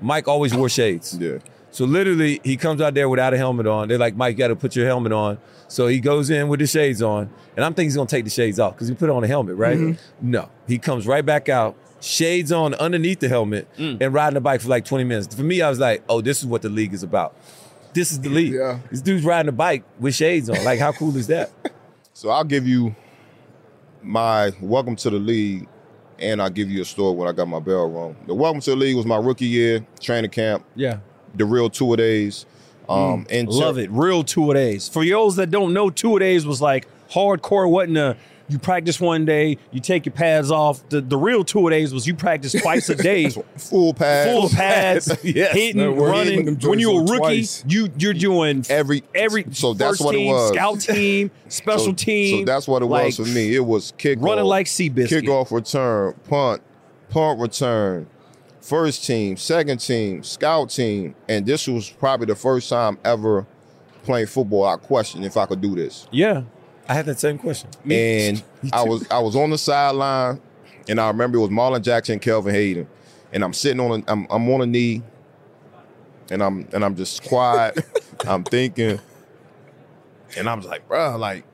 Mike 0.00 0.28
always 0.28 0.54
wore 0.54 0.68
shades. 0.68 1.16
Yeah. 1.18 1.38
So 1.70 1.84
literally, 1.86 2.40
he 2.44 2.56
comes 2.56 2.80
out 2.80 2.94
there 2.94 3.08
without 3.08 3.34
a 3.34 3.36
helmet 3.36 3.66
on. 3.66 3.88
They're 3.88 3.98
like, 3.98 4.14
Mike, 4.16 4.32
you 4.34 4.38
got 4.38 4.48
to 4.48 4.56
put 4.56 4.76
your 4.76 4.86
helmet 4.86 5.12
on. 5.12 5.38
So 5.68 5.86
he 5.88 5.98
goes 6.00 6.30
in 6.30 6.48
with 6.48 6.60
the 6.60 6.66
shades 6.66 7.02
on, 7.02 7.28
and 7.56 7.64
I'm 7.64 7.72
thinking 7.74 7.86
he's 7.88 7.96
gonna 7.96 8.06
take 8.08 8.24
the 8.24 8.30
shades 8.30 8.60
off 8.60 8.74
because 8.74 8.86
he 8.88 8.94
put 8.94 9.10
on 9.10 9.24
a 9.24 9.26
helmet, 9.26 9.56
right? 9.56 9.76
Mm-hmm. 9.76 9.90
Mhm. 9.90 9.98
No, 10.22 10.48
he 10.68 10.78
comes 10.78 11.06
right 11.08 11.26
back 11.26 11.48
out, 11.48 11.74
shades 12.00 12.52
on 12.52 12.74
underneath 12.74 13.18
the 13.20 13.28
helmet, 13.28 13.66
Mm. 13.76 14.00
and 14.00 14.14
riding 14.14 14.34
the 14.34 14.40
bike 14.40 14.60
for 14.60 14.68
like 14.68 14.84
20 14.84 15.02
minutes. 15.04 15.34
For 15.34 15.42
me, 15.42 15.60
I 15.62 15.68
was 15.68 15.80
like, 15.80 16.04
oh, 16.08 16.20
this 16.20 16.38
is 16.38 16.46
what 16.46 16.62
the 16.62 16.68
league 16.68 16.94
is 16.94 17.02
about. 17.02 17.34
This 17.94 18.12
is 18.12 18.20
the 18.20 18.28
league. 18.28 18.52
Yeah. 18.52 18.78
This 18.90 19.00
dude's 19.02 19.24
riding 19.24 19.48
a 19.48 19.52
bike 19.52 19.82
with 19.98 20.14
shades 20.14 20.48
on. 20.48 20.62
Like, 20.64 20.78
how 20.78 20.92
cool 20.92 21.16
is 21.16 21.26
that? 21.28 21.50
So 22.12 22.30
I'll 22.30 22.44
give 22.44 22.66
you 22.66 22.96
my 24.06 24.52
welcome 24.60 24.96
to 24.96 25.10
the 25.10 25.18
league, 25.18 25.66
and 26.18 26.40
I'll 26.40 26.50
give 26.50 26.70
you 26.70 26.82
a 26.82 26.84
story 26.84 27.14
when 27.14 27.28
I 27.28 27.32
got 27.32 27.48
my 27.48 27.60
bell 27.60 27.88
rung. 27.90 28.16
The 28.26 28.34
welcome 28.34 28.60
to 28.62 28.70
the 28.70 28.76
league 28.76 28.96
was 28.96 29.06
my 29.06 29.16
rookie 29.16 29.46
year, 29.46 29.84
training 30.00 30.30
camp, 30.30 30.64
Yeah. 30.74 30.98
the 31.34 31.44
real 31.44 31.68
two 31.68 31.92
a 31.92 31.96
days. 31.96 32.46
Um, 32.88 33.26
and 33.30 33.48
Love 33.48 33.78
it. 33.78 33.90
Real 33.90 34.22
two 34.22 34.48
a 34.50 34.54
days. 34.54 34.88
For 34.88 35.04
those 35.04 35.34
that 35.36 35.50
don't 35.50 35.72
know, 35.72 35.90
two 35.90 36.14
a 36.16 36.20
days 36.20 36.46
was 36.46 36.62
like 36.62 36.86
hardcore. 37.10 37.68
Wasn't 37.68 37.96
a 37.96 38.16
you 38.48 38.58
practice 38.58 39.00
one 39.00 39.24
day, 39.24 39.58
you 39.72 39.80
take 39.80 40.06
your 40.06 40.12
pads 40.12 40.50
off. 40.50 40.88
The 40.88 41.00
the 41.00 41.16
real 41.16 41.44
two 41.44 41.68
days 41.70 41.92
was 41.92 42.06
you 42.06 42.14
practice 42.14 42.52
twice 42.52 42.88
a 42.88 42.94
day. 43.10 43.28
full 43.56 43.92
pads, 43.94 44.30
Full 44.30 44.48
pads, 44.50 45.18
Yes. 45.24 45.52
hitting, 45.52 45.76
Man, 45.80 45.96
we're 45.96 46.12
hitting 46.12 46.44
running. 46.46 46.60
When 46.60 46.78
you're 46.78 47.00
a 47.00 47.04
rookie, 47.04 47.18
twice. 47.18 47.64
you 47.66 47.88
you're 47.98 48.14
doing 48.14 48.64
every 48.68 49.02
every 49.14 49.46
So 49.52 49.74
that's 49.74 49.98
first 49.98 50.04
what 50.04 50.14
it 50.14 50.18
team, 50.18 50.32
was. 50.32 50.48
scout 50.50 50.80
team, 50.94 51.30
special 51.48 51.86
so, 51.86 51.92
team. 51.92 52.40
So 52.40 52.44
that's 52.52 52.68
what 52.68 52.82
it 52.82 52.86
like, 52.86 53.06
was 53.06 53.16
for 53.16 53.24
me. 53.34 53.54
It 53.54 53.64
was 53.64 53.92
kick 53.98 54.18
running 54.20 54.44
like 54.44 54.66
Seabiscuit. 54.66 55.22
kickoff 55.22 55.50
return, 55.50 56.14
punt, 56.28 56.62
punt 57.10 57.40
return, 57.40 58.06
first 58.60 59.04
team, 59.04 59.36
second 59.36 59.78
team, 59.78 60.22
scout 60.22 60.70
team, 60.70 61.14
and 61.28 61.44
this 61.46 61.66
was 61.66 61.90
probably 61.90 62.26
the 62.26 62.34
first 62.36 62.68
time 62.68 62.98
ever 63.04 63.46
playing 64.04 64.26
football. 64.26 64.64
I 64.64 64.76
questioned 64.76 65.24
if 65.24 65.36
I 65.36 65.46
could 65.46 65.60
do 65.60 65.74
this. 65.74 66.06
Yeah. 66.12 66.42
I 66.88 66.94
had 66.94 67.06
that 67.06 67.18
same 67.18 67.38
question. 67.38 67.70
and 67.90 68.42
I 68.72 68.84
was 68.84 69.08
I 69.10 69.18
was 69.18 69.36
on 69.36 69.50
the 69.50 69.58
sideline, 69.58 70.40
and 70.88 71.00
I 71.00 71.08
remember 71.08 71.38
it 71.38 71.42
was 71.42 71.50
Marlin 71.50 71.82
Jackson, 71.82 72.14
and 72.14 72.22
Kelvin 72.22 72.54
Hayden, 72.54 72.86
and 73.32 73.44
I'm 73.44 73.52
sitting 73.52 73.80
on 73.80 74.00
a, 74.00 74.12
I'm 74.12 74.26
I'm 74.30 74.48
on 74.50 74.62
a 74.62 74.66
knee, 74.66 75.02
and 76.30 76.42
I'm 76.42 76.68
and 76.72 76.84
I'm 76.84 76.96
just 76.96 77.24
quiet. 77.24 77.84
I'm 78.26 78.44
thinking, 78.44 79.00
and 80.36 80.48
I 80.48 80.54
was 80.54 80.66
like, 80.66 80.88
bruh, 80.88 81.18
like, 81.18 81.44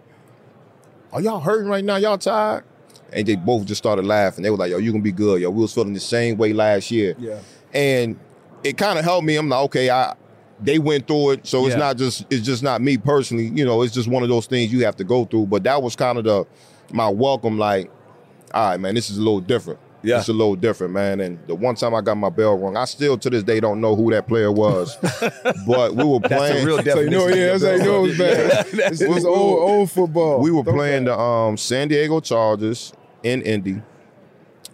are 1.13 1.21
y'all 1.21 1.41
hurting 1.41 1.69
right 1.69 1.85
now? 1.85 1.97
Y'all 1.97 2.19
tired? 2.19 2.65
And 3.13 3.27
they 3.27 3.37
both 3.37 3.67
just 3.67 3.79
started 3.79 4.07
laughing. 4.07 4.43
They 4.43 4.51
were 4.51 4.57
like, 4.57 4.71
yo, 4.71 4.79
you 4.79 4.91
gonna 4.91 5.03
be 5.03 5.13
good. 5.13 5.43
Yo, 5.43 5.51
we 5.51 5.61
was 5.61 5.75
feeling 5.75 5.93
the 5.93 6.01
same 6.01 6.39
way 6.39 6.53
last 6.53 6.91
year. 6.91 7.15
Yeah. 7.19 7.41
And 7.75 8.19
it 8.65 8.79
kind 8.79 8.99
of 8.99 9.05
helped 9.05 9.27
me. 9.27 9.37
I'm 9.37 9.49
like, 9.49 9.65
okay, 9.65 9.91
I 9.91 10.15
they 10.63 10.79
went 10.79 11.07
through 11.07 11.33
it. 11.33 11.47
So 11.47 11.67
it's 11.67 11.75
Yeah. 11.75 11.81
not 11.81 11.97
just 11.97 12.25
it's 12.31 12.45
just 12.47 12.63
not 12.63 12.81
me 12.81 12.97
personally. 12.97 13.47
You 13.55 13.65
know, 13.65 13.83
it's 13.83 13.95
just 13.95 14.09
one 14.09 14.23
of 14.23 14.29
those 14.29 14.47
things 14.47 14.73
you 14.73 14.85
have 14.85 14.97
to 14.97 15.05
go 15.05 15.25
through. 15.25 15.47
But 15.47 15.65
that 15.65 15.83
was 15.83 15.97
kind 15.97 16.19
of 16.19 16.25
the 16.25 16.45
my 16.93 17.09
welcome, 17.09 17.59
like, 17.59 17.91
all 18.55 18.71
right, 18.71 18.81
man, 18.81 18.95
this 18.95 19.09
is 19.11 19.17
a 19.19 19.23
little 19.23 19.41
different. 19.41 19.81
Yeah. 20.05 20.19
It's 20.19 20.29
a 20.29 20.33
little 20.33 20.57
different, 20.57 20.93
man. 20.93 21.21
And 21.21 21.39
the 21.47 21.55
one 21.55 21.77
time 21.77 21.95
I 21.95 22.01
got 22.01 22.17
my 22.17 22.29
bell 22.29 22.59
rung, 22.59 22.77
I 22.77 22.87
still 22.87 23.17
to 23.19 23.31
this 23.31 23.45
day 23.45 23.61
don't 23.61 23.81
know 23.81 23.95
who 23.95 24.11
that 24.11 24.27
player 24.27 24.51
was. 24.51 24.97
but 25.67 25.95
we 25.95 26.03
were 26.05 26.19
That's 26.19 26.35
playing. 26.35 26.63
a 26.63 26.67
real 26.67 26.83
So 26.83 27.01
you 27.01 27.11
know, 27.11 27.29
yeah, 27.29 27.35
of 27.55 27.61
that's 27.61 27.81
how 27.81 27.87
you 27.87 27.93
know 27.93 28.05
it's 28.07 28.19
bad. 28.19 28.67
Yeah. 28.75 28.89
It's, 28.89 29.01
it's 29.01 29.25
old, 29.25 29.71
old 29.71 29.91
football. 29.93 30.41
We 30.41 30.51
were 30.51 30.65
Throwback. 30.65 30.75
playing 30.79 31.05
the 31.05 31.17
um, 31.17 31.57
San 31.57 31.87
Diego 31.89 32.19
Chargers 32.21 32.93
in 33.23 33.43
Indy. 33.43 33.81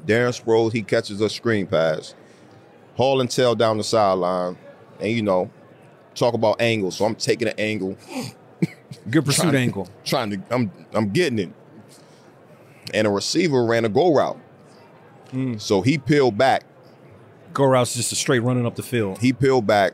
Darren 0.06 0.30
Sproles, 0.42 0.72
he 0.72 0.82
catches 0.82 1.20
a 1.20 1.28
screen 1.28 1.66
pass. 1.66 2.14
Haul 2.96 3.20
and 3.20 3.30
tail 3.30 3.54
down 3.54 3.76
the 3.76 3.84
sideline. 3.84 4.56
And, 5.00 5.10
you 5.12 5.22
know, 5.22 5.50
talk 6.18 6.34
about 6.34 6.60
angles. 6.60 6.96
So 6.96 7.04
I'm 7.04 7.14
taking 7.14 7.48
an 7.48 7.54
angle, 7.58 7.96
Good 9.10 9.24
pursuit 9.26 9.42
Trying- 9.50 9.54
angle. 9.56 9.88
trying 10.04 10.30
to, 10.30 10.40
I'm, 10.50 10.70
I'm 10.92 11.10
getting 11.10 11.38
it. 11.38 11.50
And 12.94 13.06
a 13.06 13.10
receiver 13.10 13.64
ran 13.64 13.84
a 13.84 13.88
go 13.88 14.14
route. 14.14 14.38
Hmm. 15.30 15.58
So 15.58 15.82
he 15.82 15.98
peeled 15.98 16.38
back. 16.38 16.64
Go 17.52 17.64
route's 17.64 17.94
just 17.94 18.12
a 18.12 18.16
straight 18.16 18.40
running 18.40 18.64
up 18.66 18.76
the 18.76 18.82
field. 18.82 19.18
He 19.18 19.32
peeled 19.32 19.66
back. 19.66 19.92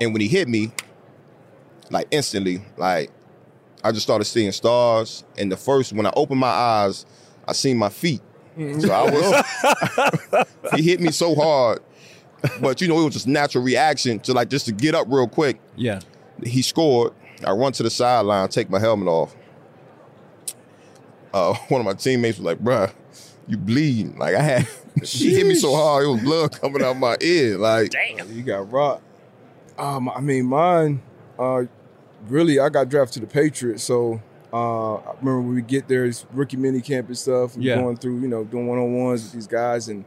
And 0.00 0.12
when 0.12 0.20
he 0.20 0.28
hit 0.28 0.48
me, 0.48 0.72
like 1.90 2.08
instantly, 2.10 2.62
like 2.76 3.10
I 3.84 3.92
just 3.92 4.02
started 4.02 4.24
seeing 4.24 4.50
stars. 4.52 5.24
And 5.38 5.50
the 5.50 5.56
first, 5.56 5.92
when 5.92 6.06
I 6.06 6.12
opened 6.16 6.40
my 6.40 6.48
eyes, 6.48 7.06
I 7.46 7.52
seen 7.52 7.76
my 7.78 7.88
feet. 7.88 8.20
Hmm. 8.56 8.80
So 8.80 8.90
I 8.92 9.10
was, 9.10 10.46
he 10.76 10.82
hit 10.82 11.00
me 11.00 11.12
so 11.12 11.34
hard. 11.36 11.80
But 12.60 12.80
you 12.80 12.88
know, 12.88 13.00
it 13.00 13.04
was 13.04 13.14
just 13.14 13.26
natural 13.26 13.64
reaction 13.64 14.18
to 14.20 14.32
like 14.32 14.48
just 14.50 14.66
to 14.66 14.72
get 14.72 14.94
up 14.94 15.06
real 15.10 15.26
quick. 15.28 15.58
Yeah. 15.76 16.00
He 16.44 16.62
scored. 16.62 17.12
I 17.44 17.50
run 17.52 17.72
to 17.72 17.82
the 17.82 17.90
sideline, 17.90 18.48
take 18.48 18.70
my 18.70 18.78
helmet 18.78 19.08
off. 19.08 19.34
Uh, 21.32 21.54
one 21.68 21.80
of 21.80 21.84
my 21.84 21.94
teammates 21.94 22.38
was 22.38 22.44
like, 22.46 22.58
bruh, 22.58 22.92
you 23.46 23.56
bleeding. 23.56 24.16
Like 24.18 24.34
I 24.34 24.42
had, 24.42 24.68
she 25.04 25.34
hit 25.34 25.46
me 25.46 25.54
so 25.54 25.74
hard, 25.74 26.04
it 26.04 26.08
was 26.08 26.22
blood 26.22 26.60
coming 26.60 26.82
out 26.82 26.96
my 26.96 27.16
ear. 27.20 27.58
Like, 27.58 27.90
Damn. 27.90 28.30
You 28.32 28.42
got 28.42 28.70
rocked. 28.70 29.02
Um, 29.78 30.08
I 30.08 30.20
mean, 30.20 30.46
mine. 30.46 31.02
Uh, 31.38 31.64
really, 32.28 32.58
I 32.58 32.68
got 32.70 32.88
drafted 32.88 33.14
to 33.14 33.20
the 33.20 33.26
Patriots. 33.32 33.84
So 33.84 34.22
uh, 34.52 34.94
I 34.94 35.08
remember 35.20 35.40
when 35.42 35.54
we 35.54 35.62
get 35.62 35.86
there, 35.88 36.06
it's 36.06 36.24
rookie 36.32 36.56
mini 36.56 36.80
camp 36.80 37.08
and 37.08 37.18
stuff. 37.18 37.56
We're 37.56 37.62
Yeah. 37.62 37.76
going 37.76 37.96
through, 37.98 38.20
you 38.20 38.28
know, 38.28 38.44
doing 38.44 38.66
one 38.66 38.78
on 38.78 38.92
ones 38.94 39.22
with 39.24 39.32
these 39.32 39.46
guys, 39.46 39.88
and 39.88 40.04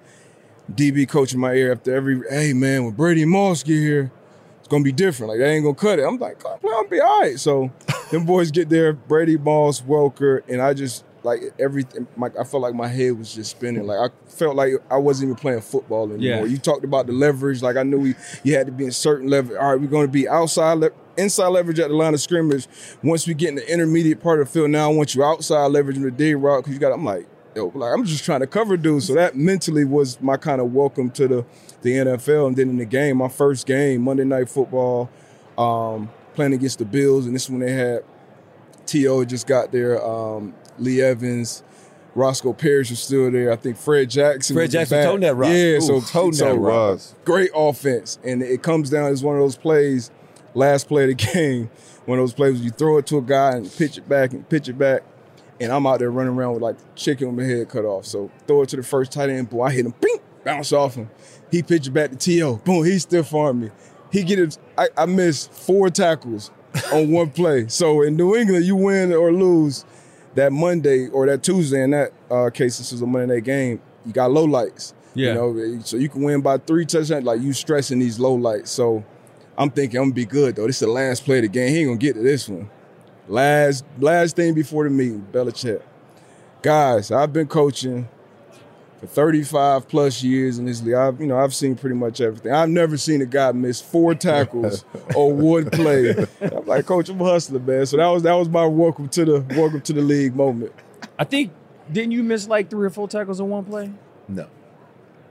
DB 0.75 1.07
coaching 1.07 1.39
my 1.39 1.53
ear 1.53 1.71
after 1.71 1.95
every. 1.95 2.21
Hey 2.29 2.53
man, 2.53 2.85
when 2.85 2.93
Brady 2.93 3.23
and 3.23 3.31
Moss 3.31 3.63
get 3.63 3.79
here, 3.79 4.11
it's 4.59 4.67
gonna 4.67 4.83
be 4.83 4.91
different. 4.91 5.31
Like 5.31 5.39
they 5.39 5.53
ain't 5.53 5.63
gonna 5.63 5.75
cut 5.75 5.99
it. 5.99 6.03
I'm 6.03 6.17
like, 6.17 6.43
I'm 6.45 6.59
gonna 6.61 6.87
be 6.87 6.99
all 6.99 7.21
right. 7.21 7.39
So 7.39 7.71
them 8.11 8.25
boys 8.25 8.51
get 8.51 8.69
there, 8.69 8.93
Brady, 8.93 9.37
Moss, 9.37 9.81
Welker, 9.81 10.41
and 10.47 10.61
I 10.61 10.73
just 10.73 11.03
like 11.23 11.41
everything. 11.59 12.07
Like 12.17 12.37
I 12.37 12.43
felt 12.43 12.63
like 12.63 12.73
my 12.73 12.87
head 12.87 13.17
was 13.17 13.33
just 13.33 13.51
spinning. 13.51 13.85
Like 13.85 14.11
I 14.11 14.29
felt 14.29 14.55
like 14.55 14.73
I 14.89 14.97
wasn't 14.97 15.29
even 15.29 15.35
playing 15.35 15.61
football 15.61 16.11
anymore. 16.11 16.45
Yeah. 16.45 16.45
You 16.45 16.57
talked 16.57 16.83
about 16.83 17.07
the 17.07 17.13
leverage. 17.13 17.61
Like 17.61 17.77
I 17.77 17.83
knew 17.83 17.99
we, 17.99 18.15
you 18.43 18.55
had 18.55 18.67
to 18.67 18.71
be 18.71 18.85
in 18.85 18.91
certain 18.91 19.29
level. 19.29 19.57
All 19.57 19.75
right, 19.75 19.81
we're 19.81 20.01
to 20.05 20.07
be 20.07 20.27
outside, 20.27 20.73
le- 20.73 20.91
inside 21.17 21.47
leverage 21.47 21.79
at 21.79 21.89
the 21.89 21.95
line 21.95 22.13
of 22.13 22.21
scrimmage. 22.21 22.67
Once 23.03 23.27
we 23.27 23.33
get 23.33 23.49
in 23.49 23.55
the 23.55 23.71
intermediate 23.71 24.21
part 24.21 24.39
of 24.39 24.47
the 24.47 24.53
field, 24.53 24.69
now 24.69 24.89
I 24.89 24.93
want 24.93 25.15
you 25.15 25.23
outside 25.23 25.67
leverage 25.67 25.97
in 25.97 26.03
the 26.03 26.11
dig 26.11 26.37
route 26.37 26.63
because 26.63 26.73
you 26.73 26.79
got. 26.79 26.93
I'm 26.93 27.05
like, 27.05 27.27
yo, 27.55 27.71
like 27.75 27.93
I'm 27.93 28.05
just 28.05 28.23
trying 28.23 28.39
to 28.41 28.47
cover 28.47 28.77
dudes. 28.77 29.07
So 29.07 29.13
that 29.15 29.35
mentally 29.35 29.85
was 29.85 30.19
my 30.21 30.37
kind 30.37 30.61
of 30.61 30.73
welcome 30.73 31.09
to 31.11 31.27
the 31.27 31.45
the 31.81 31.91
NFL. 31.91 32.47
And 32.47 32.55
then 32.55 32.69
in 32.69 32.77
the 32.77 32.85
game, 32.85 33.17
my 33.17 33.29
first 33.29 33.65
game, 33.65 34.01
Monday 34.01 34.25
Night 34.25 34.49
Football, 34.49 35.09
um, 35.57 36.09
playing 36.35 36.53
against 36.53 36.79
the 36.79 36.85
Bills, 36.85 37.25
and 37.25 37.35
this 37.35 37.45
is 37.45 37.49
when 37.49 37.59
they 37.59 37.71
had 37.71 38.03
T.O. 38.85 39.25
just 39.25 39.47
got 39.47 39.71
there. 39.71 40.03
Um, 40.03 40.53
Lee 40.77 41.01
Evans. 41.01 41.63
Roscoe 42.15 42.53
Parrish 42.53 42.89
was 42.89 42.99
still 42.99 43.29
there. 43.31 43.51
I 43.51 43.55
think 43.55 43.77
Fred 43.77 44.09
Jackson. 44.09 44.55
Fred 44.55 44.71
Jackson 44.71 44.97
back. 44.97 45.05
toting 45.05 45.21
that 45.21 45.35
rock. 45.35 45.51
Yeah, 45.51 45.75
Ooh, 45.77 45.81
so 45.81 46.01
toting 46.01 46.33
so 46.33 46.45
that 46.45 46.59
rock. 46.59 46.99
great 47.23 47.51
offense, 47.55 48.17
and 48.23 48.41
it 48.41 48.63
comes 48.63 48.89
down 48.89 49.11
as 49.11 49.23
one 49.23 49.35
of 49.35 49.41
those 49.41 49.55
plays. 49.55 50.11
Last 50.55 50.87
play 50.87 51.03
of 51.03 51.09
the 51.09 51.13
game, 51.33 51.69
one 52.05 52.17
of 52.17 52.23
those 52.23 52.33
plays 52.33 52.55
where 52.55 52.63
you 52.63 52.71
throw 52.71 52.97
it 52.97 53.05
to 53.07 53.19
a 53.19 53.21
guy 53.21 53.51
and 53.51 53.71
pitch 53.71 53.97
it 53.99 54.09
back 54.09 54.33
and 54.33 54.47
pitch 54.49 54.67
it 54.67 54.77
back, 54.77 55.03
and 55.59 55.71
I'm 55.71 55.85
out 55.85 55.99
there 55.99 56.11
running 56.11 56.33
around 56.33 56.53
with 56.53 56.61
like 56.61 56.77
chicken 56.95 57.27
with 57.27 57.45
my 57.45 57.51
head 57.51 57.69
cut 57.69 57.85
off. 57.85 58.05
So 58.05 58.31
throw 58.47 58.61
it 58.61 58.69
to 58.69 58.77
the 58.77 58.83
first 58.83 59.11
tight 59.11 59.29
end, 59.29 59.49
boy, 59.49 59.65
I 59.65 59.71
hit 59.71 59.85
him, 59.85 59.93
bing, 59.99 60.19
bounce 60.43 60.71
off 60.71 60.95
him. 60.95 61.09
He 61.51 61.63
pitch 61.63 61.87
it 61.87 61.91
back 61.91 62.11
to 62.11 62.15
T.O. 62.15 62.57
Boom, 62.57 62.85
he 62.85 62.99
stiff 62.99 63.33
armed 63.33 63.63
me. 63.63 63.71
He 64.11 64.23
get 64.23 64.39
it. 64.39 64.57
I, 64.77 64.87
I 64.97 65.05
missed 65.05 65.51
four 65.51 65.89
tackles 65.89 66.51
on 66.93 67.11
one 67.11 67.31
play. 67.31 67.67
So 67.67 68.01
in 68.01 68.15
New 68.15 68.35
England, 68.35 68.65
you 68.65 68.75
win 68.75 69.13
or 69.13 69.31
lose 69.31 69.85
that 70.35 70.51
Monday 70.51 71.07
or 71.09 71.27
that 71.27 71.43
Tuesday. 71.43 71.83
In 71.83 71.91
that 71.91 72.11
uh, 72.29 72.49
case, 72.49 72.77
this 72.77 72.91
is 72.91 73.01
a 73.01 73.05
Monday 73.05 73.35
night 73.35 73.43
game. 73.43 73.81
You 74.05 74.13
got 74.13 74.31
low 74.31 74.45
lights. 74.45 74.93
Yeah. 75.13 75.29
You 75.29 75.33
know, 75.33 75.79
so 75.83 75.97
you 75.97 76.09
can 76.09 76.23
win 76.23 76.41
by 76.41 76.57
three 76.57 76.85
touchdowns. 76.85 77.25
Like 77.25 77.41
you 77.41 77.53
stressing 77.53 77.99
these 77.99 78.19
low 78.19 78.33
lights. 78.33 78.71
So 78.71 79.03
I'm 79.57 79.69
thinking 79.69 79.99
I'm 79.99 80.05
gonna 80.05 80.13
be 80.13 80.25
good 80.25 80.55
though. 80.55 80.67
This 80.67 80.77
is 80.77 80.87
the 80.87 80.93
last 80.93 81.25
play 81.25 81.37
of 81.37 81.43
the 81.43 81.49
game. 81.49 81.69
He 81.69 81.79
ain't 81.79 81.87
gonna 81.89 81.97
get 81.97 82.13
to 82.13 82.21
this 82.21 82.47
one. 82.47 82.69
Last 83.29 83.85
last 83.99 84.35
thing 84.35 84.55
before 84.55 84.85
the 84.85 84.89
meeting, 84.89 85.25
Belichick. 85.31 85.83
Guys, 86.63 87.11
I've 87.11 87.31
been 87.31 87.45
coaching 87.45 88.09
for 88.99 89.05
35 89.05 89.87
plus 89.87 90.23
years 90.23 90.57
in 90.57 90.65
this 90.65 90.81
league. 90.81 90.95
I've, 90.95 91.21
you 91.21 91.27
know, 91.27 91.37
I've 91.37 91.53
seen 91.53 91.75
pretty 91.75 91.95
much 91.95 92.19
everything. 92.21 92.51
I've 92.51 92.69
never 92.69 92.97
seen 92.97 93.21
a 93.21 93.27
guy 93.27 93.51
miss 93.51 93.79
four 93.81 94.15
tackles 94.15 94.83
or 95.15 95.31
one 95.35 95.69
play. 95.69 96.15
I'm 96.41 96.65
like, 96.65 96.87
Coach, 96.87 97.07
I'm 97.09 97.21
a 97.21 97.23
hustler, 97.23 97.59
man. 97.59 97.85
So 97.85 97.97
that 97.97 98.07
was 98.07 98.23
that 98.23 98.33
was 98.33 98.49
my 98.49 98.65
welcome 98.65 99.07
to 99.09 99.23
the 99.23 99.45
welcome 99.55 99.81
to 99.81 99.93
the 99.93 100.01
league 100.01 100.35
moment. 100.35 100.73
I 101.19 101.23
think 101.23 101.51
didn't 101.91 102.13
you 102.13 102.23
miss 102.23 102.47
like 102.47 102.71
three 102.71 102.87
or 102.87 102.89
four 102.89 103.07
tackles 103.07 103.39
in 103.39 103.47
one 103.47 103.63
play? 103.63 103.91
No. 104.27 104.47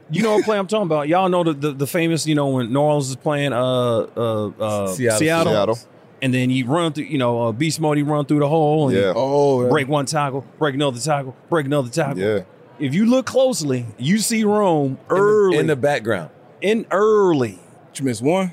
You 0.09 0.23
know 0.23 0.37
what 0.37 0.45
play 0.45 0.57
I'm 0.57 0.69
talking 0.69 0.87
about? 0.87 1.09
Y'all 1.09 1.29
know 1.29 1.43
the, 1.43 1.53
the, 1.53 1.73
the 1.73 1.87
famous, 1.87 2.29
you 2.29 2.37
know, 2.37 2.49
when 2.49 2.73
New 2.73 2.79
Orleans 2.79 3.11
is 3.11 3.17
playing 3.17 3.53
uh 3.53 3.59
uh, 3.59 4.47
uh 4.47 4.87
Seattle. 4.87 5.19
Seattle, 5.19 5.53
Seattle. 5.53 5.79
And 6.23 6.33
then 6.35 6.51
you 6.51 6.67
run 6.67 6.93
through, 6.93 7.05
you 7.05 7.19
know, 7.19 7.43
uh, 7.49 7.53
beast 7.53 7.81
mode, 7.81 7.97
he 7.97 8.03
run 8.03 8.25
through 8.27 8.41
the 8.41 8.49
hole 8.49 8.89
and 8.89 8.97
Yeah. 8.99 9.13
Oh, 9.15 9.63
yeah. 9.63 9.69
break 9.69 9.89
one 9.89 10.07
tackle, 10.07 10.45
break 10.59 10.75
another 10.75 10.99
tackle, 11.01 11.37
break 11.49 11.67
another 11.67 11.89
tackle. 11.91 12.19
Yeah. 12.19 12.41
If 12.79 12.95
you 12.95 13.07
look 13.07 13.27
closely, 13.27 13.87
you 13.99 14.19
see 14.19 14.45
Rome 14.45 14.93
In 14.93 14.97
the- 15.09 15.15
early 15.15 15.57
in 15.59 15.67
the 15.67 15.77
background. 15.77 16.31
in 16.61 16.87
early. 16.91 17.59
Did 17.93 18.01
you 18.01 18.05
miss 18.05 18.21
one? 18.23 18.53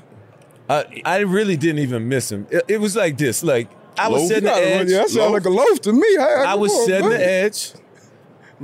I, 0.68 1.02
I 1.04 1.18
really 1.20 1.56
didn't 1.56 1.78
even 1.80 2.08
miss 2.08 2.30
him. 2.32 2.46
It, 2.50 2.64
it 2.68 2.80
was 2.80 2.96
like 2.96 3.16
this. 3.18 3.42
Like 3.44 3.68
I 3.98 4.08
was 4.08 4.22
Loaf? 4.22 4.28
setting 4.28 4.44
the 4.44 4.50
You 4.50 4.54
gotta 4.56 4.70
run- 4.72 4.80
edge. 4.82 4.90
yeah, 4.90 4.98
that 4.98 5.10
sound 5.10 5.32
like 5.32 5.44
a 5.44 5.50
loaf 5.50 5.80
to 5.82 5.92
me. 5.92 6.16
I, 6.18 6.44
I 6.48 6.54
was 6.54 6.86
setting 6.86 7.08
the 7.10 7.24
edge. 7.24 7.72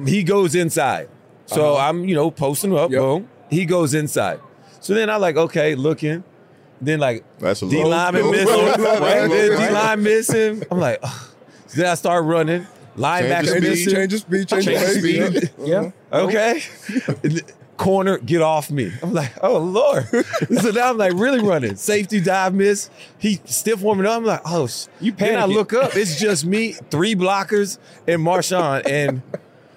He 0.07 0.23
goes 0.25 0.55
inside. 0.55 1.09
So 1.47 1.77
I'm, 1.77 2.05
you 2.07 2.15
know, 2.15 2.31
posting 2.31 2.77
up. 2.77 2.91
Yep. 2.91 3.01
Boom. 3.01 3.29
He 3.51 3.65
goes 3.67 3.95
inside. 3.95 4.41
So 4.81 4.95
then 4.95 5.11
I 5.11 5.17
like, 5.17 5.37
okay, 5.37 5.75
looking. 5.75 6.25
Then 6.83 6.99
like 7.01 7.25
That's 7.39 7.63
a 7.63 7.69
D 7.69 7.83
low- 7.83 7.89
lineman 7.91 8.23
low- 8.25 8.31
missing. 8.33 8.49
Right? 8.85 9.29
Then 9.31 9.51
D 9.69 9.73
line 9.73 10.03
missing. 10.03 10.63
I'm 10.71 10.79
like, 10.81 10.99
ugh. 11.03 11.29
Then 11.75 11.87
I 11.87 11.95
start 11.95 12.25
running. 12.25 12.67
Linebacker 12.97 13.47
Change 13.47 13.51
the 13.51 13.61
missing. 13.61 13.77
speed, 13.89 13.95
change 13.95 14.13
the 14.13 14.19
speed, 14.19 14.49
change 14.49 14.65
the 14.67 14.73
Change 14.73 14.81
the 15.03 15.41
pace. 15.41 15.51
speed. 15.51 15.69
Yeah. 15.69 15.91
Okay. 16.13 16.61
Corner, 17.79 18.19
get 18.19 18.43
off 18.43 18.71
me. 18.71 18.93
I'm 19.03 19.13
like, 19.15 19.33
oh 19.43 19.59
Lord. 19.59 20.07
so 20.61 20.71
now 20.71 20.91
I'm 20.91 20.99
like 20.99 21.15
really 21.15 21.41
running. 21.41 21.75
Safety 21.77 22.21
dive 22.21 22.55
miss. 22.55 22.91
He 23.19 23.41
stiff 23.47 23.81
warming 23.81 24.07
up. 24.07 24.19
I'm 24.19 24.25
like, 24.25 24.43
oh, 24.45 24.67
sh-. 24.67 24.87
You 25.01 25.13
Then 25.13 25.37
I 25.37 25.47
panicking. 25.47 25.55
look 25.55 25.73
up. 25.73 25.97
It's 25.97 26.21
just 26.21 26.45
me, 26.45 26.73
three 26.91 27.15
blockers, 27.17 27.79
and 28.07 28.21
Marshawn. 28.21 28.87
And 28.87 29.23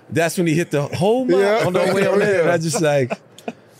that's 0.09 0.37
when 0.37 0.45
he 0.45 0.53
hit 0.53 0.71
the 0.71 0.83
whole 0.87 1.25
mile 1.25 1.39
Yeah. 1.39 1.65
on 1.65 1.73
the 1.73 1.79
way 1.95 2.05
on 2.05 2.19
there. 2.19 2.41
And 2.41 2.51
I 2.51 2.57
just 2.57 2.81
like, 2.81 3.13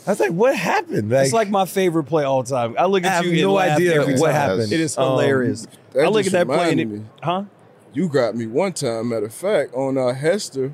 I 0.08 0.12
was 0.12 0.20
like, 0.20 0.32
what 0.32 0.56
happened? 0.56 1.12
It's 1.12 1.34
like 1.34 1.50
my 1.50 1.66
favorite 1.66 2.04
play 2.06 2.24
all 2.24 2.44
time. 2.44 2.76
I 2.78 2.86
look 2.86 3.04
I 3.04 3.08
at 3.08 3.14
have 3.14 3.26
you 3.26 3.32
and 3.32 3.42
no 3.42 3.54
laugh 3.54 3.76
idea 3.78 4.00
every 4.02 4.14
what 4.20 4.28
time. 4.28 4.36
happened. 4.36 4.72
It 4.72 4.80
is 4.80 4.98
Um, 4.98 5.06
hilarious. 5.12 5.68
that 5.94 6.06
I 6.06 6.08
look 6.10 6.26
at 6.26 6.32
that 6.34 6.48
play 6.48 6.72
and 6.72 6.80
it, 6.82 6.86
me. 6.86 7.02
huh? 7.24 7.44
You 7.94 8.08
got 8.10 8.36
me 8.36 8.46
one 8.46 8.74
time, 8.74 9.10
matter 9.10 9.26
of 9.26 9.34
fact, 9.34 9.74
on 9.74 9.98
uh, 9.98 10.14
Hester. 10.14 10.74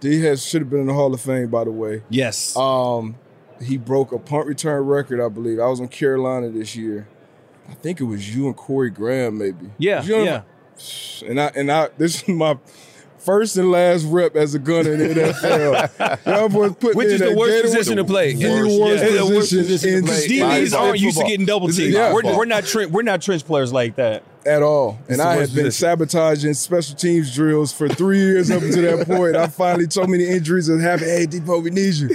D 0.00 0.20
has 0.22 0.44
should 0.46 0.62
have 0.62 0.70
been 0.70 0.80
in 0.80 0.86
the 0.86 0.94
Hall 0.94 1.12
of 1.12 1.20
Fame, 1.20 1.48
by 1.48 1.64
the 1.64 1.70
way. 1.70 2.02
Yes. 2.10 2.56
Um, 2.56 3.16
he 3.62 3.76
broke 3.76 4.12
a 4.12 4.18
punt 4.18 4.46
return 4.46 4.84
record, 4.86 5.20
I 5.20 5.28
believe. 5.28 5.58
I 5.60 5.66
was 5.66 5.80
in 5.80 5.88
Carolina 5.88 6.48
this 6.48 6.74
year. 6.76 7.06
I 7.68 7.74
think 7.74 8.00
it 8.00 8.04
was 8.04 8.34
you 8.34 8.46
and 8.46 8.56
Corey 8.56 8.90
Graham, 8.90 9.38
maybe. 9.38 9.70
yeah, 9.78 10.02
you 10.02 10.16
on- 10.16 10.24
yeah. 10.24 10.42
And 11.26 11.38
I 11.40 11.46
and 11.54 11.70
I 11.70 11.88
this 11.98 12.22
is 12.22 12.28
my 12.28 12.56
first 13.20 13.56
and 13.56 13.70
last 13.70 14.04
rep 14.04 14.34
as 14.36 14.54
a 14.54 14.58
gunner 14.58 14.92
in 14.94 14.98
the 14.98 15.06
NFL. 15.14 16.26
Y'all 16.26 16.48
boys 16.48 16.74
put 16.74 16.94
Which 16.96 17.06
is 17.08 17.14
in 17.14 17.18
the 17.20 17.26
that 17.30 17.36
worst 17.38 17.62
position 17.62 17.96
to 17.98 18.04
play. 18.04 18.32
The 18.34 18.48
Worst, 18.48 18.80
worst, 18.80 19.04
yeah, 19.04 19.10
the 19.18 19.24
worst 19.26 19.50
position, 19.50 19.64
position 19.64 19.90
to 19.90 19.98
in 19.98 20.04
play. 20.06 20.28
DBs 20.28 20.66
in 20.68 20.74
aren't 20.74 20.98
used 21.00 21.18
to 21.18 21.24
getting 21.24 21.46
double 21.46 21.68
teamed. 21.68 21.92
Yeah. 21.94 22.12
We're, 22.12 22.36
we're 22.36 22.44
not 22.44 22.64
tre- 22.64 22.86
we're 22.86 23.02
not 23.02 23.22
trench 23.22 23.44
players 23.44 23.72
like 23.72 23.96
that. 23.96 24.22
at 24.46 24.62
all. 24.62 24.98
It's 25.02 25.12
And 25.12 25.22
I 25.22 25.36
worst 25.36 25.50
had 25.50 25.56
been 25.56 25.64
position. 25.66 25.86
sabotaging 25.88 26.54
special 26.54 26.96
teams 26.96 27.34
drills 27.34 27.72
for 27.72 27.88
three 27.88 28.18
years 28.18 28.50
up 28.50 28.62
until 28.62 28.96
that 28.96 29.06
point. 29.06 29.36
I 29.36 29.46
finally 29.48 29.86
so 29.90 30.06
many 30.06 30.26
injuries 30.26 30.66
that 30.66 30.80
happened. 30.80 31.10
Hey, 31.10 31.26
Depot, 31.26 31.60
we 31.60 31.70
need 31.70 31.94
you. 31.94 32.10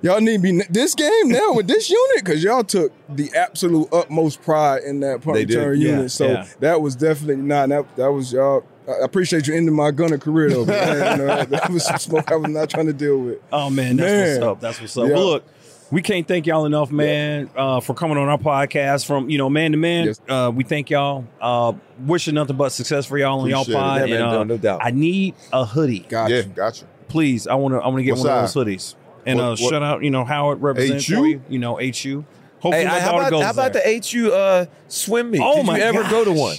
Y'all 0.00 0.20
need 0.20 0.40
me 0.40 0.62
this 0.70 0.94
game 0.94 1.28
now 1.28 1.52
with 1.54 1.66
this 1.66 1.90
unit 1.90 2.24
because 2.24 2.42
y'all 2.44 2.62
took 2.62 2.92
the 3.08 3.32
absolute 3.34 3.88
utmost 3.92 4.40
pride 4.42 4.84
in 4.84 5.00
that 5.00 5.22
punt 5.22 5.34
They 5.34 5.44
return 5.44 5.80
Yeah, 5.80 5.88
unit. 5.96 6.12
So 6.12 6.28
yeah. 6.28 6.46
that 6.60 6.80
was 6.80 6.94
definitely 6.94 7.42
not 7.42 7.68
that. 7.70 7.96
That 7.96 8.12
was 8.12 8.32
y'all. 8.32 8.62
I 8.88 9.04
appreciate 9.04 9.46
you 9.46 9.54
ending 9.54 9.74
my 9.74 9.90
gunner 9.90 10.18
career 10.18 10.48
though. 10.50 10.64
man. 10.64 11.18
You 11.18 11.24
know, 11.24 11.36
that, 11.36 11.50
that 11.50 11.70
was 11.70 11.84
some 11.84 11.98
smoke 11.98 12.30
I 12.32 12.36
was 12.36 12.50
not 12.50 12.70
trying 12.70 12.86
to 12.86 12.92
deal 12.92 13.18
with. 13.18 13.38
Oh 13.52 13.68
man, 13.70 13.96
that's 13.96 14.10
Man. 14.10 14.34
what's 14.40 14.44
up. 14.46 14.60
That's 14.60 14.80
what's 14.80 14.96
up. 14.96 15.08
Yeah. 15.08 15.14
Well, 15.14 15.26
look, 15.26 15.44
we 15.90 16.02
can't 16.02 16.26
thank 16.28 16.46
y'all 16.46 16.66
enough, 16.66 16.90
man, 16.90 17.48
uh, 17.56 17.80
for 17.80 17.94
coming 17.94 18.18
on 18.18 18.28
our 18.28 18.38
podcast. 18.38 19.06
From 19.06 19.28
you 19.30 19.38
know, 19.38 19.48
man 19.50 19.72
to 19.72 19.76
man, 19.78 20.06
Yes. 20.06 20.20
uh, 20.28 20.50
we 20.54 20.64
thank 20.64 20.90
y'all. 20.90 21.26
Uh, 21.40 21.72
wishing 22.06 22.34
nothing 22.34 22.56
but 22.56 22.70
success 22.70 23.06
for 23.06 23.18
y'all 23.18 23.40
on 23.40 23.48
y'all 23.48 23.64
pod. 23.64 24.08
Yeah, 24.08 24.14
and, 24.16 24.24
uh, 24.24 24.30
no- 24.32 24.44
no 24.44 24.56
doubt. 24.58 24.80
I 24.82 24.90
need 24.90 25.34
a 25.52 25.64
hoodie, 25.64 26.00
Gotcha. 26.08 26.34
Yeah, 26.34 26.42
gotcha. 26.42 26.84
please. 27.08 27.46
I 27.46 27.54
want 27.54 27.74
to. 27.74 27.78
I 27.80 27.86
want 27.88 27.98
to 27.98 28.02
get 28.04 28.16
What 28.16 28.24
one 28.26 28.44
of 28.44 28.52
those 28.52 28.64
hoodies. 28.64 28.94
And 29.26 29.38
What- 29.38 29.44
uh, 29.44 29.48
what- 29.50 29.58
shout 29.58 29.82
out, 29.82 30.02
you 30.04 30.10
know, 30.10 30.24
Howard 30.24 30.62
represents 30.62 31.06
HU? 31.06 31.24
you. 31.26 31.42
You 31.48 31.58
know, 31.58 31.76
HU. 31.78 32.24
Hopefully, 32.60 32.84
Hey, 32.84 32.88
my 32.90 32.98
how 33.00 33.12
daughter 33.12 33.18
about, 33.20 33.30
goes 33.30 33.42
how 33.44 33.50
about 33.50 33.72
the 33.72 34.02
HU 34.10 34.32
uh, 34.32 34.66
swim 34.88 35.30
meet? 35.30 35.40
Oh 35.44 35.56
Did 35.56 35.66
my 35.66 35.76
you 35.76 35.82
ever 35.84 36.02
go 36.10 36.24
to 36.24 36.32
one? 36.32 36.56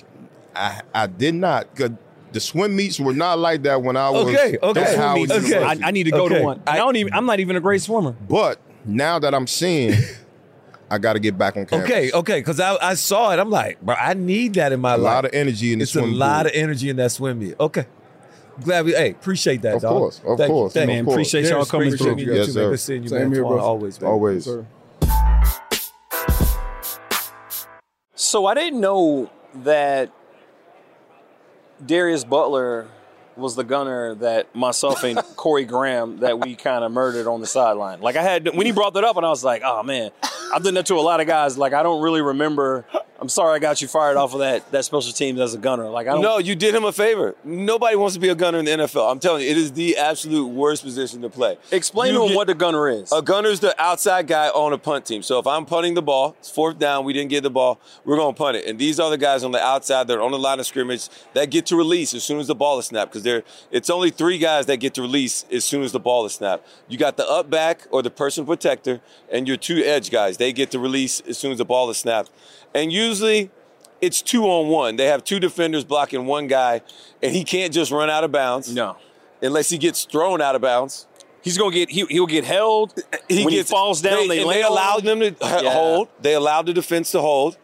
I 0.55 0.81
I 0.93 1.07
did 1.07 1.35
not. 1.35 1.75
'cause 1.75 1.91
The 2.31 2.39
swim 2.39 2.75
meets 2.75 2.99
were 2.99 3.13
not 3.13 3.39
like 3.39 3.63
that 3.63 3.81
when 3.81 3.97
I 3.97 4.09
was 4.09 4.27
Okay, 4.27 4.57
okay. 4.61 4.81
at 4.81 4.95
Swim 4.95 5.13
meets, 5.15 5.31
okay. 5.31 5.63
I, 5.63 5.77
I 5.87 5.91
need 5.91 6.03
to 6.03 6.11
go 6.11 6.25
Okay. 6.25 6.35
to 6.39 6.43
one. 6.43 6.61
I, 6.67 6.73
I- 6.73 6.77
don't 6.77 6.95
even. 6.95 7.13
I'm 7.13 7.25
not 7.25 7.39
even 7.39 7.55
a 7.55 7.59
great 7.59 7.81
swimmer. 7.81 8.11
But 8.11 8.59
now 8.85 9.17
that 9.19 9.33
I'm 9.33 9.47
seeing, 9.47 9.93
I 10.91 10.97
got 10.99 11.13
to 11.13 11.19
get 11.19 11.37
back 11.37 11.57
on 11.57 11.65
campus. 11.65 11.89
Okay, 11.89 12.11
okay, 12.11 12.39
because 12.39 12.59
I, 12.59 12.75
I 12.81 12.93
saw 12.93 13.31
it. 13.31 13.39
I'm 13.39 13.49
like, 13.49 13.81
bro, 13.81 13.95
I 13.95 14.13
need 14.13 14.53
that 14.55 14.71
in 14.71 14.79
my 14.79 14.93
A 14.93 14.97
life. 14.97 15.11
A 15.11 15.15
lot 15.15 15.25
of 15.25 15.31
energy 15.33 15.73
in 15.73 15.79
the 15.79 15.83
it's 15.83 15.95
a 15.95 15.99
swim 15.99 16.13
lot 16.13 16.43
pool. 16.43 16.51
of 16.51 16.51
energy 16.55 16.89
in 16.89 16.95
that 16.97 17.11
swim 17.11 17.39
meet. 17.39 17.55
Okay. 17.59 17.85
Glad 18.63 18.85
we, 18.85 18.91
hey, 18.91 19.11
appreciate 19.11 19.61
that, 19.61 19.75
Of 19.75 19.81
dog. 19.83 19.97
course, 19.97 20.17
of 20.19 20.37
Thank 20.37 20.39
you, 20.41 20.47
course, 20.47 20.73
thank 20.73 20.83
of 20.83 20.89
you. 20.89 20.95
Man, 20.97 21.05
course. 21.05 21.13
appreciate 21.15 21.41
y'all 21.43 21.51
Darius, 21.51 21.71
coming 21.71 21.87
appreciate 21.87 22.13
through. 22.15 22.23
you, 22.25 22.33
Yes, 22.35 22.45
too, 22.47 22.51
sir. 22.51 22.61
man. 22.61 22.69
Good 22.71 22.79
seeing 22.79 23.03
you, 23.03 23.09
Same 23.09 23.19
man. 23.21 23.31
here, 23.31 23.41
bro. 23.43 23.57
Always, 23.59 24.01
man. 24.01 24.11
Always. 24.11 24.43
Sir. 24.45 24.65
So 28.15 28.45
I 28.45 28.53
didn't 28.53 28.81
know 28.81 29.31
that 29.63 30.11
Darius 31.85 32.23
Butler 32.23 32.87
was 33.35 33.55
the 33.55 33.63
gunner 33.63 34.15
that 34.15 34.53
myself 34.53 35.03
and 35.03 35.17
Corey 35.35 35.65
Graham 35.65 36.17
that 36.17 36.39
we 36.39 36.55
kind 36.55 36.83
of 36.83 36.91
murdered 36.91 37.27
on 37.27 37.41
the 37.41 37.47
sideline. 37.47 38.01
Like 38.01 38.15
I 38.15 38.21
had 38.21 38.49
when 38.55 38.65
he 38.65 38.71
brought 38.71 38.93
that 38.95 39.03
up, 39.03 39.17
and 39.17 39.25
I 39.25 39.29
was 39.29 39.43
like, 39.43 39.61
"Oh 39.63 39.83
man, 39.83 40.11
I've 40.53 40.63
done 40.63 40.73
that 40.75 40.85
to 40.87 40.95
a 40.95 41.01
lot 41.01 41.21
of 41.21 41.27
guys. 41.27 41.57
Like 41.57 41.73
I 41.73 41.83
don't 41.83 42.01
really 42.01 42.21
remember. 42.21 42.85
I'm 43.21 43.27
sorry, 43.29 43.55
I 43.55 43.59
got 43.59 43.81
you 43.81 43.87
fired 43.87 44.15
off 44.17 44.33
of 44.33 44.39
that 44.39 44.71
that 44.71 44.85
special 44.85 45.11
teams 45.11 45.39
as 45.39 45.53
a 45.53 45.57
gunner. 45.57 45.89
Like 45.89 46.07
I 46.07 46.13
don't. 46.13 46.21
No, 46.21 46.37
you 46.37 46.55
did 46.55 46.73
him 46.73 46.85
a 46.85 46.91
favor. 46.93 47.35
Nobody 47.43 47.95
wants 47.97 48.13
to 48.15 48.19
be 48.21 48.29
a 48.29 48.35
gunner 48.35 48.59
in 48.59 48.65
the 48.65 48.71
NFL. 48.71 49.11
I'm 49.11 49.19
telling 49.19 49.43
you, 49.43 49.49
it 49.49 49.57
is 49.57 49.73
the 49.73 49.97
absolute 49.97 50.47
worst 50.47 50.83
position 50.83 51.21
to 51.23 51.29
play. 51.29 51.57
Explain 51.71 52.13
You 52.13 52.19
to 52.19 52.23
him 52.23 52.29
get- 52.29 52.35
what 52.37 52.47
the 52.47 52.53
gunner 52.55 52.87
is. 52.89 53.11
A 53.11 53.21
gunner's 53.21 53.59
the 53.59 53.79
outside 53.81 54.27
guy 54.27 54.47
on 54.49 54.71
a 54.71 54.77
punt 54.77 55.05
team. 55.05 55.21
So 55.21 55.37
if 55.37 55.45
I'm 55.47 55.65
punting 55.65 55.95
the 55.95 56.01
ball, 56.01 56.35
it's 56.39 56.49
fourth 56.49 56.79
down, 56.79 57.03
we 57.03 57.11
didn't 57.13 57.29
get 57.29 57.43
the 57.43 57.49
ball, 57.49 57.79
we're 58.05 58.15
going 58.15 58.33
to 58.33 58.37
punt 58.37 58.55
it. 58.55 58.65
And 58.65 58.79
these 58.79 58.99
are 58.99 59.09
the 59.09 59.17
guys 59.17 59.43
on 59.43 59.51
the 59.51 59.61
outside 59.61 60.07
that 60.07 60.17
are 60.17 60.21
on 60.21 60.31
the 60.31 60.39
line 60.39 60.59
of 60.59 60.65
scrimmage 60.65 61.09
that 61.33 61.49
get 61.49 61.65
to 61.67 61.75
release 61.75 62.13
as 62.13 62.23
soon 62.23 62.39
as 62.39 62.47
the 62.47 62.55
ball 62.55 62.79
is 62.79 62.85
snapped 62.85 63.11
because 63.11 63.23
there 63.23 63.43
it's 63.71 63.89
only 63.89 64.11
three 64.11 64.37
guys 64.37 64.65
that 64.67 64.77
get 64.77 64.93
to 64.93 65.01
release 65.01 65.43
as 65.51 65.65
soon 65.65 65.83
as 65.83 65.91
the 65.91 65.99
ball 65.99 66.25
is 66.25 66.33
snapped. 66.33 66.65
You 66.87 66.97
got 66.97 67.17
the 67.17 67.27
up 67.29 67.49
back 67.49 67.85
or 67.91 68.01
the 68.01 68.09
person 68.11 68.45
protector 68.45 69.01
and 69.31 69.47
your 69.47 69.57
two 69.57 69.77
edge 69.83 70.09
guys. 70.09 70.37
They 70.37 70.53
get 70.53 70.71
to 70.71 70.79
release 70.79 71.21
as 71.27 71.37
soon 71.37 71.51
as 71.51 71.57
the 71.57 71.65
ball 71.65 71.89
is 71.89 71.97
snapped. 71.97 72.29
And 72.73 72.91
usually 72.91 73.51
it's 74.01 74.21
two 74.21 74.45
on 74.45 74.67
one. 74.69 74.95
They 74.95 75.05
have 75.05 75.23
two 75.23 75.39
defenders 75.39 75.83
blocking 75.83 76.25
one 76.25 76.47
guy 76.47 76.81
and 77.21 77.33
he 77.35 77.43
can't 77.43 77.73
just 77.73 77.91
run 77.91 78.09
out 78.09 78.23
of 78.23 78.31
bounds. 78.31 78.73
No. 78.73 78.97
Unless 79.41 79.69
he 79.69 79.77
gets 79.77 80.03
thrown 80.05 80.41
out 80.41 80.55
of 80.55 80.61
bounds. 80.61 81.05
He's 81.41 81.57
gonna 81.57 81.71
get 81.73 81.89
he, 81.89 82.05
he'll 82.09 82.25
get 82.25 82.43
held. 82.43 82.93
He 83.29 83.45
when 83.45 83.53
gets, 83.53 83.69
he 83.69 83.73
falls 83.73 84.01
down, 84.01 84.27
they, 84.27 84.43
they 84.43 84.61
on 84.63 84.71
allowed 84.71 85.03
them 85.03 85.19
to 85.21 85.35
Yeah. 85.41 85.71
hold. 85.73 86.09
They 86.21 86.33
allowed 86.33 86.65
the 86.65 86.73
defense 86.73 87.11
to 87.11 87.21
hold. 87.21 87.57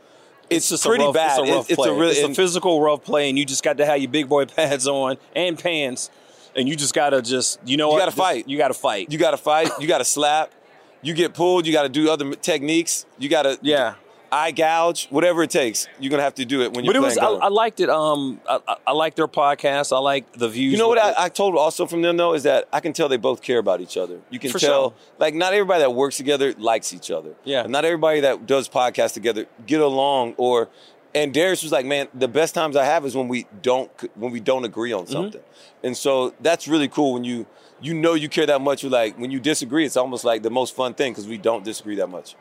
It's, 0.49 0.69
just 0.69 0.85
pretty 0.85 1.03
a 1.03 1.07
rough, 1.07 1.15
bad. 1.15 1.39
It's 1.39 1.49
a 1.49 1.53
rough 1.53 1.69
It's 1.71 1.75
play. 1.75 1.89
a 1.89 1.93
really 1.93 2.11
it's 2.15 2.29
a 2.29 2.33
physical 2.33 2.79
rough 2.79 3.03
play, 3.03 3.29
and 3.29 3.37
you 3.37 3.45
just 3.45 3.63
got 3.63 3.77
to 3.77 3.85
have 3.85 3.97
your 3.99 4.09
big 4.11 4.29
boy 4.29 4.45
pads 4.57 4.87
on 4.87 5.17
and 5.35 5.59
pants, 5.59 6.09
and 6.55 6.69
you 6.69 6.75
just 6.77 6.93
got 6.93 7.09
to 7.09 7.21
just 7.21 7.59
you 7.65 7.75
know 7.77 7.87
You 7.89 7.93
what? 7.93 7.99
gotta 7.99 8.11
fight. 8.11 8.47
You 8.47 8.57
got 8.57 8.69
to 8.69 8.73
fight. 8.73 9.11
You 9.11 9.17
got 9.17 9.31
to 9.31 9.37
fight. 9.37 9.69
You 9.79 9.87
got 9.87 9.97
to 9.97 10.05
slap. 10.05 10.53
You 11.01 11.13
get 11.13 11.33
pulled. 11.33 11.67
You 11.67 11.73
got 11.73 11.83
to 11.83 11.89
do 11.89 12.09
other 12.09 12.33
techniques. 12.35 13.05
You 13.19 13.27
got 13.27 13.41
to. 13.43 13.59
yeah. 13.61 13.95
Eye 14.35 14.51
gouge, 14.51 15.07
whatever 15.09 15.43
it 15.43 15.49
takes. 15.49 15.87
You're 15.99 16.11
gonna 16.11 16.23
have 16.23 16.35
to 16.35 16.45
do 16.45 16.61
it 16.61 16.73
when 16.73 16.83
you're 16.85 16.93
But 16.93 16.99
it 16.99 17.03
was, 17.03 17.17
I. 17.17 17.27
I 17.27 17.47
liked 17.47 17.79
it. 17.79 17.89
Um, 17.89 18.41
I, 18.49 18.59
I- 18.67 18.75
I 18.87 18.91
like 18.91 19.15
their 19.15 19.27
podcast. 19.27 19.95
I 19.95 19.99
like 19.99 20.31
the 20.33 20.47
views. 20.49 20.71
You 20.73 20.77
know 20.77 20.87
what 20.87 20.99
I, 20.99 21.25
I 21.25 21.29
told 21.29 21.55
also 21.55 21.85
from 21.87 22.01
them 22.01 22.17
though 22.17 22.33
is 22.33 22.43
that 22.43 22.67
I 22.71 22.79
can 22.81 22.93
tell 22.93 23.07
they 23.09 23.17
both 23.17 23.41
care 23.41 23.57
about 23.59 23.81
each 23.81 23.97
other. 23.97 24.19
You 24.29 24.37
can 24.39 24.51
For 24.51 24.59
tell, 24.59 24.89
sure. 24.89 24.93
like 25.17 25.33
not 25.33 25.53
everybody 25.53 25.79
that 25.81 25.93
works 25.93 26.17
together 26.17 26.53
likes 26.57 26.93
each 26.93 27.09
other. 27.09 27.31
Yeah. 27.43 27.61
And 27.63 27.71
not 27.71 27.83
everybody 27.85 28.19
that 28.21 28.45
does 28.45 28.69
podcasts 28.69 29.13
together 29.13 29.47
get 29.65 29.81
along. 29.81 30.35
Or, 30.37 30.69
and 31.15 31.33
Darius 31.33 31.63
was 31.63 31.71
like, 31.71 31.85
man, 31.85 32.07
the 32.13 32.27
best 32.27 32.53
times 32.53 32.75
I 32.75 32.85
have 32.85 33.05
is 33.05 33.15
when 33.15 33.27
we 33.27 33.47
don't 33.61 33.89
when 34.15 34.31
we 34.31 34.39
don't 34.39 34.65
agree 34.65 34.91
Mm-hmm. 34.91 34.99
on 34.99 35.07
something. 35.07 35.41
And 35.83 35.95
so 35.97 36.33
that's 36.41 36.67
really 36.67 36.87
cool 36.87 37.13
when 37.13 37.23
you 37.23 37.45
you 37.81 37.93
know 37.93 38.13
you 38.13 38.29
care 38.29 38.45
that 38.45 38.61
much. 38.61 38.83
You 38.83 38.89
like 38.89 39.17
when 39.17 39.31
you 39.31 39.39
disagree, 39.39 39.85
it's 39.85 39.97
almost 39.97 40.23
like 40.23 40.43
the 40.43 40.49
most 40.51 40.75
fun 40.75 40.93
thing 40.93 41.11
because 41.13 41.27
we 41.27 41.37
don't 41.39 41.63
disagree 41.65 41.95
that 41.95 42.07
much. 42.07 42.35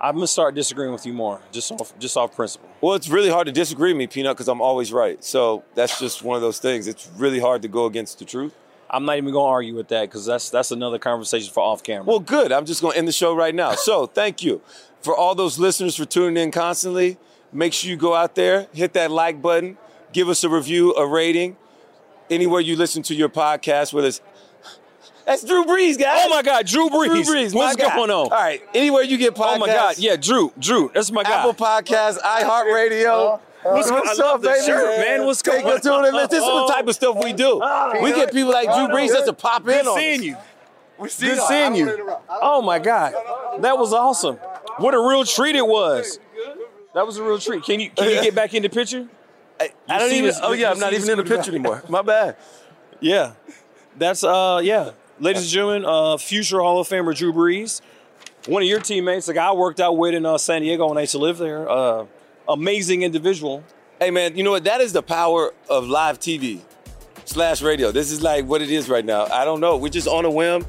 I'm 0.00 0.14
gonna 0.14 0.26
start 0.26 0.54
disagreeing 0.54 0.92
with 0.92 1.06
you 1.06 1.12
more, 1.12 1.40
just 1.52 1.72
off 1.72 1.98
just 1.98 2.16
off 2.16 2.34
principle. 2.36 2.68
Well, 2.80 2.94
it's 2.94 3.08
really 3.08 3.30
hard 3.30 3.46
to 3.46 3.52
disagree 3.52 3.92
with 3.92 3.98
me, 3.98 4.06
Peanut, 4.06 4.36
because 4.36 4.48
I'm 4.48 4.60
always 4.60 4.92
right. 4.92 5.22
So 5.24 5.64
that's 5.74 5.98
just 5.98 6.22
one 6.22 6.36
of 6.36 6.42
those 6.42 6.58
things. 6.58 6.86
It's 6.86 7.10
really 7.16 7.40
hard 7.40 7.62
to 7.62 7.68
go 7.68 7.86
against 7.86 8.18
the 8.18 8.24
truth. 8.24 8.54
I'm 8.90 9.04
not 9.04 9.16
even 9.16 9.32
gonna 9.32 9.44
argue 9.44 9.74
with 9.74 9.88
that 9.88 10.02
because 10.02 10.26
that's 10.26 10.50
that's 10.50 10.70
another 10.70 10.98
conversation 10.98 11.52
for 11.52 11.60
off 11.60 11.82
camera. 11.82 12.04
Well, 12.04 12.20
good. 12.20 12.52
I'm 12.52 12.66
just 12.66 12.82
going 12.82 12.92
to 12.92 12.98
end 12.98 13.08
the 13.08 13.12
show 13.12 13.34
right 13.34 13.54
now. 13.54 13.72
So, 13.74 14.06
thank 14.06 14.42
you 14.42 14.60
for 15.00 15.16
all 15.16 15.34
those 15.34 15.58
listeners 15.58 15.96
for 15.96 16.04
tuning 16.04 16.42
in 16.42 16.50
constantly. 16.50 17.18
Make 17.52 17.72
sure 17.72 17.90
you 17.90 17.96
go 17.96 18.14
out 18.14 18.34
there, 18.34 18.66
hit 18.72 18.92
that 18.92 19.10
like 19.10 19.40
button, 19.40 19.78
give 20.12 20.28
us 20.28 20.44
a 20.44 20.48
review, 20.48 20.94
a 20.94 21.06
rating, 21.06 21.56
anywhere 22.30 22.60
you 22.60 22.76
listen 22.76 23.02
to 23.04 23.14
your 23.14 23.28
podcast. 23.28 23.92
Whether 23.92 24.08
it's 24.08 24.20
that's 25.26 25.44
Drew 25.44 25.64
Brees, 25.64 25.98
guys. 25.98 26.22
Oh 26.24 26.28
my 26.30 26.42
God, 26.42 26.66
Drew 26.66 26.88
Brees. 26.88 27.24
Drew 27.24 27.34
Brees, 27.34 27.52
my 27.52 27.58
What's 27.60 27.76
guy. 27.76 27.94
going 27.96 28.10
on? 28.10 28.16
All 28.26 28.28
right, 28.30 28.62
anywhere 28.74 29.02
you 29.02 29.18
get 29.18 29.34
podcasts. 29.34 29.56
Oh 29.56 29.58
my 29.58 29.66
God, 29.66 29.98
yeah, 29.98 30.16
Drew, 30.16 30.52
Drew, 30.58 30.90
that's 30.94 31.10
my 31.10 31.22
guy. 31.22 31.32
Apple 31.40 31.54
Podcasts, 31.54 32.18
iHeartRadio. 32.20 33.40
What's- 33.62 33.90
I 33.90 34.12
love 34.22 34.42
the 34.42 34.54
shirt, 34.64 35.00
man. 35.00 35.26
What's 35.26 35.42
Take 35.42 35.62
going 35.64 35.76
it 35.76 35.82
to 35.82 35.88
them. 35.88 36.04
on? 36.04 36.12
This 36.30 36.40
is 36.40 36.44
the 36.44 36.66
type 36.72 36.86
of 36.86 36.94
stuff 36.94 37.16
we 37.22 37.32
do. 37.32 37.56
We 38.00 38.12
get 38.12 38.32
people 38.32 38.52
like 38.52 38.66
Drew 38.72 38.86
Brees 38.88 39.08
just 39.08 39.26
to 39.26 39.32
pop 39.32 39.62
in 39.62 39.66
Good 39.66 39.86
on 39.88 39.98
seeing 39.98 40.20
us. 40.20 40.24
you. 40.24 40.36
Good 41.28 41.40
seeing 41.40 41.74
you. 41.74 42.16
Oh 42.30 42.62
my 42.62 42.78
God, 42.78 43.12
that 43.60 43.76
was 43.76 43.92
awesome. 43.92 44.36
What 44.78 44.94
a 44.94 44.98
real 45.00 45.24
treat 45.24 45.56
it 45.56 45.66
was. 45.66 46.18
That 46.94 47.04
was 47.06 47.18
a 47.18 47.22
real 47.24 47.38
treat. 47.38 47.64
Can 47.64 47.80
you 47.80 47.90
can 47.90 48.08
you 48.08 48.22
get 48.22 48.34
back 48.34 48.54
in 48.54 48.62
the 48.62 48.68
picture? 48.68 49.06
I 49.60 49.98
don't 49.98 50.12
even. 50.12 50.26
this- 50.26 50.38
oh 50.42 50.52
yeah, 50.52 50.70
I'm 50.70 50.78
not 50.78 50.92
even 50.92 51.10
in 51.10 51.18
the 51.18 51.24
picture 51.24 51.50
anymore. 51.50 51.82
My 51.88 52.02
bad. 52.02 52.36
Yeah, 53.00 53.32
that's 53.96 54.22
uh 54.24 54.60
yeah, 54.62 54.92
ladies 55.18 55.42
and 55.42 55.50
gentlemen, 55.50 55.84
uh, 55.84 56.16
future 56.16 56.60
Hall 56.60 56.80
of 56.80 56.88
Famer 56.88 57.14
Drew 57.16 57.32
Brees, 57.32 57.80
one 58.46 58.62
of 58.62 58.68
your 58.68 58.80
teammates, 58.80 59.26
the 59.26 59.34
guy 59.34 59.48
I 59.48 59.52
worked 59.52 59.80
out 59.80 59.96
with 59.96 60.14
in 60.14 60.26
uh, 60.26 60.38
San 60.38 60.62
Diego 60.62 60.88
when 60.88 60.98
I 60.98 61.02
used 61.02 61.12
to 61.12 61.18
live 61.18 61.38
there. 61.38 61.68
Uh, 61.68 62.06
amazing 62.48 63.02
individual. 63.02 63.64
Hey 63.98 64.10
man, 64.10 64.36
you 64.36 64.44
know 64.44 64.50
what? 64.50 64.64
That 64.64 64.80
is 64.80 64.92
the 64.92 65.02
power 65.02 65.52
of 65.70 65.88
live 65.88 66.18
TV 66.18 66.60
slash 67.24 67.62
radio. 67.62 67.90
This 67.90 68.10
is 68.10 68.22
like 68.22 68.44
what 68.44 68.62
it 68.62 68.70
is 68.70 68.88
right 68.88 69.04
now. 69.04 69.24
I 69.24 69.44
don't 69.44 69.60
know. 69.60 69.76
We're 69.76 69.88
just 69.88 70.08
on 70.08 70.24
a 70.24 70.30
whim. 70.30 70.66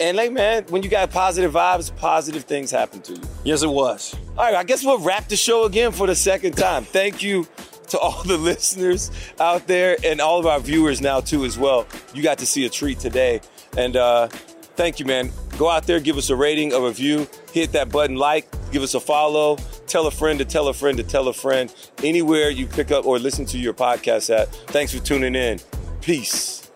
And 0.00 0.16
like 0.16 0.32
man, 0.32 0.64
when 0.68 0.82
you 0.82 0.90
got 0.90 1.10
positive 1.10 1.52
vibes, 1.52 1.94
positive 1.96 2.44
things 2.44 2.70
happen 2.70 3.00
to 3.02 3.14
you. 3.14 3.22
Yes, 3.42 3.62
it 3.62 3.70
was. 3.70 4.14
All 4.36 4.44
right, 4.44 4.54
I 4.54 4.64
guess 4.64 4.84
we'll 4.84 5.00
wrap 5.00 5.28
the 5.28 5.36
show 5.36 5.64
again 5.64 5.92
for 5.92 6.06
the 6.06 6.14
second 6.14 6.56
time. 6.56 6.84
Thank 6.84 7.22
you 7.22 7.48
to 7.88 7.98
all 7.98 8.22
the 8.22 8.36
listeners 8.38 9.10
out 9.40 9.66
there 9.66 9.96
and 10.04 10.20
all 10.20 10.38
of 10.38 10.46
our 10.46 10.60
viewers 10.60 11.00
now 11.00 11.20
too 11.20 11.44
as 11.44 11.58
well. 11.58 11.86
You 12.14 12.22
got 12.22 12.38
to 12.38 12.46
see 12.46 12.64
a 12.66 12.68
treat 12.68 13.00
today. 13.00 13.40
And 13.76 13.96
uh 13.96 14.28
thank 14.28 14.98
you, 15.00 15.06
man. 15.06 15.30
Go 15.58 15.68
out 15.68 15.86
there, 15.86 15.98
give 15.98 16.16
us 16.16 16.30
a 16.30 16.36
rating, 16.36 16.72
a 16.72 16.80
review, 16.80 17.28
hit 17.52 17.72
that 17.72 17.90
button 17.90 18.16
like, 18.16 18.48
give 18.70 18.82
us 18.82 18.94
a 18.94 19.00
follow, 19.00 19.56
tell 19.88 20.06
a 20.06 20.10
friend 20.10 20.38
to 20.38 20.44
tell 20.44 20.68
a 20.68 20.74
friend 20.74 20.96
to 20.98 21.02
tell 21.02 21.28
a 21.28 21.32
friend. 21.32 21.74
Anywhere 22.04 22.50
you 22.50 22.66
pick 22.66 22.92
up 22.92 23.06
or 23.06 23.18
listen 23.18 23.44
to 23.46 23.58
your 23.58 23.74
podcast 23.74 24.34
at. 24.34 24.48
Thanks 24.68 24.94
for 24.94 25.02
tuning 25.04 25.34
in. 25.34 25.58
Peace. 26.00 26.70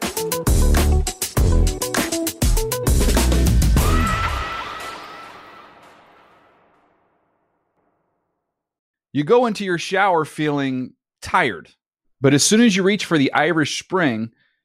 You 9.15 9.25
go 9.25 9.45
into 9.47 9.65
your 9.65 9.79
shower 9.79 10.25
feeling 10.25 10.95
tired, 11.21 11.69
but 12.21 12.33
as 12.33 12.43
soon 12.43 12.63
as 12.63 12.75
you 12.75 12.83
reach 12.83 13.05
for 13.05 13.19
the 13.19 13.33
Irish 13.33 13.79
Spring, 13.79 14.33